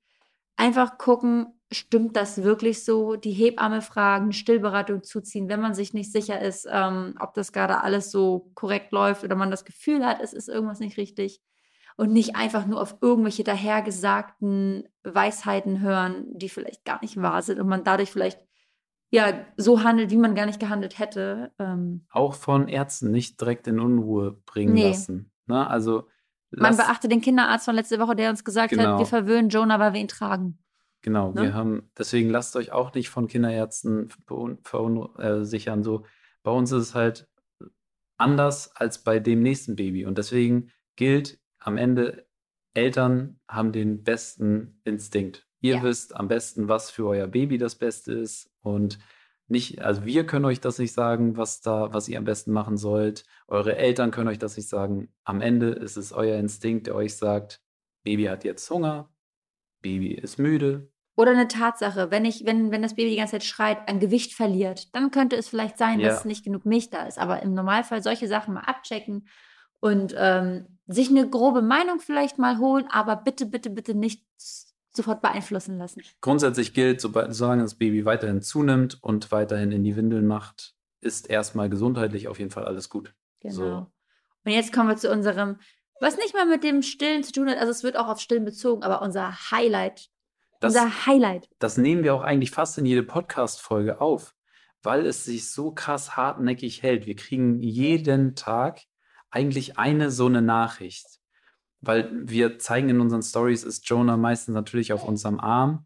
einfach 0.56 0.98
gucken, 0.98 1.46
stimmt 1.72 2.16
das 2.16 2.42
wirklich 2.42 2.84
so? 2.84 3.16
Die 3.16 3.32
Hebamme 3.32 3.80
fragen, 3.82 4.32
Stillberatung 4.32 5.02
zuziehen, 5.02 5.48
wenn 5.48 5.60
man 5.60 5.74
sich 5.74 5.94
nicht 5.94 6.12
sicher 6.12 6.40
ist, 6.40 6.68
ähm, 6.70 7.14
ob 7.18 7.34
das 7.34 7.52
gerade 7.52 7.80
alles 7.82 8.10
so 8.10 8.50
korrekt 8.54 8.92
läuft 8.92 9.24
oder 9.24 9.34
man 9.36 9.50
das 9.50 9.64
Gefühl 9.64 10.04
hat, 10.04 10.20
es 10.20 10.32
ist 10.32 10.48
irgendwas 10.48 10.80
nicht 10.80 10.96
richtig. 10.98 11.40
Und 11.96 12.12
nicht 12.12 12.36
einfach 12.36 12.66
nur 12.66 12.80
auf 12.80 12.96
irgendwelche 13.02 13.44
dahergesagten 13.44 14.88
Weisheiten 15.04 15.80
hören, 15.80 16.24
die 16.30 16.48
vielleicht 16.48 16.84
gar 16.84 17.00
nicht 17.02 17.20
wahr 17.20 17.42
sind 17.42 17.60
und 17.60 17.68
man 17.68 17.84
dadurch 17.84 18.10
vielleicht 18.10 18.40
ja 19.10 19.44
so 19.58 19.84
handelt, 19.84 20.10
wie 20.10 20.16
man 20.16 20.34
gar 20.34 20.46
nicht 20.46 20.58
gehandelt 20.58 20.98
hätte. 20.98 21.52
Ähm, 21.58 22.06
Auch 22.10 22.32
von 22.34 22.68
Ärzten 22.68 23.10
nicht 23.10 23.38
direkt 23.40 23.66
in 23.66 23.78
Unruhe 23.78 24.32
bringen 24.46 24.72
Nee. 24.74 24.84
lassen. 24.88 25.30
Ne? 25.46 25.66
Also, 25.68 26.08
man 26.56 26.76
beachte 26.76 27.08
den 27.08 27.20
Kinderarzt 27.20 27.64
von 27.64 27.74
letzte 27.74 27.98
Woche, 27.98 28.14
der 28.16 28.30
uns 28.30 28.44
gesagt 28.44 28.70
Genau. 28.70 28.92
hat, 28.92 28.98
wir 28.98 29.06
verwöhnen 29.06 29.48
Jonah, 29.48 29.78
weil 29.78 29.92
wir 29.94 30.00
ihn 30.00 30.08
tragen. 30.08 30.58
Genau, 31.02 31.32
Ne? 31.32 31.42
wir 31.42 31.54
haben, 31.54 31.90
deswegen 31.98 32.30
lasst 32.30 32.54
euch 32.56 32.70
auch 32.72 32.94
nicht 32.94 33.08
von 33.10 33.26
Kinderärzten 33.26 34.08
verunsichern. 34.62 35.82
So, 35.82 36.04
bei 36.42 36.50
uns 36.50 36.70
ist 36.72 36.82
es 36.82 36.94
halt 36.94 37.28
anders 38.16 38.74
als 38.76 39.02
bei 39.02 39.18
dem 39.18 39.42
nächsten 39.42 39.76
Baby. 39.76 40.06
Und 40.06 40.18
deswegen 40.18 40.70
gilt 40.96 41.38
am 41.58 41.76
Ende, 41.76 42.26
Eltern 42.74 43.40
haben 43.48 43.72
den 43.72 44.02
besten 44.02 44.80
Instinkt. 44.84 45.46
Ihr 45.60 45.76
Ja. 45.76 45.82
wisst 45.82 46.16
am 46.16 46.28
besten, 46.28 46.68
was 46.68 46.90
für 46.90 47.06
euer 47.06 47.26
Baby 47.26 47.58
das 47.58 47.74
Beste 47.74 48.12
ist. 48.12 48.50
Und 48.60 48.98
nicht, 49.48 49.82
also 49.82 50.04
wir 50.04 50.24
können 50.26 50.44
euch 50.46 50.60
das 50.60 50.78
nicht 50.78 50.92
sagen, 50.94 51.36
was 51.36 51.60
da, 51.60 51.92
was 51.92 52.08
ihr 52.08 52.18
am 52.18 52.24
besten 52.24 52.52
machen 52.52 52.76
sollt. 52.76 53.24
Eure 53.48 53.76
Eltern 53.76 54.10
können 54.10 54.28
euch 54.28 54.38
das 54.38 54.56
nicht 54.56 54.68
sagen. 54.68 55.12
Am 55.24 55.40
Ende 55.40 55.70
ist 55.70 55.96
es 55.96 56.12
euer 56.12 56.38
Instinkt, 56.38 56.86
der 56.86 56.94
euch 56.94 57.16
sagt, 57.16 57.60
Baby 58.04 58.24
hat 58.24 58.44
jetzt 58.44 58.68
Hunger, 58.70 59.10
Baby 59.82 60.14
ist 60.14 60.38
müde, 60.38 60.90
Oder 61.16 61.32
eine 61.32 61.48
Tatsache, 61.48 62.10
wenn 62.10 62.24
ich, 62.24 62.46
wenn, 62.46 62.70
wenn 62.70 62.80
das 62.82 62.94
Baby 62.96 63.10
die 63.10 63.16
ganze 63.16 63.32
Zeit 63.32 63.44
schreit, 63.44 63.88
an 63.88 64.00
Gewicht 64.00 64.32
verliert, 64.32 64.94
dann 64.94 65.10
könnte 65.10 65.36
es 65.36 65.48
vielleicht 65.48 65.76
sein, 65.76 66.00
Ja. 66.00 66.08
dass 66.08 66.24
nicht 66.24 66.44
genug 66.44 66.64
Milch 66.64 66.88
da 66.90 67.06
ist. 67.06 67.18
Aber 67.18 67.42
im 67.42 67.52
Normalfall 67.52 68.02
solche 68.02 68.28
Sachen 68.28 68.54
mal 68.54 68.60
abchecken 68.62 69.28
und 69.80 70.14
ähm, 70.16 70.78
sich 70.86 71.10
eine 71.10 71.28
grobe 71.28 71.60
Meinung 71.62 72.00
vielleicht 72.00 72.38
mal 72.38 72.58
holen, 72.58 72.86
aber 72.90 73.16
bitte, 73.16 73.44
bitte, 73.46 73.68
bitte 73.70 73.94
nicht 73.94 74.24
sofort 74.96 75.22
beeinflussen 75.22 75.78
lassen. 75.78 76.02
Grundsätzlich 76.20 76.74
gilt, 76.74 77.00
sobald, 77.00 77.34
solange 77.34 77.62
das 77.62 77.74
Baby 77.74 78.04
weiterhin 78.04 78.42
zunimmt 78.42 79.02
und 79.02 79.32
weiterhin 79.32 79.72
in 79.72 79.84
die 79.84 79.96
Windeln 79.96 80.26
macht, 80.26 80.74
ist 81.00 81.30
erstmal 81.30 81.68
gesundheitlich 81.68 82.28
auf 82.28 82.38
jeden 82.38 82.50
Fall 82.50 82.64
alles 82.64 82.88
gut. 82.88 83.14
Genau. 83.40 83.54
So. 83.54 83.86
Und 84.44 84.52
jetzt 84.52 84.72
kommen 84.72 84.88
wir 84.88 84.96
zu 84.96 85.10
unserem, 85.10 85.58
was 86.00 86.16
nicht 86.16 86.34
mal 86.34 86.46
mit 86.46 86.64
dem 86.64 86.82
Stillen 86.82 87.22
zu 87.22 87.32
tun 87.32 87.48
hat, 87.48 87.58
also 87.58 87.70
es 87.70 87.82
wird 87.82 87.96
auch 87.96 88.08
auf 88.08 88.20
Stillen 88.20 88.44
bezogen, 88.44 88.82
aber 88.82 89.02
unser 89.02 89.50
Highlight. 89.50 90.10
Das, 90.60 90.74
unser 90.74 91.06
Highlight. 91.06 91.48
das 91.58 91.76
nehmen 91.76 92.04
wir 92.04 92.14
auch 92.14 92.22
eigentlich 92.22 92.52
fast 92.52 92.78
in 92.78 92.86
jede 92.86 93.02
Podcast-Folge 93.02 94.00
auf, 94.00 94.34
weil 94.82 95.06
es 95.06 95.24
sich 95.24 95.50
so 95.50 95.72
krass 95.72 96.16
hartnäckig 96.16 96.82
hält. 96.82 97.06
Wir 97.06 97.16
kriegen 97.16 97.60
jeden 97.62 98.36
Tag 98.36 98.82
eigentlich 99.30 99.78
eine 99.78 100.10
so 100.10 100.26
eine 100.26 100.42
Nachricht. 100.42 101.21
Weil 101.82 102.10
wir 102.12 102.58
zeigen 102.58 102.88
in 102.88 103.00
unseren 103.00 103.22
Stories, 103.22 103.64
ist 103.64 103.88
Jonah 103.88 104.16
meistens 104.16 104.54
natürlich 104.54 104.92
auf 104.92 105.04
unserem 105.04 105.40
Arm. 105.40 105.84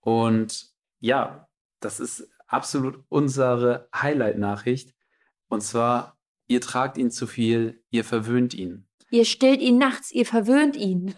Und 0.00 0.66
ja, 1.00 1.48
das 1.80 2.00
ist 2.00 2.28
absolut 2.48 3.02
unsere 3.08 3.88
Highlight-Nachricht. 3.94 4.94
Und 5.48 5.62
zwar, 5.62 6.18
ihr 6.48 6.60
tragt 6.60 6.98
ihn 6.98 7.10
zu 7.10 7.26
viel, 7.26 7.82
ihr 7.90 8.04
verwöhnt 8.04 8.54
ihn. 8.54 8.88
Ihr 9.10 9.24
stillt 9.24 9.60
ihn 9.60 9.78
nachts, 9.78 10.10
ihr 10.10 10.26
verwöhnt 10.26 10.76
ihn. 10.76 11.14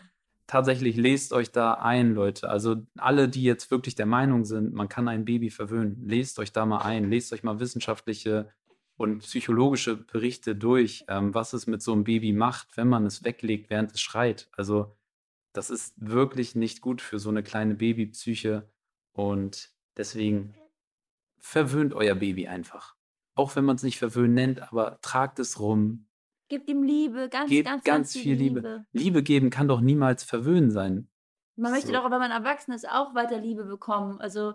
tatsächlich 0.47 0.97
lest 0.97 1.33
euch 1.33 1.53
da 1.53 1.75
ein, 1.75 2.15
Leute. 2.15 2.49
Also 2.49 2.77
alle, 2.97 3.29
die 3.29 3.43
jetzt 3.43 3.71
wirklich 3.71 3.95
der 3.95 4.07
Meinung 4.07 4.45
sind, 4.45 4.73
man 4.75 4.89
kann 4.89 5.09
ein 5.09 5.25
Baby 5.25 5.51
verwöhnen, 5.51 6.03
lest 6.07 6.39
euch 6.39 6.53
da 6.53 6.67
mal 6.67 6.79
ein, 6.79 7.11
lest 7.11 7.33
euch 7.33 7.43
mal 7.43 7.61
wissenschaftliche 7.61 8.51
und 8.99 9.21
psychologische 9.21 9.97
Berichte 9.97 10.55
durch, 10.55 11.05
ähm, 11.09 11.33
was 11.33 11.55
es 11.55 11.67
mit 11.67 11.81
so 11.81 11.93
einem 11.93 12.05
Baby 12.05 12.33
macht, 12.33 12.77
wenn 12.77 12.89
man 12.89 13.07
es 13.07 13.25
weglegt, 13.25 13.71
während 13.71 13.93
es 13.93 14.01
schreit. 14.01 14.51
Also 14.57 14.95
das 15.53 15.71
ist 15.71 15.95
wirklich 15.97 16.55
nicht 16.55 16.83
gut 16.83 17.01
für 17.01 17.19
so 17.19 17.31
eine 17.31 17.43
kleine 17.43 17.77
Babypsyche 17.77 18.69
und 19.13 19.71
deswegen 19.97 20.55
verwöhnt 21.39 21.95
euer 21.95 22.17
Baby 22.17 22.49
einfach. 22.49 22.97
Auch 23.35 23.55
wenn 23.55 23.65
man 23.65 23.77
es 23.77 23.85
nicht 23.85 23.99
verwöhnen 23.99 24.35
nennt, 24.35 24.61
aber 24.63 25.01
tragt 25.01 25.39
es 25.39 25.61
rum, 25.61 26.05
Gebt 26.49 26.69
ihm 26.71 26.83
Liebe, 26.83 27.29
ganz, 27.29 27.51
Gebt 27.51 27.69
ganz, 27.69 27.85
ganz 27.85 28.13
viel 28.15 28.35
Liebe. 28.35 28.87
Liebe 28.93 29.23
geben 29.23 29.51
kann 29.51 29.69
doch 29.69 29.83
niemals 29.83 30.25
verwöhnen 30.25 30.71
sein. 30.71 31.11
Man 31.57 31.73
möchte 31.73 31.89
So. 31.89 31.93
doch, 31.93 32.05
wenn 32.11 32.19
man 32.19 32.31
erwachsen 32.31 32.73
ist, 32.73 32.89
auch 32.89 33.15
weiter 33.15 33.39
Liebe 33.39 33.65
bekommen. 33.65 34.19
Also 34.19 34.55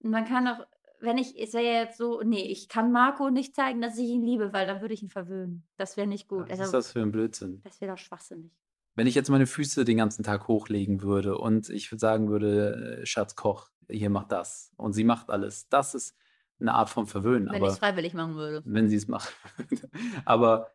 man 0.00 0.26
kann 0.26 0.44
doch, 0.44 0.66
wenn 1.00 1.18
ich, 1.18 1.38
es 1.40 1.52
wäre 1.54 1.64
ja 1.64 1.80
jetzt 1.82 1.98
so, 1.98 2.22
nee, 2.22 2.42
ich 2.42 2.68
kann 2.68 2.92
Marco 2.92 3.30
nicht 3.30 3.54
zeigen, 3.54 3.80
dass 3.80 3.98
ich 3.98 4.08
ihn 4.08 4.22
liebe, 4.22 4.52
weil 4.52 4.66
dann 4.66 4.80
würde 4.80 4.94
ich 4.94 5.02
ihn 5.02 5.08
verwöhnen. 5.10 5.66
Das 5.76 5.96
wäre 5.96 6.06
nicht 6.06 6.28
gut. 6.28 6.44
Was 6.44 6.50
Also, 6.52 6.64
ist 6.64 6.74
das 6.74 6.92
für 6.92 7.00
ein 7.00 7.12
Blödsinn? 7.12 7.60
das 7.64 7.80
wäre 7.80 7.92
doch 7.92 7.98
schwachsinnig. 7.98 8.52
Wenn 8.94 9.06
ich 9.06 9.14
jetzt 9.14 9.30
meine 9.30 9.46
Füße 9.46 9.84
den 9.84 9.96
ganzen 9.96 10.24
Tag 10.24 10.48
hochlegen 10.48 11.02
würde 11.02 11.38
und 11.38 11.70
ich 11.70 11.88
sagen 11.90 12.28
würde, 12.28 13.00
äh, 13.02 13.06
Schatz, 13.06 13.34
koch, 13.36 13.70
hier 13.88 14.10
mach 14.10 14.24
das. 14.24 14.72
Und 14.76 14.92
sie 14.92 15.04
macht 15.04 15.30
alles. 15.30 15.68
Das 15.68 15.94
ist 15.94 16.14
eine 16.60 16.74
Art 16.74 16.90
von 16.90 17.06
Verwöhnen. 17.06 17.48
Wenn 17.50 17.62
ich 17.62 17.70
es 17.70 17.78
freiwillig 17.78 18.14
machen 18.14 18.34
würde. 18.34 18.62
wenn 18.64 18.88
sie 18.88 18.96
es 18.96 19.08
macht. 19.08 19.34
aber 20.24 20.72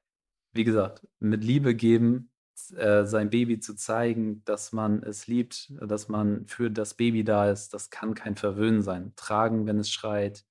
wie 0.53 0.63
gesagt, 0.63 1.05
mit 1.19 1.43
Liebe 1.43 1.75
geben, 1.75 2.31
äh, 2.77 3.05
sein 3.05 3.29
Baby 3.29 3.59
zu 3.59 3.75
zeigen, 3.75 4.43
dass 4.45 4.71
man 4.71 5.03
es 5.03 5.27
liebt, 5.27 5.73
dass 5.81 6.07
man 6.07 6.45
für 6.47 6.71
das 6.71 6.93
Baby 6.93 7.23
da 7.23 7.49
ist, 7.49 7.73
das 7.73 7.89
kann 7.89 8.13
kein 8.13 8.35
Verwöhnen 8.35 8.81
sein. 8.81 9.13
Tragen, 9.15 9.67
wenn 9.67 9.79
es 9.79 9.89
schreit. 9.91 10.45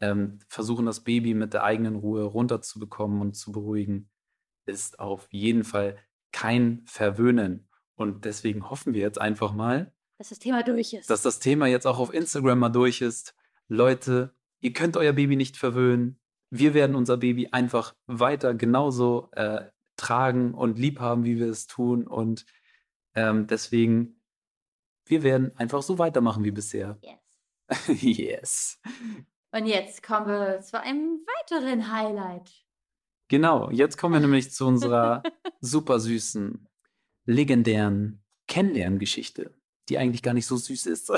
Ähm, 0.00 0.40
versuchen, 0.48 0.84
das 0.86 1.00
Baby 1.00 1.32
mit 1.34 1.54
der 1.54 1.62
eigenen 1.62 1.94
Ruhe 1.96 2.24
runterzubekommen 2.24 3.20
und 3.20 3.34
zu 3.34 3.52
beruhigen, 3.52 4.10
ist 4.66 4.98
auf 4.98 5.28
jeden 5.30 5.64
Fall 5.64 5.96
kein 6.32 6.82
Verwöhnen. 6.86 7.68
Und 7.94 8.24
deswegen 8.24 8.68
hoffen 8.68 8.94
wir 8.94 9.00
jetzt 9.00 9.20
einfach 9.20 9.52
mal, 9.52 9.92
Dass 10.18 10.30
das 10.30 10.38
Thema 10.40 10.62
durch 10.64 10.92
ist. 10.92 11.08
dass 11.08 11.22
das 11.22 11.38
Thema 11.38 11.66
jetzt 11.66 11.86
auch 11.86 11.98
auf 11.98 12.12
Instagram 12.12 12.58
mal 12.58 12.68
durch 12.68 13.00
ist. 13.00 13.34
Leute, 13.68 14.34
ihr 14.60 14.72
könnt 14.72 14.96
euer 14.96 15.12
Baby 15.12 15.36
nicht 15.36 15.56
verwöhnen. 15.56 16.18
Wir 16.50 16.74
werden 16.74 16.96
unser 16.96 17.16
Baby 17.16 17.48
einfach 17.52 17.94
weiter 18.06 18.54
genauso 18.54 19.30
äh, 19.32 19.66
tragen 20.02 20.52
und 20.52 20.78
lieb 20.78 21.00
haben, 21.00 21.24
wie 21.24 21.38
wir 21.38 21.48
es 21.48 21.66
tun. 21.66 22.06
Und 22.06 22.44
ähm, 23.14 23.46
deswegen, 23.46 24.20
wir 25.06 25.22
werden 25.22 25.56
einfach 25.56 25.82
so 25.82 25.98
weitermachen 25.98 26.44
wie 26.44 26.50
bisher. 26.50 26.98
yes. 27.02 27.88
yes. 28.02 28.80
Und 29.52 29.66
jetzt 29.66 30.02
kommen 30.02 30.26
wir 30.26 30.60
zu 30.60 30.80
einem 30.80 31.24
weiteren 31.26 31.92
Highlight. 31.92 32.50
Genau, 33.28 33.70
jetzt 33.70 33.96
kommen 33.96 34.14
wir 34.14 34.20
nämlich 34.26 34.50
zu 34.50 34.66
unserer 34.66 35.22
super 35.60 36.00
süßen, 36.00 36.68
legendären 37.26 38.24
Kennenlerngeschichte, 38.48 39.54
die 39.88 39.98
eigentlich 39.98 40.22
gar 40.22 40.34
nicht 40.34 40.46
so 40.46 40.56
süß 40.56 40.86
ist. 40.86 41.10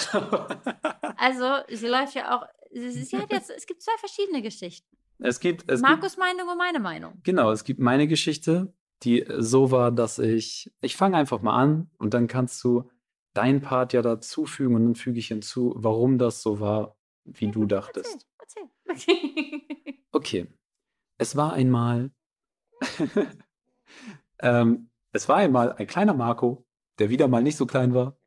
Also, 1.16 1.58
sie 1.68 1.86
läuft 1.86 2.14
ja 2.14 2.36
auch. 2.36 2.46
Sie, 2.70 2.90
sie 2.90 3.16
hat 3.16 3.32
jetzt, 3.32 3.50
es 3.50 3.66
gibt 3.66 3.82
zwei 3.82 3.96
verschiedene 3.98 4.42
Geschichten. 4.42 4.96
Es 5.24 5.40
gibt, 5.40 5.62
es 5.70 5.80
gibt 5.80 5.90
Markus 5.90 6.18
Meinung 6.18 6.48
und 6.48 6.58
meine 6.58 6.80
Meinung. 6.80 7.18
Genau, 7.22 7.50
es 7.50 7.64
gibt 7.64 7.80
meine 7.80 8.06
Geschichte, 8.06 8.74
die 9.04 9.24
so 9.38 9.70
war, 9.70 9.90
dass 9.90 10.18
ich, 10.18 10.70
ich 10.82 10.96
fange 10.96 11.16
einfach 11.16 11.40
mal 11.40 11.56
an 11.56 11.90
und 11.96 12.12
dann 12.12 12.26
kannst 12.26 12.62
du 12.62 12.90
deinen 13.32 13.62
Part 13.62 13.94
ja 13.94 14.02
dazufügen 14.02 14.74
und 14.74 14.84
dann 14.84 14.94
füge 14.94 15.18
ich 15.18 15.28
hinzu, 15.28 15.72
warum 15.76 16.18
das 16.18 16.42
so 16.42 16.60
war, 16.60 16.98
wie 17.24 17.50
du 17.50 17.64
dachtest. 17.66 18.26
Erzähl, 18.38 18.62
erzähl. 18.84 19.62
Okay, 20.12 20.46
es 21.16 21.36
war 21.36 21.54
einmal, 21.54 22.10
ähm, 24.40 24.90
es 25.12 25.26
war 25.26 25.36
einmal 25.36 25.72
ein 25.72 25.86
kleiner 25.86 26.12
Marco, 26.12 26.66
der 26.98 27.08
wieder 27.08 27.28
mal 27.28 27.42
nicht 27.42 27.56
so 27.56 27.64
klein 27.64 27.94
war, 27.94 28.18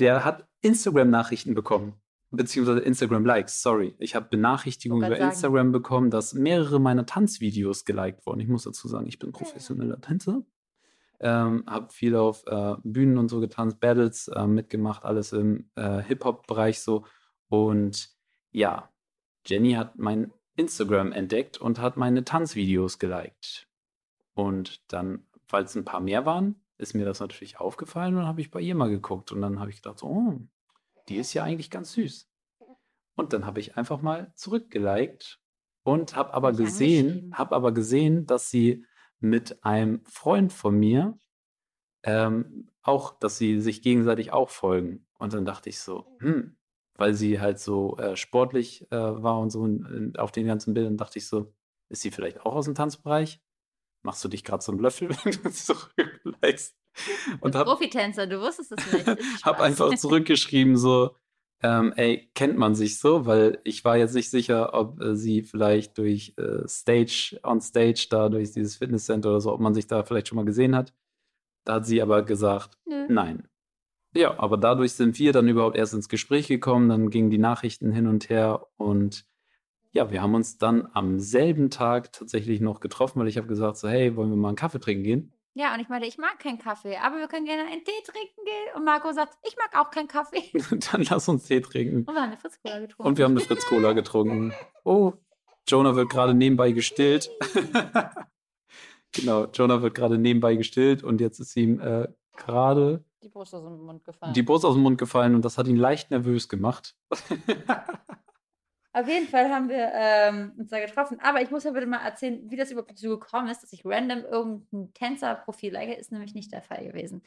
der 0.00 0.24
hat 0.24 0.48
Instagram-Nachrichten 0.60 1.54
bekommen. 1.54 1.94
Beziehungsweise 2.30 2.80
Instagram-Likes, 2.80 3.62
sorry. 3.62 3.94
Ich 3.98 4.14
habe 4.14 4.28
Benachrichtigungen 4.28 5.06
über 5.06 5.16
sagen. 5.16 5.30
Instagram 5.30 5.72
bekommen, 5.72 6.10
dass 6.10 6.34
mehrere 6.34 6.78
meiner 6.78 7.06
Tanzvideos 7.06 7.86
geliked 7.86 8.26
wurden. 8.26 8.40
Ich 8.40 8.48
muss 8.48 8.64
dazu 8.64 8.86
sagen, 8.86 9.06
ich 9.06 9.18
bin 9.18 9.32
professioneller 9.32 10.00
Tänzer. 10.00 10.42
Ähm, 11.20 11.64
habe 11.66 11.92
viel 11.92 12.14
auf 12.14 12.46
äh, 12.46 12.76
Bühnen 12.84 13.18
und 13.18 13.28
so 13.28 13.40
getanzt, 13.40 13.80
Battles 13.80 14.28
äh, 14.28 14.46
mitgemacht, 14.46 15.04
alles 15.04 15.32
im 15.32 15.70
äh, 15.74 16.02
Hip-Hop-Bereich 16.02 16.80
so. 16.80 17.06
Und 17.48 18.10
ja, 18.52 18.90
Jenny 19.46 19.72
hat 19.72 19.98
mein 19.98 20.32
Instagram 20.54 21.12
entdeckt 21.12 21.58
und 21.58 21.80
hat 21.80 21.96
meine 21.96 22.24
Tanzvideos 22.24 22.98
geliked. 22.98 23.68
Und 24.34 24.92
dann, 24.92 25.26
weil 25.48 25.64
es 25.64 25.74
ein 25.74 25.84
paar 25.84 26.00
mehr 26.00 26.26
waren, 26.26 26.56
ist 26.76 26.94
mir 26.94 27.04
das 27.04 27.20
natürlich 27.20 27.58
aufgefallen 27.58 28.14
und 28.14 28.20
dann 28.20 28.28
habe 28.28 28.40
ich 28.40 28.50
bei 28.50 28.60
ihr 28.60 28.74
mal 28.74 28.90
geguckt. 28.90 29.32
Und 29.32 29.40
dann 29.40 29.58
habe 29.58 29.70
ich 29.70 29.76
gedacht, 29.76 29.98
so, 29.98 30.06
oh, 30.06 30.38
die 31.08 31.16
ist 31.16 31.34
ja 31.34 31.44
eigentlich 31.44 31.70
ganz 31.70 31.92
süß. 31.92 32.28
Und 33.16 33.32
dann 33.32 33.46
habe 33.46 33.60
ich 33.60 33.76
einfach 33.76 34.00
mal 34.00 34.32
zurückgeliked 34.34 35.40
und 35.82 36.14
habe 36.14 36.34
aber 36.34 36.52
gesehen, 36.52 37.36
habe 37.36 37.56
aber 37.56 37.72
gesehen, 37.72 38.26
dass 38.26 38.50
sie 38.50 38.84
mit 39.20 39.64
einem 39.64 40.04
Freund 40.04 40.52
von 40.52 40.78
mir 40.78 41.18
ähm, 42.04 42.70
auch, 42.82 43.18
dass 43.18 43.38
sie 43.38 43.60
sich 43.60 43.82
gegenseitig 43.82 44.32
auch 44.32 44.50
folgen. 44.50 45.06
Und 45.18 45.32
dann 45.32 45.44
dachte 45.44 45.68
ich 45.68 45.80
so, 45.80 46.16
hm, 46.20 46.56
weil 46.94 47.14
sie 47.14 47.40
halt 47.40 47.58
so 47.58 47.96
äh, 47.98 48.16
sportlich 48.16 48.90
äh, 48.92 48.96
war 48.96 49.40
und 49.40 49.50
so 49.50 49.64
in, 49.64 50.14
auf 50.16 50.30
den 50.30 50.46
ganzen 50.46 50.74
Bildern, 50.74 50.96
dachte 50.96 51.18
ich 51.18 51.26
so, 51.26 51.52
ist 51.88 52.02
sie 52.02 52.10
vielleicht 52.10 52.40
auch 52.40 52.54
aus 52.54 52.66
dem 52.66 52.74
Tanzbereich? 52.74 53.40
Machst 54.02 54.24
du 54.24 54.28
dich 54.28 54.44
gerade 54.44 54.62
so 54.62 54.72
einen 54.72 54.80
Löffel, 54.80 55.08
wenn 55.24 55.32
du 55.32 55.50
zurücklikest? 55.50 56.76
Und 57.40 57.54
hab, 57.54 57.66
Profitänzer, 57.66 58.26
du 58.26 58.40
wusstest 58.40 58.72
es 58.72 58.92
nicht. 58.92 59.06
Ist 59.06 59.18
hab 59.44 59.56
Spaß. 59.56 59.66
einfach 59.66 59.94
zurückgeschrieben, 59.94 60.76
so, 60.76 61.14
ähm, 61.62 61.92
ey, 61.96 62.30
kennt 62.34 62.56
man 62.56 62.74
sich 62.74 62.98
so? 62.98 63.26
Weil 63.26 63.60
ich 63.64 63.84
war 63.84 63.96
jetzt 63.96 64.14
nicht 64.14 64.30
sicher, 64.30 64.74
ob 64.74 65.00
äh, 65.00 65.16
sie 65.16 65.42
vielleicht 65.42 65.98
durch 65.98 66.34
äh, 66.36 66.66
Stage, 66.68 67.38
on 67.42 67.60
Stage, 67.60 68.06
da 68.10 68.28
durch 68.28 68.52
dieses 68.52 68.76
Fitnesscenter 68.76 69.30
oder 69.30 69.40
so, 69.40 69.52
ob 69.52 69.60
man 69.60 69.74
sich 69.74 69.86
da 69.86 70.04
vielleicht 70.04 70.28
schon 70.28 70.36
mal 70.36 70.44
gesehen 70.44 70.76
hat. 70.76 70.92
Da 71.64 71.74
hat 71.74 71.86
sie 71.86 72.00
aber 72.00 72.22
gesagt, 72.22 72.78
Nö. 72.86 73.06
nein. 73.08 73.48
Ja, 74.14 74.38
aber 74.38 74.56
dadurch 74.56 74.92
sind 74.92 75.18
wir 75.18 75.32
dann 75.32 75.48
überhaupt 75.48 75.76
erst 75.76 75.94
ins 75.94 76.08
Gespräch 76.08 76.48
gekommen, 76.48 76.88
dann 76.88 77.10
gingen 77.10 77.30
die 77.30 77.38
Nachrichten 77.38 77.92
hin 77.92 78.06
und 78.06 78.30
her 78.30 78.66
und 78.76 79.26
ja, 79.92 80.10
wir 80.10 80.22
haben 80.22 80.34
uns 80.34 80.58
dann 80.58 80.88
am 80.92 81.18
selben 81.18 81.70
Tag 81.70 82.12
tatsächlich 82.12 82.60
noch 82.60 82.80
getroffen, 82.80 83.20
weil 83.20 83.28
ich 83.28 83.36
habe 83.36 83.48
gesagt, 83.48 83.78
so, 83.78 83.88
hey, 83.88 84.16
wollen 84.16 84.30
wir 84.30 84.36
mal 84.36 84.48
einen 84.48 84.56
Kaffee 84.56 84.80
trinken 84.80 85.02
gehen? 85.02 85.32
Ja, 85.54 85.74
und 85.74 85.80
ich 85.80 85.88
meinte, 85.88 86.06
ich 86.06 86.18
mag 86.18 86.38
keinen 86.38 86.58
Kaffee, 86.58 86.96
aber 86.98 87.18
wir 87.18 87.26
können 87.26 87.46
gerne 87.46 87.62
einen 87.62 87.84
Tee 87.84 88.02
trinken 88.04 88.44
gehen. 88.44 88.76
Und 88.76 88.84
Marco 88.84 89.12
sagt, 89.12 89.36
ich 89.46 89.56
mag 89.56 89.76
auch 89.76 89.90
keinen 89.90 90.08
Kaffee. 90.08 90.52
dann 90.92 91.02
lass 91.02 91.28
uns 91.28 91.44
Tee 91.44 91.60
trinken. 91.60 92.04
Und 92.04 92.14
wir 92.14 92.20
haben 92.22 92.30
eine 92.30 92.36
Fritz-Cola 92.36 92.78
getrunken. 92.78 93.08
Und 93.08 93.18
wir 93.18 93.24
haben 93.24 93.32
eine 93.32 93.40
Fritz 93.40 93.66
Cola 93.66 93.92
getrunken. 93.92 94.52
Oh, 94.84 95.14
Jonah 95.66 95.96
wird 95.96 96.10
gerade 96.10 96.34
nebenbei 96.34 96.72
gestillt. 96.72 97.30
genau, 99.12 99.46
Jonah 99.46 99.82
wird 99.82 99.94
gerade 99.94 100.18
nebenbei 100.18 100.54
gestillt 100.56 101.02
und 101.02 101.20
jetzt 101.20 101.40
ist 101.40 101.56
ihm 101.56 101.80
äh, 101.80 102.08
gerade 102.36 103.04
die 103.22 103.28
Brust 103.28 103.54
aus 103.54 103.64
dem 103.64 103.84
Mund 103.84 104.04
gefallen. 104.04 104.32
die 104.32 104.42
Brust 104.42 104.64
aus 104.64 104.74
dem 104.74 104.82
Mund 104.82 104.96
gefallen 104.96 105.34
und 105.34 105.44
das 105.44 105.58
hat 105.58 105.66
ihn 105.66 105.76
leicht 105.76 106.10
nervös 106.10 106.48
gemacht. 106.48 106.96
Auf 108.92 109.06
jeden 109.06 109.28
Fall 109.28 109.50
haben 109.50 109.68
wir 109.68 109.90
ähm, 109.94 110.52
uns 110.56 110.70
da 110.70 110.80
getroffen. 110.80 111.20
Aber 111.20 111.42
ich 111.42 111.50
muss 111.50 111.64
ja 111.64 111.72
bitte 111.72 111.86
mal 111.86 112.04
erzählen, 112.04 112.50
wie 112.50 112.56
das 112.56 112.70
überhaupt 112.70 112.90
dazu 112.90 113.10
gekommen 113.10 113.48
ist, 113.48 113.62
dass 113.62 113.72
ich 113.72 113.84
random 113.84 114.24
irgendein 114.24 114.92
Tänzerprofil 114.94 115.72
like. 115.72 115.98
Ist 115.98 116.10
nämlich 116.10 116.34
nicht 116.34 116.52
der 116.52 116.62
Fall 116.62 116.84
gewesen. 116.84 117.22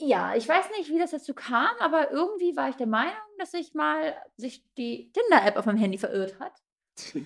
Ja, 0.00 0.34
ich 0.34 0.48
weiß 0.48 0.70
nicht, 0.76 0.90
wie 0.90 0.98
das 0.98 1.12
dazu 1.12 1.34
kam, 1.34 1.70
aber 1.78 2.10
irgendwie 2.10 2.56
war 2.56 2.68
ich 2.68 2.74
der 2.74 2.88
Meinung, 2.88 3.14
dass 3.38 3.52
sich 3.52 3.74
mal 3.74 4.14
sich 4.36 4.64
die 4.76 5.12
Tinder-App 5.12 5.56
auf 5.56 5.66
meinem 5.66 5.78
Handy 5.78 5.98
verirrt 5.98 6.38
hat. 6.40 6.52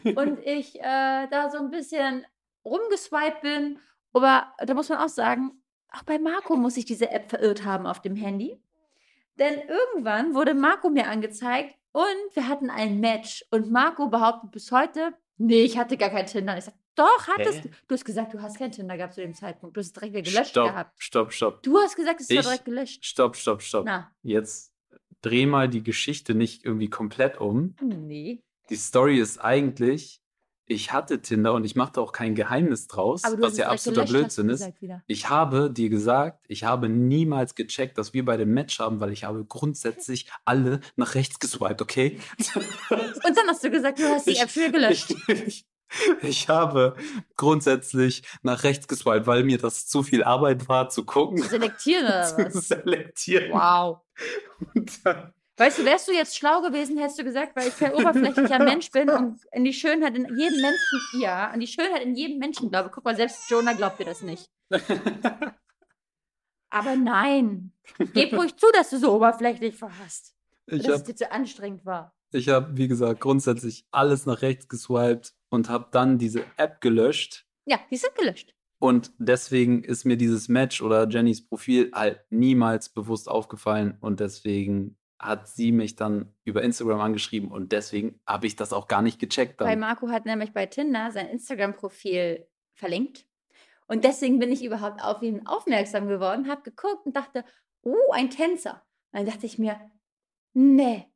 und 0.04 0.38
ich 0.44 0.78
äh, 0.78 1.26
da 1.28 1.50
so 1.50 1.58
ein 1.58 1.70
bisschen 1.70 2.26
rumgeswiped 2.64 3.40
bin. 3.40 3.78
Aber 4.12 4.52
da 4.58 4.74
muss 4.74 4.90
man 4.90 4.98
auch 4.98 5.08
sagen, 5.08 5.62
auch 5.90 6.02
bei 6.02 6.18
Marco 6.18 6.56
muss 6.56 6.74
sich 6.74 6.84
diese 6.84 7.10
App 7.10 7.30
verirrt 7.30 7.64
haben 7.64 7.86
auf 7.86 8.02
dem 8.02 8.16
Handy. 8.16 8.60
Denn 9.38 9.60
irgendwann 9.60 10.34
wurde 10.34 10.52
Marco 10.52 10.90
mir 10.90 11.08
angezeigt 11.08 11.77
und 11.92 12.34
wir 12.34 12.48
hatten 12.48 12.70
ein 12.70 13.00
Match. 13.00 13.44
Und 13.50 13.70
Marco 13.70 14.08
behauptet 14.08 14.50
bis 14.50 14.70
heute, 14.72 15.12
nee, 15.36 15.62
ich 15.62 15.78
hatte 15.78 15.96
gar 15.96 16.10
kein 16.10 16.26
Tinder. 16.26 16.56
Ich 16.58 16.64
sag, 16.64 16.74
doch, 16.94 17.28
hattest 17.28 17.64
du. 17.64 17.68
Du 17.86 17.94
hast 17.94 18.04
gesagt, 18.04 18.34
du 18.34 18.42
hast 18.42 18.58
kein 18.58 18.72
Tinder 18.72 18.96
gehabt 18.96 19.14
zu 19.14 19.20
dem 19.20 19.34
Zeitpunkt. 19.34 19.76
Du 19.76 19.80
hast 19.80 19.86
es 19.88 19.92
direkt 19.92 20.14
wieder 20.14 20.30
gelöscht 20.30 20.50
stopp, 20.50 20.68
gehabt. 20.70 21.02
stopp, 21.02 21.32
stopp. 21.32 21.62
Du 21.62 21.78
hast 21.78 21.94
gesagt, 21.94 22.20
es 22.20 22.28
ist 22.28 22.44
direkt 22.44 22.64
gelöscht. 22.64 23.04
Stopp, 23.04 23.36
stopp, 23.36 23.62
stopp. 23.62 23.84
Na, 23.86 24.10
Jetzt 24.22 24.72
dreh 25.22 25.46
mal 25.46 25.68
die 25.68 25.82
Geschichte 25.82 26.34
nicht 26.34 26.64
irgendwie 26.64 26.90
komplett 26.90 27.40
um. 27.40 27.76
nee. 27.80 28.42
Die 28.70 28.76
Story 28.76 29.18
ist 29.18 29.38
eigentlich, 29.38 30.20
ich 30.68 30.92
hatte 30.92 31.20
Tinder 31.20 31.54
und 31.54 31.64
ich 31.64 31.74
machte 31.76 32.00
auch 32.00 32.12
kein 32.12 32.34
Geheimnis 32.34 32.86
draus, 32.86 33.22
was 33.38 33.56
ja 33.56 33.70
absoluter 33.70 34.04
Blödsinn 34.04 34.50
ist. 34.50 34.70
wieder. 34.80 35.02
Ich 35.06 35.30
habe 35.30 35.70
dir 35.70 35.88
gesagt, 35.88 36.44
ich 36.46 36.64
habe 36.64 36.90
niemals 36.90 37.54
gecheckt, 37.54 37.96
dass 37.96 38.12
wir 38.12 38.24
beide 38.24 38.42
ein 38.42 38.52
Match 38.52 38.78
haben, 38.78 39.00
weil 39.00 39.10
ich 39.10 39.24
habe 39.24 39.44
grundsätzlich 39.44 40.30
alle 40.44 40.80
nach 40.96 41.14
rechts 41.14 41.38
geswiped, 41.38 41.80
okay? 41.80 42.20
Und 42.54 43.36
dann 43.36 43.48
hast 43.48 43.64
du 43.64 43.70
gesagt, 43.70 43.98
du 43.98 44.04
hast 44.04 44.26
die 44.26 44.36
App 44.36 44.50
für 44.50 44.70
gelöscht. 44.70 45.14
Ich, 45.26 45.28
ich, 45.46 45.66
ich 46.20 46.48
habe 46.50 46.96
grundsätzlich 47.36 48.22
nach 48.42 48.62
rechts 48.62 48.88
geswiped, 48.88 49.26
weil 49.26 49.44
mir 49.44 49.56
das 49.56 49.86
zu 49.86 50.02
viel 50.02 50.22
Arbeit 50.22 50.68
war, 50.68 50.90
zu 50.90 51.04
gucken, 51.04 51.42
Selektieren 51.42 52.04
oder 52.04 52.50
zu 52.50 52.60
selektieren. 52.60 53.52
Wow. 53.52 54.00
Und 54.74 55.06
dann, 55.06 55.32
Weißt 55.58 55.78
du, 55.80 55.84
wärst 55.84 56.06
du 56.06 56.12
jetzt 56.12 56.36
schlau 56.36 56.62
gewesen, 56.62 56.96
hättest 56.98 57.18
du 57.18 57.24
gesagt, 57.24 57.56
weil 57.56 57.66
ich 57.68 57.76
kein 57.76 57.92
oberflächlicher 57.92 58.58
Mensch 58.64 58.92
bin 58.92 59.10
und 59.10 59.40
in 59.52 59.64
die 59.64 59.72
Schönheit 59.72 60.14
in 60.16 60.38
jedem 60.38 60.60
Menschen, 60.60 61.00
ja, 61.20 61.48
an 61.48 61.58
die 61.58 61.66
Schönheit 61.66 62.02
in 62.02 62.14
jedem 62.14 62.38
Menschen 62.38 62.70
glaube. 62.70 62.90
Guck 62.94 63.04
mal, 63.04 63.16
selbst 63.16 63.50
Jonah 63.50 63.72
glaubt 63.72 63.98
dir 63.98 64.04
das 64.04 64.22
nicht. 64.22 64.48
Aber 66.70 66.94
nein, 66.96 67.72
gib 68.14 68.34
ruhig 68.34 68.56
zu, 68.56 68.66
dass 68.72 68.90
du 68.90 68.98
so 68.98 69.12
oberflächlich 69.14 69.80
warst. 69.82 70.36
Ich 70.66 70.82
dass 70.82 70.86
es 70.86 71.00
habe, 71.00 71.04
dir 71.04 71.16
zu 71.16 71.32
anstrengend 71.32 71.84
war. 71.84 72.14
ich 72.32 72.48
hab, 72.50 72.76
wie 72.76 72.86
gesagt, 72.86 73.20
grundsätzlich 73.20 73.84
alles 73.90 74.26
nach 74.26 74.42
rechts 74.42 74.68
geswiped 74.68 75.34
und 75.48 75.68
habe 75.68 75.88
dann 75.90 76.18
diese 76.18 76.44
App 76.56 76.80
gelöscht. 76.80 77.46
Ja, 77.64 77.80
die 77.90 77.96
sind 77.96 78.14
gelöscht. 78.14 78.54
Und 78.78 79.10
deswegen 79.18 79.82
ist 79.82 80.04
mir 80.04 80.16
dieses 80.16 80.48
Match 80.48 80.82
oder 80.82 81.08
Jennys 81.08 81.44
Profil 81.44 81.90
halt 81.92 82.20
niemals 82.30 82.90
bewusst 82.90 83.28
aufgefallen. 83.28 83.98
Und 84.00 84.20
deswegen 84.20 84.96
hat 85.18 85.48
sie 85.48 85.72
mich 85.72 85.96
dann 85.96 86.32
über 86.44 86.62
Instagram 86.62 87.00
angeschrieben. 87.00 87.50
Und 87.50 87.72
deswegen 87.72 88.20
habe 88.26 88.46
ich 88.46 88.56
das 88.56 88.72
auch 88.72 88.86
gar 88.88 89.02
nicht 89.02 89.18
gecheckt. 89.18 89.60
Weil 89.60 89.70
Dann. 89.70 89.80
Marco 89.80 90.08
hat 90.08 90.26
nämlich 90.26 90.52
bei 90.52 90.66
Tinder 90.66 91.10
sein 91.10 91.28
Instagram-Profil 91.28 92.46
verlinkt. 92.74 93.26
Und 93.86 94.04
deswegen 94.04 94.38
bin 94.38 94.52
ich 94.52 94.64
überhaupt 94.64 95.02
auf 95.02 95.22
ihn 95.22 95.46
aufmerksam 95.46 96.08
geworden, 96.08 96.48
habe 96.48 96.62
geguckt 96.62 97.06
und 97.06 97.16
dachte, 97.16 97.44
oh, 97.82 98.12
ein 98.12 98.30
Tänzer. 98.30 98.84
Und 99.12 99.20
dann 99.20 99.26
dachte 99.26 99.46
ich 99.46 99.58
mir, 99.58 99.80
nee, 100.52 101.06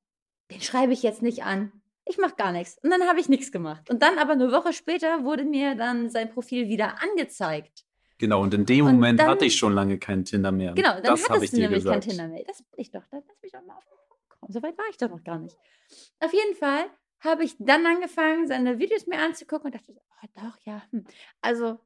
den 0.50 0.61
schreibe 0.61 0.92
ich 0.92 1.03
jetzt 1.03 1.22
nicht 1.22 1.44
an. 1.44 1.72
Ich 2.05 2.18
mache 2.18 2.34
gar 2.34 2.50
nichts. 2.50 2.78
Und 2.82 2.90
dann 2.90 3.03
habe 3.03 3.20
ich 3.20 3.28
nichts 3.28 3.53
gemacht. 3.53 3.88
Und 3.88 4.03
dann 4.03 4.18
aber 4.18 4.32
eine 4.32 4.50
Woche 4.50 4.72
später 4.72 5.22
wurde 5.22 5.44
mir 5.44 5.76
dann 5.76 6.11
sein 6.11 6.30
Profil 6.30 6.68
wieder 6.68 7.00
angezeigt. 7.00 7.84
Genau, 8.23 8.41
und 8.41 8.55
in 8.55 8.64
dem 8.66 8.87
Und 8.87 8.93
Moment 8.95 9.18
dann- 9.18 9.27
hatte 9.31 9.45
ich 9.47 9.57
schon 9.57 9.73
lange 9.75 9.99
keinen 9.99 10.25
Tinder 10.25 10.53
mehr. 10.53 10.75
Genau, 10.75 10.93
dann 10.93 11.03
das 11.03 11.25
habe 11.29 11.39
ich 11.45 11.51
hattest 11.51 11.53
du 11.55 11.57
dir 11.57 11.62
nämlich 11.62 11.83
gesagt. 11.83 12.03
kein 12.05 12.09
Tinder 12.09 12.29
mehr. 12.29 12.45
Das 12.47 12.59
bin 12.62 12.68
ich 12.81 12.91
doch. 12.93 13.03
Dann 13.11 13.20
lass 13.27 13.43
mich 13.43 13.51
doch 13.51 13.64
mal 13.66 13.75
auf 13.75 13.85
den 13.85 13.99
Punkt 14.09 14.29
kommen. 14.29 14.53
So 14.53 14.62
weit 14.62 14.79
war 14.79 14.85
ich 14.91 14.97
doch 14.97 15.09
noch 15.11 15.25
gar 15.25 15.41
nicht. 15.41 15.57
Auf 16.20 16.33
jeden 16.33 16.55
Fall 16.55 16.85
habe 17.18 17.43
ich 17.43 17.57
dann 17.59 17.85
angefangen, 17.85 18.47
seine 18.47 18.79
Videos 18.79 19.09
mir 19.09 19.18
anzugucken 19.18 19.73
und 19.73 19.75
dachte, 19.75 19.93
oh 19.93 20.27
doch, 20.41 20.57
ja. 20.64 20.83
Hm. 20.93 21.05
Also, 21.41 21.81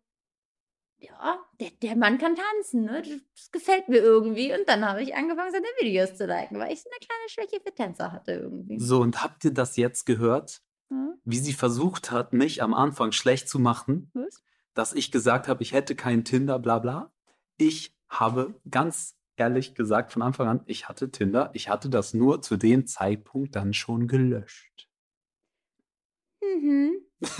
ja, 0.99 1.39
der, 1.59 1.71
der 1.83 1.97
Mann 1.97 2.19
kann 2.19 2.35
tanzen, 2.37 2.85
ne? 2.85 3.01
Das, 3.01 3.19
das 3.35 3.51
gefällt 3.51 3.89
mir 3.89 3.99
irgendwie. 4.01 4.53
Und 4.53 4.69
dann 4.69 4.85
habe 4.87 5.03
ich 5.03 5.15
angefangen, 5.15 5.53
seine 5.53 5.65
Videos 5.81 6.17
zu 6.19 6.27
liken, 6.27 6.59
weil 6.59 6.71
ich 6.71 6.83
so 6.83 6.91
eine 6.91 6.99
kleine 6.99 7.29
Schwäche 7.31 7.63
für 7.63 7.75
Tänzer 7.75 8.13
hatte 8.13 8.33
irgendwie. 8.33 8.79
So, 8.79 9.01
und 9.01 9.23
habt 9.23 9.43
ihr 9.47 9.55
das 9.55 9.79
jetzt 9.79 10.05
gehört? 10.05 10.61
Hm? 10.91 11.15
Wie 11.25 11.39
sie 11.39 11.55
versucht 11.55 12.11
hat, 12.11 12.35
mich 12.35 12.63
am 12.63 12.75
Anfang 12.75 13.13
schlecht 13.13 13.49
zu 13.49 13.59
machen, 13.59 14.11
Was? 14.13 14.43
Dass 14.77 14.93
ich 14.93 15.11
gesagt 15.11 15.49
habe, 15.49 15.63
ich 15.63 15.73
hätte 15.73 15.97
keinen 15.97 16.25
Tinder, 16.25 16.59
bla 16.59 16.79
bla. 16.79 17.11
Ich 17.57 17.97
habe 18.09 18.61
ganz 18.71 19.17
ehrlich 19.37 19.75
gesagt 19.75 20.13
von 20.13 20.23
Anfang 20.23 20.49
an, 20.49 20.63
ich 20.67 20.89
hatte 20.89 21.11
Tinder. 21.11 21.51
Ich 21.55 21.69
hatte 21.69 21.89
das 21.89 22.15
nur 22.15 22.43
zu 22.43 22.57
dem 22.57 22.87
Zeitpunkt 22.87 23.57
dann 23.57 23.73
schon 23.73 24.07
gelöscht. 24.07 24.89
Mhm. 26.43 26.93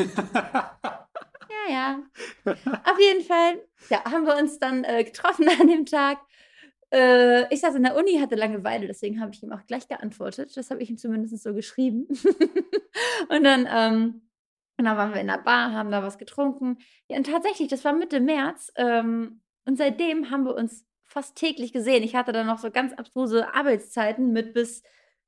Ja, 1.69 1.73
ja. 1.73 2.55
Auf 2.85 2.99
jeden 2.99 3.25
Fall, 3.25 3.61
ja, 3.89 4.05
haben 4.05 4.27
wir 4.27 4.37
uns 4.37 4.59
dann 4.59 4.85
äh, 4.85 5.05
getroffen 5.05 5.49
an 5.49 5.69
dem 5.69 5.87
Tag. 5.87 6.19
Äh, 6.93 7.53
ich 7.53 7.61
saß 7.61 7.75
in 7.75 7.83
der 7.83 7.97
Uni, 7.97 8.19
hatte 8.19 8.35
Langeweile, 8.35 8.87
deswegen 8.87 9.21
habe 9.21 9.33
ich 9.33 9.43
ihm 9.43 9.53
auch 9.53 9.65
gleich 9.67 9.89
geantwortet. 9.89 10.57
Das 10.57 10.71
habe 10.71 10.83
ich 10.83 10.91
ihm 10.91 10.99
zumindest 10.99 11.43
so 11.43 11.55
geschrieben. 11.55 12.07
und 13.29 13.45
dann, 13.45 13.69
ähm, 13.71 14.26
genau, 14.77 14.97
waren 14.97 15.15
wir 15.15 15.21
in 15.21 15.27
der 15.27 15.39
Bar, 15.39 15.73
haben 15.73 15.91
da 15.91 16.03
was 16.03 16.19
getrunken. 16.19 16.79
Ja, 17.09 17.17
und 17.17 17.27
tatsächlich, 17.27 17.69
das 17.69 17.85
war 17.85 17.93
Mitte 17.93 18.21
März. 18.21 18.73
Ähm, 18.77 19.41
und 19.65 19.77
seitdem 19.77 20.31
haben 20.31 20.45
wir 20.45 20.55
uns 20.55 20.87
fast 21.05 21.37
täglich 21.37 21.73
gesehen. 21.73 22.03
Ich 22.03 22.15
hatte 22.15 22.33
dann 22.33 22.47
noch 22.47 22.59
so 22.59 22.71
ganz 22.71 22.93
abstruse 22.93 23.55
Arbeitszeiten 23.55 24.33
mit 24.33 24.55
bis 24.55 24.83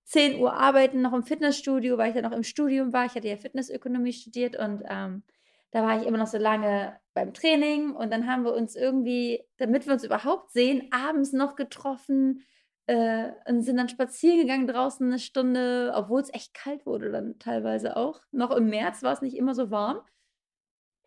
10 0.04 0.40
Uhr 0.40 0.54
arbeiten, 0.54 1.02
noch 1.02 1.12
im 1.12 1.22
Fitnessstudio, 1.22 1.98
weil 1.98 2.08
ich 2.08 2.14
dann 2.14 2.24
noch 2.24 2.36
im 2.36 2.42
Studium 2.42 2.92
war. 2.92 3.04
Ich 3.04 3.14
hatte 3.14 3.28
ja 3.28 3.36
Fitnessökonomie 3.36 4.12
studiert 4.12 4.56
und 4.56 4.82
ähm, 4.88 5.22
da 5.70 5.82
war 5.82 6.00
ich 6.00 6.06
immer 6.06 6.18
noch 6.18 6.26
so 6.26 6.38
lange 6.38 6.98
beim 7.12 7.34
Training 7.34 7.92
und 7.92 8.10
dann 8.10 8.26
haben 8.26 8.44
wir 8.44 8.54
uns 8.54 8.74
irgendwie, 8.74 9.44
damit 9.58 9.86
wir 9.86 9.92
uns 9.92 10.04
überhaupt 10.04 10.50
sehen, 10.50 10.88
abends 10.90 11.32
noch 11.32 11.56
getroffen 11.56 12.44
äh, 12.88 13.32
und 13.46 13.62
sind 13.62 13.76
dann 13.76 13.90
spazieren 13.90 14.40
gegangen 14.40 14.66
draußen 14.66 15.06
eine 15.06 15.18
Stunde, 15.18 15.92
obwohl 15.94 16.22
es 16.22 16.32
echt 16.32 16.54
kalt 16.54 16.86
wurde 16.86 17.12
dann 17.12 17.38
teilweise 17.38 17.96
auch. 17.96 18.22
Noch 18.30 18.50
im 18.50 18.70
März 18.70 19.02
war 19.02 19.12
es 19.12 19.20
nicht 19.20 19.36
immer 19.36 19.54
so 19.54 19.70
warm. 19.70 20.00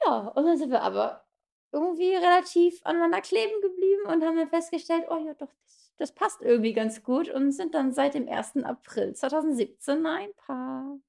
Ja, 0.06 0.28
und 0.28 0.46
dann 0.46 0.58
sind 0.58 0.70
wir 0.70 0.84
aber 0.84 1.26
irgendwie 1.72 2.14
relativ 2.16 2.80
aneinander 2.86 3.22
kleben 3.22 3.62
geblieben 3.62 4.04
und 4.06 4.24
haben 4.24 4.38
dann 4.38 4.50
festgestellt, 4.50 5.06
oh 5.10 5.18
ja, 5.26 5.34
doch, 5.34 5.52
das, 5.64 5.94
das 5.98 6.12
passt 6.14 6.44
irgendwie 6.44 6.74
ganz 6.74 7.02
gut 7.02 7.30
und 7.30 7.52
sind 7.52 7.74
dann 7.74 7.92
seit 7.94 8.14
dem 8.14 8.28
1. 8.28 8.58
April 8.64 9.14
2017 9.14 10.06
ein 10.06 10.34
Paar. 10.36 11.00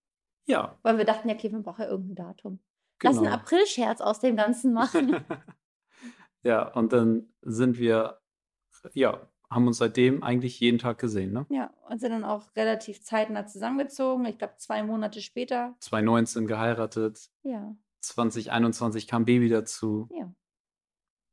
Ja, 0.46 0.78
Weil 0.82 0.96
wir 0.96 1.04
dachten, 1.04 1.28
ja, 1.28 1.34
okay, 1.34 1.50
man 1.50 1.62
braucht 1.62 1.80
ja 1.80 1.86
irgendein 1.86 2.26
Datum. 2.28 2.60
Lass 3.02 3.16
einen 3.16 3.26
genau. 3.26 3.36
April-Scherz 3.36 4.00
aus 4.00 4.20
dem 4.20 4.36
Ganzen 4.36 4.72
machen. 4.72 5.22
ja, 6.42 6.72
und 6.72 6.94
dann 6.94 7.34
sind 7.42 7.78
wir, 7.78 8.20
ja, 8.94 9.28
haben 9.54 9.66
uns 9.66 9.78
seitdem 9.78 10.22
eigentlich 10.22 10.58
jeden 10.60 10.78
Tag 10.78 10.98
gesehen, 10.98 11.32
ne? 11.32 11.46
ja, 11.50 11.72
und 11.88 12.00
sind 12.00 12.10
dann 12.12 12.24
auch 12.24 12.44
relativ 12.56 13.02
zeitnah 13.02 13.46
zusammengezogen. 13.46 14.24
Ich 14.26 14.38
glaube, 14.38 14.54
zwei 14.58 14.82
Monate 14.82 15.20
später. 15.22 15.74
2019 15.80 16.46
geheiratet, 16.46 17.30
Ja, 17.42 17.74
2021 18.00 19.06
kam 19.06 19.24
Baby 19.24 19.48
dazu. 19.48 20.08
ja. 20.12 20.32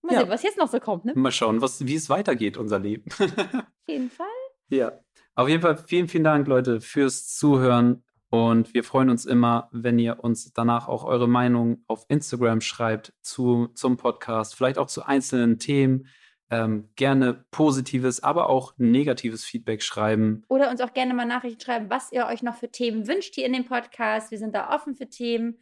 Mal 0.01 0.13
Ja. 0.13 0.19
sehen, 0.21 0.29
was 0.29 0.43
jetzt 0.43 0.57
noch 0.57 0.69
so 0.69 0.79
kommt, 0.79 1.03
ne? 1.05 1.13
Mal 1.15 1.31
schauen, 1.31 1.61
was, 1.61 1.85
wie 1.85 1.95
es 1.95 2.09
weitergeht, 2.09 2.55
unser 2.57 2.79
Leben. 2.79 3.05
Auf 3.11 3.65
jeden 3.87 4.09
Fall. 4.09 4.25
Ja, 4.69 4.93
auf 5.35 5.49
jeden 5.49 5.61
Fall 5.61 5.77
vielen, 5.77 6.07
vielen 6.07 6.23
Dank, 6.23 6.47
Leute, 6.47 6.79
fürs 6.79 7.27
Zuhören. 7.35 8.03
Und 8.31 8.73
wir 8.75 8.83
freuen 8.83 9.09
uns 9.09 9.25
immer, 9.25 9.69
wenn 9.71 9.97
ihr 9.99 10.23
uns 10.23 10.53
danach 10.53 10.87
auch 10.87 11.03
eure 11.03 11.27
Meinung 11.27 11.83
auf 11.87 12.05
Instagram 12.09 12.61
schreibt 12.61 13.13
zu, 13.21 13.67
zum 13.73 13.97
Podcast, 13.97 14.55
vielleicht 14.55 14.77
auch 14.77 14.87
zu 14.87 15.03
einzelnen 15.03 15.57
Themen. 15.59 16.05
Ähm, 16.51 16.89
gerne 16.95 17.45
positives, 17.51 18.23
aber 18.23 18.49
auch 18.49 18.73
negatives 18.77 19.43
Feedback 19.45 19.83
schreiben. 19.83 20.43
Oder 20.47 20.71
uns 20.71 20.81
auch 20.81 20.93
gerne 20.93 21.13
mal 21.13 21.25
Nachrichten 21.25 21.61
schreiben, 21.61 21.89
was 21.89 22.11
ihr 22.11 22.25
euch 22.25 22.41
noch 22.41 22.55
für 22.55 22.71
Themen 22.71 23.07
wünscht 23.07 23.35
hier 23.35 23.45
in 23.45 23.53
dem 23.53 23.65
Podcast. 23.65 24.31
Wir 24.31 24.39
sind 24.39 24.55
da 24.55 24.73
offen 24.75 24.95
für 24.95 25.07
Themen 25.07 25.59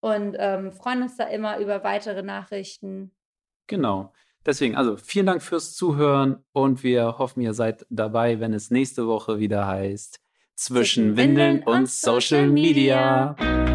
und 0.00 0.36
ähm, 0.38 0.72
freuen 0.72 1.02
uns 1.02 1.16
da 1.16 1.24
immer 1.24 1.58
über 1.58 1.84
weitere 1.84 2.22
Nachrichten. 2.22 3.10
Genau. 3.66 4.12
Deswegen, 4.46 4.74
also 4.76 4.96
vielen 4.96 5.26
Dank 5.26 5.42
fürs 5.42 5.74
Zuhören 5.74 6.42
und 6.52 6.82
wir 6.82 7.18
hoffen, 7.18 7.42
ihr 7.42 7.52
seid 7.52 7.84
dabei, 7.90 8.40
wenn 8.40 8.54
es 8.54 8.70
nächste 8.70 9.06
Woche 9.06 9.38
wieder 9.38 9.66
heißt 9.66 10.20
Zwischen 10.54 11.18
Windeln 11.18 11.62
und 11.62 11.88
Social 11.88 12.48
Media. 12.48 13.36
Audio 13.38 13.69